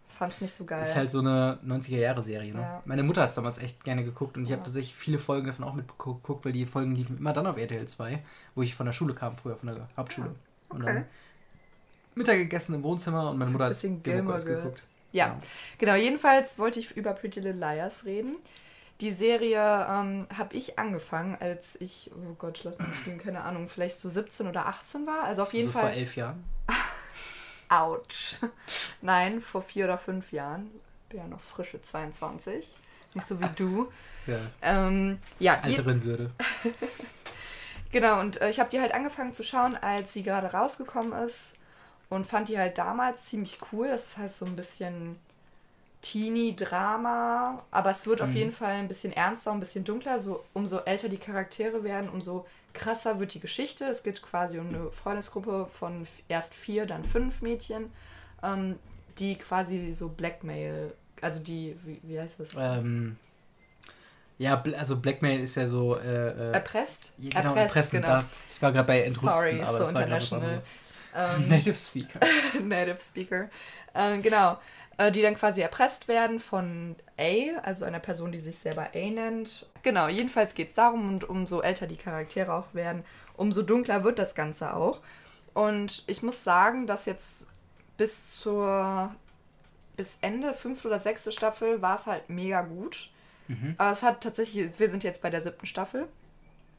[0.08, 0.82] fand's nicht so geil.
[0.82, 2.54] Ist halt so eine 90er-Jahre-Serie.
[2.54, 2.60] Ne?
[2.60, 2.82] Ja.
[2.84, 4.56] Meine Mutter hat es damals echt gerne geguckt und ich Ja.
[4.56, 7.86] habe tatsächlich viele Folgen davon auch mitgeguckt, weil die Folgen liefen immer dann auf RTL
[7.86, 8.22] 2,
[8.54, 10.34] wo ich von der Schule kam, früher von der Hauptschule.
[10.68, 10.94] Und okay.
[10.94, 11.04] dann
[12.14, 14.44] Mittag gegessen im Wohnzimmer und meine Mutter hat Gilmore Girls.
[14.44, 14.82] geguckt.
[15.12, 15.38] Ja,
[15.78, 15.94] genau.
[15.94, 18.36] Jedenfalls wollte ich über Pretty Little Liars reden.
[19.00, 23.68] Die Serie ähm, habe ich angefangen, als ich, oh Gott, lass mich lügen, keine Ahnung,
[23.68, 25.22] vielleicht so 17 oder 18 war.
[25.22, 25.92] Also auf jeden so vor Fall.
[25.92, 26.42] elf Jahren.
[27.68, 28.38] Autsch.
[29.00, 30.70] Nein, vor vier oder fünf Jahren.
[31.10, 32.74] Bin ja noch frische 22.
[33.14, 33.90] Nicht so wie du.
[34.26, 34.36] Ja.
[34.60, 36.30] Ähm, ja, Alterin würde.
[37.90, 38.20] genau.
[38.20, 41.54] Und äh, ich habe die halt angefangen zu schauen, als sie gerade rausgekommen ist.
[42.10, 43.88] Und fand die halt damals ziemlich cool.
[43.88, 45.18] Das heißt so ein bisschen
[46.02, 47.62] Teenie-Drama.
[47.70, 48.36] Aber es wird auf Mhm.
[48.36, 50.18] jeden Fall ein bisschen ernster, ein bisschen dunkler.
[50.18, 53.84] So, umso älter die Charaktere werden, umso krasser wird die Geschichte.
[53.86, 57.90] Es geht quasi um eine Freundesgruppe von erst vier, dann fünf Mädchen,
[58.42, 58.78] ähm,
[59.18, 62.50] die quasi so Blackmail, also die, wie, wie heißt das?
[62.56, 63.16] Ähm,
[64.38, 65.98] ja, also Blackmail ist ja so.
[65.98, 67.12] Äh, äh, Erpresst?
[67.18, 68.02] ja, genau, erpressen.
[68.02, 70.44] Da, ich war gerade bei Entrüsten, Sorry, aber so das war was international.
[70.44, 70.66] anderes.
[71.16, 72.20] Ähm, Native Speaker.
[72.64, 73.50] Native Speaker.
[73.94, 74.58] Äh, genau.
[74.98, 79.10] Äh, die dann quasi erpresst werden von A, also einer Person, die sich selber A
[79.10, 79.64] nennt.
[79.84, 83.04] Genau, jedenfalls geht es darum, und umso älter die Charaktere auch werden,
[83.36, 85.00] umso dunkler wird das Ganze auch.
[85.54, 87.46] Und ich muss sagen, dass jetzt
[87.96, 89.14] bis zur
[89.96, 93.10] bis Ende fünfte oder sechste Staffel war es halt mega gut.
[93.48, 93.74] Mhm.
[93.78, 96.08] Aber es hat tatsächlich, wir sind jetzt bei der siebten Staffel.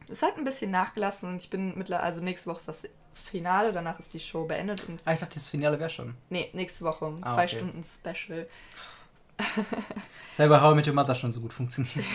[0.09, 3.71] Es hat ein bisschen nachgelassen und ich bin mittlerweile, also nächste Woche ist das Finale,
[3.73, 6.15] danach ist die Show beendet und Ah, ich dachte, das Finale wäre schon.
[6.29, 7.57] nee, nächste Woche Ah, zwei okay.
[7.57, 8.47] Stunden Special.
[10.35, 11.95] Selber How I Met Your Mother schon so gut funktioniert.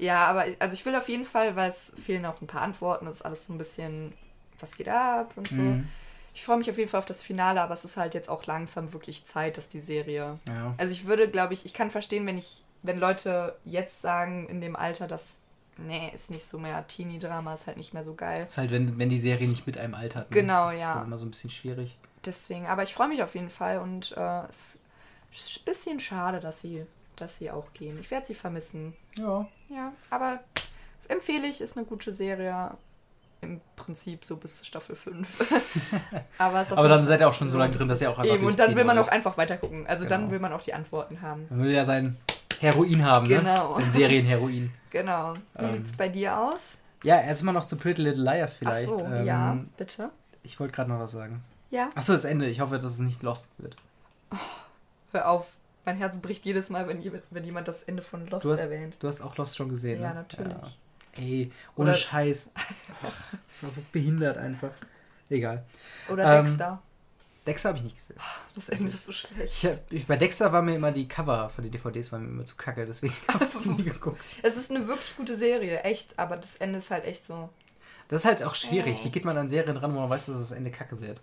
[0.00, 3.08] Ja, aber also ich will auf jeden Fall, weil es fehlen auch ein paar Antworten,
[3.08, 4.12] es ist alles so ein bisschen,
[4.60, 5.56] was geht ab und so.
[5.56, 5.88] Mhm.
[6.34, 8.46] Ich freue mich auf jeden Fall auf das Finale, aber es ist halt jetzt auch
[8.46, 10.38] langsam wirklich Zeit, dass die Serie.
[10.46, 10.72] Ja.
[10.78, 14.60] Also ich würde, glaube ich, ich kann verstehen, wenn ich, wenn Leute jetzt sagen in
[14.60, 15.38] dem Alter, dass
[15.78, 18.44] nee, ist nicht so mehr Teenie-Drama, ist halt nicht mehr so geil.
[18.46, 20.30] Ist halt, wenn, wenn die Serie nicht mit einem altert.
[20.30, 20.40] Ne?
[20.40, 20.88] Genau, das ja.
[20.88, 21.96] ist dann immer so ein bisschen schwierig.
[22.24, 24.78] Deswegen, aber ich freue mich auf jeden Fall und äh, es
[25.32, 26.84] ist ein bisschen schade, dass sie,
[27.16, 27.98] dass sie auch gehen.
[28.00, 28.94] Ich werde sie vermissen.
[29.16, 29.46] Ja.
[29.68, 30.40] Ja, aber
[31.08, 32.72] empfehle ich, ist eine gute Serie.
[33.40, 35.62] Im Prinzip so bis Staffel 5.
[36.38, 38.44] aber Aber dann seid ihr auch schon so lange drin, dass ihr auch einfach Eben,
[38.44, 39.86] und dann will man auch einfach weiter gucken.
[39.86, 40.32] Also dann Genau.
[40.32, 41.46] will man auch die Antworten haben.
[41.48, 42.16] Man will ja sein
[42.60, 43.76] Heroin haben, Genau.
[43.76, 43.82] ne?
[43.82, 44.72] Sein Serienheroin.
[44.90, 45.34] Genau.
[45.58, 45.72] Wie Ähm.
[45.84, 46.78] sieht's bei dir aus?
[47.04, 48.90] Ja, erstmal noch zu Pretty Little Liars vielleicht.
[48.92, 50.10] Ach so, Ähm, ja, bitte.
[50.42, 51.42] Ich wollte gerade noch was sagen.
[51.70, 52.46] Ja, Achso, das Ende.
[52.48, 53.76] Ich hoffe, dass es nicht lost wird.
[55.12, 55.54] hör auf.
[55.84, 58.60] Mein Herz bricht jedes Mal, wenn, jemand- wenn jemand das Ende von Lost Du hast-
[58.60, 58.96] erwähnt.
[59.00, 60.14] Du hast auch Lost schon gesehen, Ja, ne?
[60.16, 60.52] natürlich.
[60.52, 61.22] Ja.
[61.22, 62.52] Ey, ohne Oder- Scheiß.
[62.54, 62.62] Ach,
[63.46, 64.70] Das war so behindert einfach.
[65.30, 65.64] Egal.
[66.10, 66.82] Oder Ähm, Dexter.
[67.48, 68.16] Dexter habe ich nicht gesehen.
[68.54, 69.52] Das Ende ist so schlecht.
[69.52, 72.28] Ich, hab- ich, bei Dexter war mir immer die Cover von den DVDs waren mir
[72.30, 74.20] immer zu kacke, deswegen habe ich die nie geguckt.
[74.42, 77.48] Es ist eine wirklich gute Serie, echt, aber das Ende ist halt echt so.
[78.08, 78.98] Das ist halt auch schwierig.
[79.00, 79.04] Oh.
[79.04, 81.20] Wie geht man an Serien ran, wo man weiß, dass das Ende kacke wird?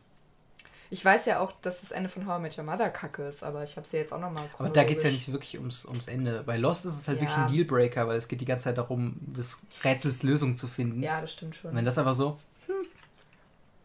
[0.92, 3.44] Ich weiß ja auch, dass das Ende von How I Met Your Mother kacke ist,
[3.44, 5.84] aber ich habe sie jetzt auch nochmal Aber da geht es ja nicht wirklich ums,
[5.86, 6.44] ums Ende.
[6.46, 7.24] Bei Lost ist es halt Ja.
[7.26, 11.02] wirklich ein Dealbreaker, weil es geht die ganze Zeit darum, des Rätsels Lösung zu finden.
[11.02, 11.76] Ja, das stimmt Und schon.
[11.76, 12.38] wenn das einfach so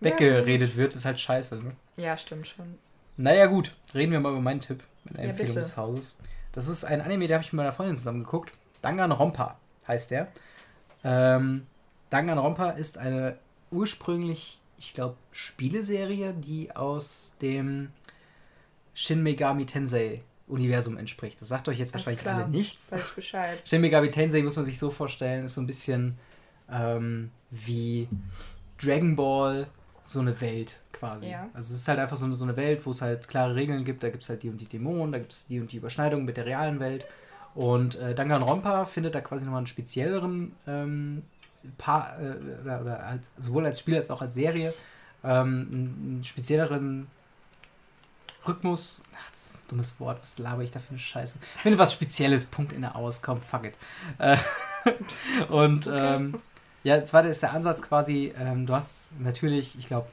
[0.00, 1.56] hm, Ja, weggeredet wird, ist halt scheiße.
[1.56, 1.72] Ne?
[1.96, 2.74] Ja, stimmt schon.
[3.16, 3.74] Naja, gut.
[3.94, 5.60] Reden wir mal über meinen Tipp mit der Ja, Empfehlung bitte.
[5.60, 6.18] des Hauses.
[6.52, 8.52] Das ist ein Anime, der habe ich mit meiner Freundin zusammen geguckt.
[8.82, 10.28] Danganronpa heißt der.
[11.04, 11.66] Ähm,
[12.10, 13.36] Danganronpa ist eine
[13.70, 17.90] ursprünglich, ich glaube, Spieleserie, die aus dem
[18.94, 21.40] Shin Megami Tensei Universum entspricht.
[21.40, 22.36] Das sagt euch jetzt Alles wahrscheinlich klar.
[22.42, 22.90] alle nichts.
[22.90, 23.62] Weiß Bescheid.
[23.68, 26.18] Shin Megami Tensei muss man sich so vorstellen, ist so ein bisschen
[26.70, 28.08] ähm, wie
[28.82, 29.68] Dragon Ball,
[30.02, 31.30] so eine Welt quasi.
[31.30, 31.48] Ja.
[31.54, 33.84] Also es ist halt einfach so eine, so eine Welt, wo es halt klare Regeln
[33.84, 34.02] gibt.
[34.02, 36.24] Da gibt es halt die und die Dämonen, da gibt es die und die Überschneidungen
[36.24, 37.04] mit der realen Welt.
[37.54, 41.22] Und äh, Danganronpa findet da quasi nochmal einen spezielleren ähm,
[41.78, 44.72] Paar, äh, oder, oder als, sowohl als Spiel als auch als Serie
[45.24, 47.08] ähm, einen, spezielleren
[48.46, 49.02] Rhythmus.
[49.14, 50.20] Ach, das ist ein dummes Wort.
[50.22, 51.38] Was laber ich da für eine Scheiße?
[51.56, 52.46] Ich finde was Spezielles.
[52.46, 53.20] Punkt in der Aus.
[53.20, 53.74] Komm, fuck it.
[54.18, 54.38] Äh,
[55.48, 56.40] und ähm,
[56.84, 60.08] ja, zweite ist der Ansatz quasi, ähm, du hast natürlich, ich glaube,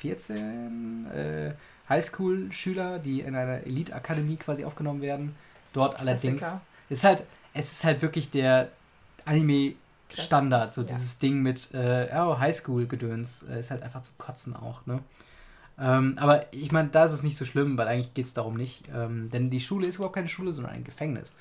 [0.00, 1.52] 14 äh,
[1.88, 5.34] Highschool-Schüler, die in einer Elite-Akademie quasi aufgenommen werden.
[5.72, 6.66] Dort allerdings Klassiker.
[6.90, 7.22] ist halt,
[7.54, 8.68] es ist halt wirklich der
[9.24, 10.88] Anime-Standard, so Ja.
[10.88, 15.00] dieses Ding mit äh, oh, Highschool-Gedöns, äh, ist halt einfach zum Kotzen auch, ne?
[15.78, 18.56] Ähm, aber ich meine, da ist es nicht so schlimm, weil eigentlich geht es darum
[18.56, 18.84] nicht.
[18.94, 21.34] Ähm, denn die Schule ist überhaupt keine Schule, sondern ein Gefängnis.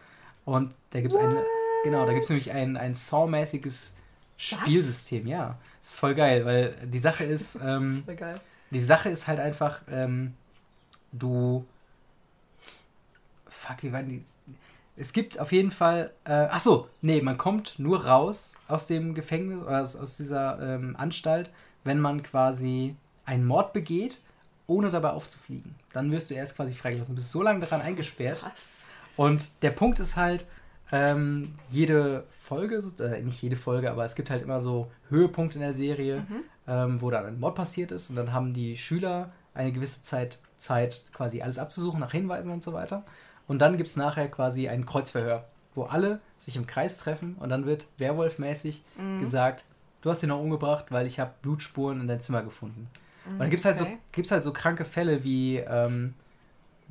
[0.46, 1.44] Und da gibt es eine,
[1.84, 3.94] genau, da gibt es nämlich ein, ein Saw-mäßiges
[4.42, 5.58] Spielsystem, ja.
[5.82, 8.42] Ist voll geil, weil die Sache ist, ähm, ist voll geil.
[8.72, 10.34] die Sache ist halt einfach, ähm,
[11.12, 11.66] du.
[13.48, 14.24] Fuck, wie waren die?
[14.98, 16.12] Es gibt auf jeden Fall.
[16.24, 20.60] Äh, ach so, nee, man kommt nur raus aus dem Gefängnis oder aus, aus dieser
[20.60, 21.52] ähm, Anstalt,
[21.84, 24.22] wenn man quasi einen Mord begeht,
[24.66, 25.76] ohne dabei aufzufliegen.
[25.94, 27.14] Dann wirst du erst quasi freigelassen.
[27.14, 28.40] Du bist so lange daran eingesperrt.
[28.42, 28.86] Was?
[29.18, 30.48] Und der Punkt ist halt,
[30.92, 35.56] ähm, jede Folge, so- äh, nicht jede Folge, aber es gibt halt immer so Höhepunkte
[35.56, 36.44] in der Serie, Mhm.
[36.68, 40.40] ähm, wo dann ein Mord passiert ist und dann haben die Schüler eine gewisse Zeit,
[40.58, 43.04] Zeit quasi alles abzusuchen, nach Hinweisen und so weiter.
[43.48, 47.50] Und dann gibt es nachher quasi ein Kreuzverhör, wo alle sich im Kreis treffen und
[47.50, 49.20] dann wird Werwolf-mäßig Mhm.
[49.20, 49.66] gesagt,
[50.02, 52.88] du hast ihn noch umgebracht, weil ich habe Blutspuren in dein Zimmer gefunden.
[53.26, 53.98] Und dann gibt es halt, so, Okay.
[54.12, 56.14] gibt's halt so kranke Fälle wie, ähm,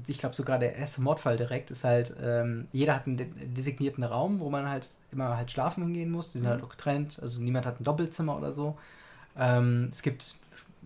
[0.07, 4.05] ich glaube sogar der erste Mordfall direkt ist halt, ähm, jeder hat einen de designierten
[4.05, 6.33] Raum, wo man halt immer halt schlafen hingehen muss.
[6.33, 6.53] Die sind Mhm.
[6.53, 8.77] halt auch getrennt, also niemand hat ein Doppelzimmer oder so.
[9.37, 10.35] Ähm, es gibt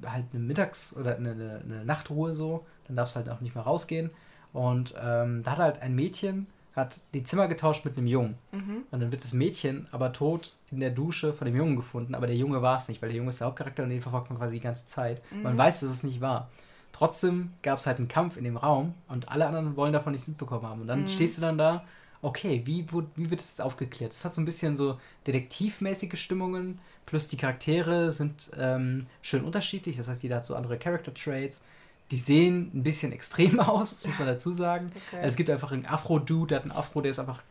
[0.05, 3.55] halt eine Mittags- oder eine, eine, eine Nachtruhe so, dann darfst du halt auch nicht
[3.55, 4.11] mehr rausgehen.
[4.53, 6.47] Und ähm, da hat halt ein Mädchen
[6.77, 8.35] hat die Zimmer getauscht mit einem Jungen.
[8.51, 8.83] Mhm.
[8.91, 12.27] Und dann wird das Mädchen aber tot in der Dusche von dem Jungen gefunden, aber
[12.27, 14.39] der Junge war es nicht, weil der Junge ist der Hauptcharakter und den verfolgt man
[14.41, 15.23] quasi die ganze Zeit.
[15.45, 15.59] Man Mhm.
[15.59, 16.51] weiß, dass es nicht war.
[16.97, 20.29] Trotzdem gab es halt einen Kampf in dem Raum und alle anderen wollen davon nichts
[20.29, 20.81] mitbekommen haben.
[20.83, 21.09] Und dann Mhm.
[21.09, 21.85] stehst du dann da,
[22.23, 24.13] okay, wie, wo, wie wird das jetzt aufgeklärt?
[24.13, 29.97] Das hat so ein bisschen so detektivmäßige Stimmungen, plus die Charaktere sind ähm, schön unterschiedlich,
[29.97, 31.67] das heißt, jeder hat so andere Character-Traits.
[32.13, 34.93] Die sehen ein bisschen extrem aus, das muss man dazu sagen.
[35.09, 35.21] Okay.
[35.23, 37.43] Es gibt einfach einen Afro-Dude, der hat einen Afro, der ist einfach,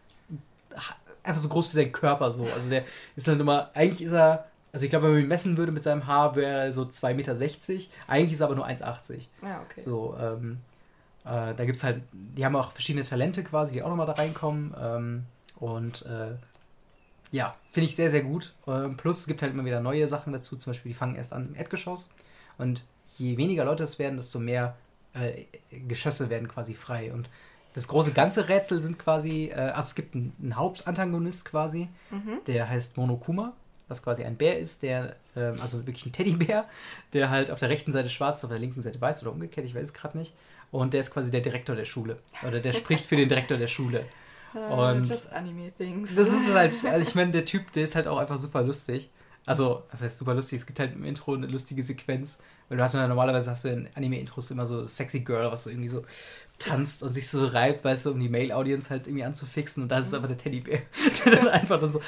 [1.23, 2.47] einfach so groß wie sein Körper so.
[2.55, 2.85] Also der
[3.17, 5.83] ist dann immer, eigentlich ist er, also ich glaube, wenn man ihn messen würde mit
[5.83, 7.33] seinem Haar, wäre er so 2,60 Meter.
[8.07, 9.27] Eigentlich ist er aber nur 1,80.
[9.43, 9.79] ja, okay.
[9.81, 10.59] So, ähm,
[11.23, 14.13] äh, da gibt es halt, die haben auch verschiedene Talente quasi, die auch nochmal da
[14.13, 14.73] reinkommen.
[14.77, 15.23] Ähm,
[15.57, 16.31] und äh,
[17.31, 18.53] ja, finde ich sehr, sehr gut.
[18.67, 21.33] Ähm, plus es gibt halt immer wieder neue Sachen dazu, zum Beispiel, die fangen erst
[21.33, 22.11] an im Erdgeschoss.
[22.57, 22.83] Und
[23.17, 24.75] je weniger Leute es werden, desto mehr
[25.13, 25.43] äh,
[25.87, 27.13] Geschosse werden quasi frei.
[27.13, 27.29] Und
[27.73, 32.39] das große ganze Rätsel sind quasi, äh, also es gibt einen, einen Hauptantagonist quasi, Mhm.
[32.47, 33.53] der heißt Monokuma,
[33.87, 36.65] was quasi ein Bär ist, der, ähm, also wirklich ein Teddybär,
[37.13, 39.65] der halt auf der rechten Seite schwarz, ist, auf der linken Seite weiß oder umgekehrt,
[39.65, 40.33] ich weiß es gerade nicht.
[40.71, 42.17] Und der ist quasi der Direktor der Schule.
[42.47, 44.05] Oder der spricht für den Direktor der Schule.
[44.55, 44.59] Uh,
[44.91, 46.15] Und- just anime things.
[46.15, 49.09] Das ist halt, also ich meine, der Typ, der ist halt auch einfach super lustig.
[49.45, 52.83] Also, das heißt super lustig, es gibt halt im Intro eine lustige Sequenz, weil du
[52.83, 56.05] hast ja normalerweise hast du in Anime-Intros immer so Sexy Girl, was so irgendwie so
[56.59, 60.07] tanzt und sich so reibt, weißt du, um die Male-Audience halt irgendwie anzufixen und das
[60.07, 60.79] ist einfach der Teddybär,
[61.25, 61.99] der dann einfach dann so,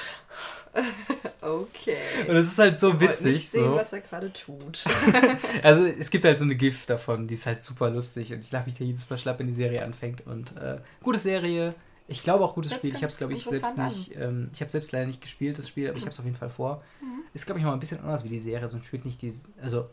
[1.41, 1.97] okay.
[2.27, 3.75] und es ist halt so witzig, Nicht sehen, so.
[3.75, 4.83] was er gerade tut.
[5.63, 8.51] Also es gibt halt so eine GIF davon, die ist halt super lustig und ich
[8.51, 11.73] lache mich da jedes Mal schlapp, wenn die Serie anfängt und äh, gute Serie.
[12.07, 12.91] Ich glaube auch gutes Hört Spiel.
[12.91, 14.15] Ich habe es glaube ich selbst interessant nicht.
[14.15, 16.37] Ähm, ich habe selbst leider nicht gespielt das Spiel, aber ich habe es auf jeden
[16.37, 16.83] Fall vor.
[17.01, 17.23] Mhm.
[17.33, 18.67] Ist glaube ich mal ein bisschen anders wie die Serie.
[18.69, 19.33] So spielt nicht die.
[19.61, 19.89] Also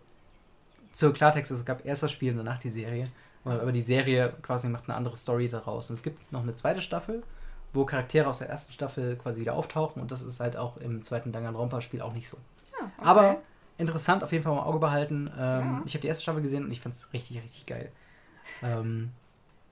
[0.92, 3.08] zur Klartext, es gab erst das Spiel und danach die Serie.
[3.44, 5.90] Aber die Serie quasi macht eine andere Story daraus.
[5.90, 7.22] Und es gibt noch eine zweite Staffel,
[7.72, 11.02] wo Charaktere aus der ersten Staffel quasi wieder auftauchen und das ist halt auch im
[11.02, 12.36] zweiten Danganronpa-Spiel auch nicht so.
[12.78, 13.08] Ja, okay.
[13.08, 13.36] Aber
[13.78, 15.28] interessant, auf jeden Fall mal im Auge behalten.
[15.28, 15.82] Ähm, Ja.
[15.84, 17.90] Ich habe die erste Staffel gesehen und ich fand es richtig, richtig geil.
[18.62, 19.10] Ähm,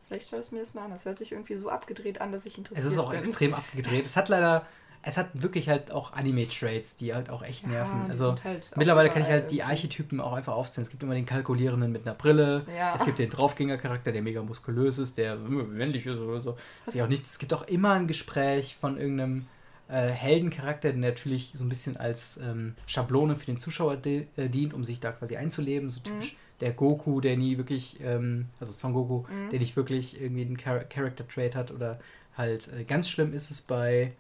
[0.09, 0.91] Vielleicht schaue ich es mir das mal an.
[0.91, 3.19] Das hört sich irgendwie so abgedreht an, dass ich interessiert es ist auch bin.
[3.21, 4.05] extrem abgedreht.
[4.07, 4.67] Es hat leider,
[5.03, 8.03] es hat wirklich halt auch Anime-Traits, die halt auch echt Ja, nerven.
[8.05, 9.71] die Also halt mittlerweile kann ich halt die irgendwie.
[9.73, 10.85] Archetypen auch einfach aufzählen.
[10.85, 12.67] Es gibt immer den Kalkulierenden mit einer Brille.
[12.77, 12.95] Ja.
[12.95, 16.57] Es gibt den Draufgänger-Charakter, der mega muskulös ist, der männlich ist oder so.
[16.85, 17.31] Das ist auch nichts.
[17.33, 19.47] Es gibt auch immer ein Gespräch von irgendeinem
[19.89, 24.49] äh, Heldencharakter, der natürlich so ein bisschen als ähm, Schablone für den Zuschauer di äh,
[24.49, 25.89] dient, um sich da quasi einzuleben.
[25.91, 29.49] So typisch der Goku, der nie wirklich, ähm, also Son Goku, Mhm.
[29.51, 31.99] der nicht wirklich irgendwie einen Char Character-Trait hat oder
[32.37, 34.13] halt äh, ganz schlimm ist es bei,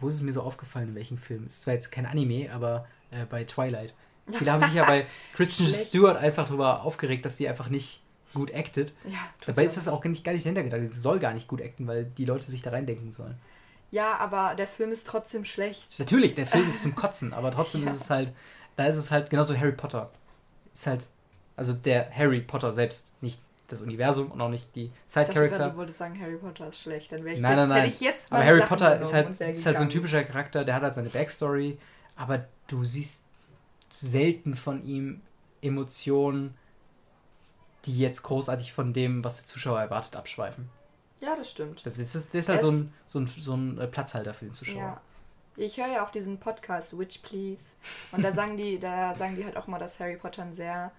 [0.00, 1.44] wo ist es mir so aufgefallen, in welchem Film?
[1.46, 3.94] Es ist zwar jetzt kein Anime, aber äh, bei Twilight.
[4.32, 5.72] Viele haben sich ja bei Christian.
[5.72, 8.02] Stewart einfach darüber aufgeregt, dass die einfach nicht
[8.34, 8.92] gut acted.
[9.06, 10.80] Ja, Dabei ist das auch nicht, gar nicht dahinter gedacht.
[10.92, 13.36] Sie soll gar nicht gut acten, weil die Leute sich da reindenken sollen.
[13.92, 15.98] Ja, aber der Film ist trotzdem schlecht.
[15.98, 17.88] Natürlich, der Film ist zum Kotzen, aber trotzdem Ja.
[17.90, 18.32] ist es halt,
[18.74, 20.10] da ist es halt genauso Harry Potter.
[20.74, 21.06] Ist halt,
[21.54, 25.70] also der Harry Potter selbst, nicht das Universum und auch nicht die Side-Character.
[25.70, 27.10] du wolltest sagen, Harry Potter ist schlecht.
[27.12, 27.88] Dann wäre ich, Nein, jetzt, nein, nein.
[27.88, 30.74] ich jetzt Aber Harry Sachen Potter ist halt, ist halt so ein typischer Charakter, der
[30.74, 31.78] hat halt seine Backstory,
[32.16, 33.26] aber du siehst
[33.90, 35.20] selten von ihm
[35.62, 36.54] Emotionen,
[37.84, 40.68] die jetzt großartig von dem, was der Zuschauer erwartet, abschweifen.
[41.22, 41.84] Ja, das stimmt.
[41.86, 44.44] Das ist, das ist halt Es- so ein, so, ein, so ein äh, Platzhalter für
[44.44, 44.76] den Zuschauer.
[44.76, 45.00] Ja.
[45.58, 47.72] Ich höre ja auch diesen Podcast Witch Please
[48.12, 50.92] und da sagen die, da sagen die halt auch mal, dass Harry Potter ein sehr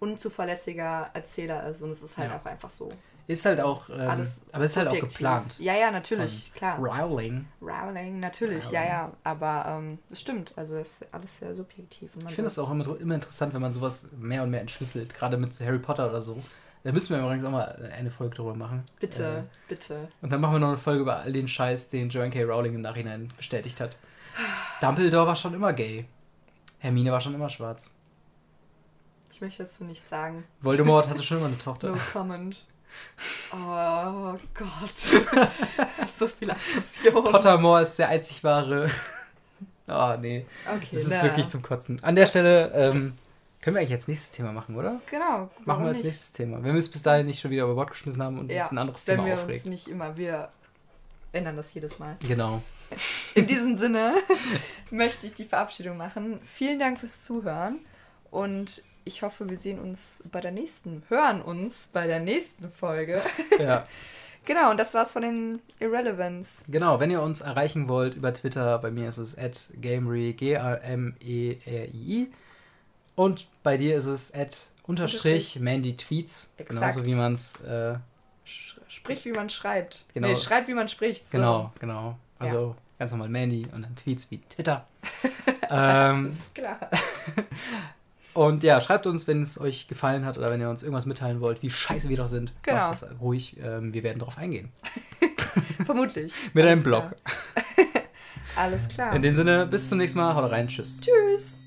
[0.00, 2.36] unzuverlässiger Erzähler ist und es ist halt Ja.
[2.40, 2.90] auch einfach so.
[3.26, 5.18] Ist halt auch, ist ähm, alles aber es ist halt auch subjektiv.
[5.18, 5.56] geplant.
[5.60, 6.78] Ja, ja, natürlich, klar.
[6.80, 7.46] Rowling.
[7.62, 8.74] Rowling, natürlich, Rowling.
[8.74, 9.12] ja, ja.
[9.22, 12.10] Aber ähm, es stimmt, also es ist alles sehr subjektiv.
[12.28, 15.36] Ich finde es auch immer, immer interessant, wenn man sowas mehr und mehr entschlüsselt, gerade
[15.36, 16.42] mit Harry Potter oder so.
[16.82, 18.84] Da müssen wir übrigens auch mal eine Folge drüber machen.
[18.98, 20.08] Bitte, Äh, bitte.
[20.22, 22.42] und dann machen wir noch eine Folge über all den Scheiß, den Joanne K.
[22.42, 23.96] Rowling im Nachhinein bestätigt hat.
[24.80, 26.06] Dumbledore war schon immer gay.
[26.78, 27.94] Hermine war schon immer schwarz.
[29.40, 30.44] Ich möchte dazu nichts sagen.
[30.60, 31.88] Voldemort hatte schon immer eine Tochter.
[31.92, 32.62] No comment.
[33.54, 34.98] Oh Gott.
[36.14, 37.24] so viel Aggression.
[37.24, 38.90] Pottermore ist der einzig wahre.
[39.88, 40.44] Oh, nee.
[40.66, 41.22] Okay, Das ist na.
[41.22, 42.04] wirklich zum Kotzen.
[42.04, 43.14] An der Stelle ähm,
[43.62, 45.00] können wir eigentlich jetzt nächstes Thema machen, oder?
[45.10, 46.04] Genau, Machen wir als nicht?
[46.06, 46.58] nächstes Thema.
[46.62, 48.72] Wenn wir es bis dahin nicht schon wieder über Bord geschmissen haben und Ja, uns
[48.72, 49.64] ein anderes Wenn Thema wir aufregt.
[49.64, 50.50] uns nicht immer, wir
[51.32, 52.16] ändern das jedes Mal.
[52.28, 52.62] Genau.
[53.34, 54.16] In diesem Sinne
[54.90, 56.38] möchte ich die Verabschiedung machen.
[56.44, 57.78] Vielen Dank fürs Zuhören
[58.30, 63.20] und ich hoffe, wir sehen uns bei der nächsten, hören uns bei der nächsten Folge.
[63.58, 63.84] Ja.
[64.46, 66.64] Genau, und das war's von den Irrelevance.
[66.66, 72.32] Genau, wenn ihr uns erreichen wollt über Twitter, bei mir ist es at gamery, G-A-M-E-R-I-I.
[73.16, 76.54] Und bei dir ist es at unterstrich Mandy Tweets.
[76.56, 76.70] Exakt.
[76.70, 77.98] Genauso wie man es äh,
[78.88, 80.06] spricht, wie man schreibt.
[80.14, 80.28] Genau.
[80.28, 81.26] Nee, schreibt, wie man spricht.
[81.26, 81.36] So.
[81.36, 82.18] Genau, genau.
[82.38, 84.86] Also ganz normal Mandy und dann Tweets wie Twitter.
[85.70, 86.88] ähm, Ist klar.
[88.34, 91.40] Und ja, schreibt uns, wenn es euch gefallen hat oder wenn ihr uns irgendwas mitteilen
[91.40, 92.52] wollt, wie scheiße wir doch sind.
[92.62, 92.78] Genau.
[92.78, 93.56] Macht das ruhig.
[93.62, 94.70] Ähm, wir werden darauf eingehen.
[95.84, 96.32] Vermutlich.
[96.52, 97.02] Mit einem Alles Blog.
[97.02, 97.64] klar.
[98.56, 99.14] Alles klar.
[99.14, 100.34] In dem Sinne, bis zum nächsten Mal.
[100.34, 100.68] Haut rein.
[100.68, 101.00] Tschüss.
[101.00, 101.59] Tschüss.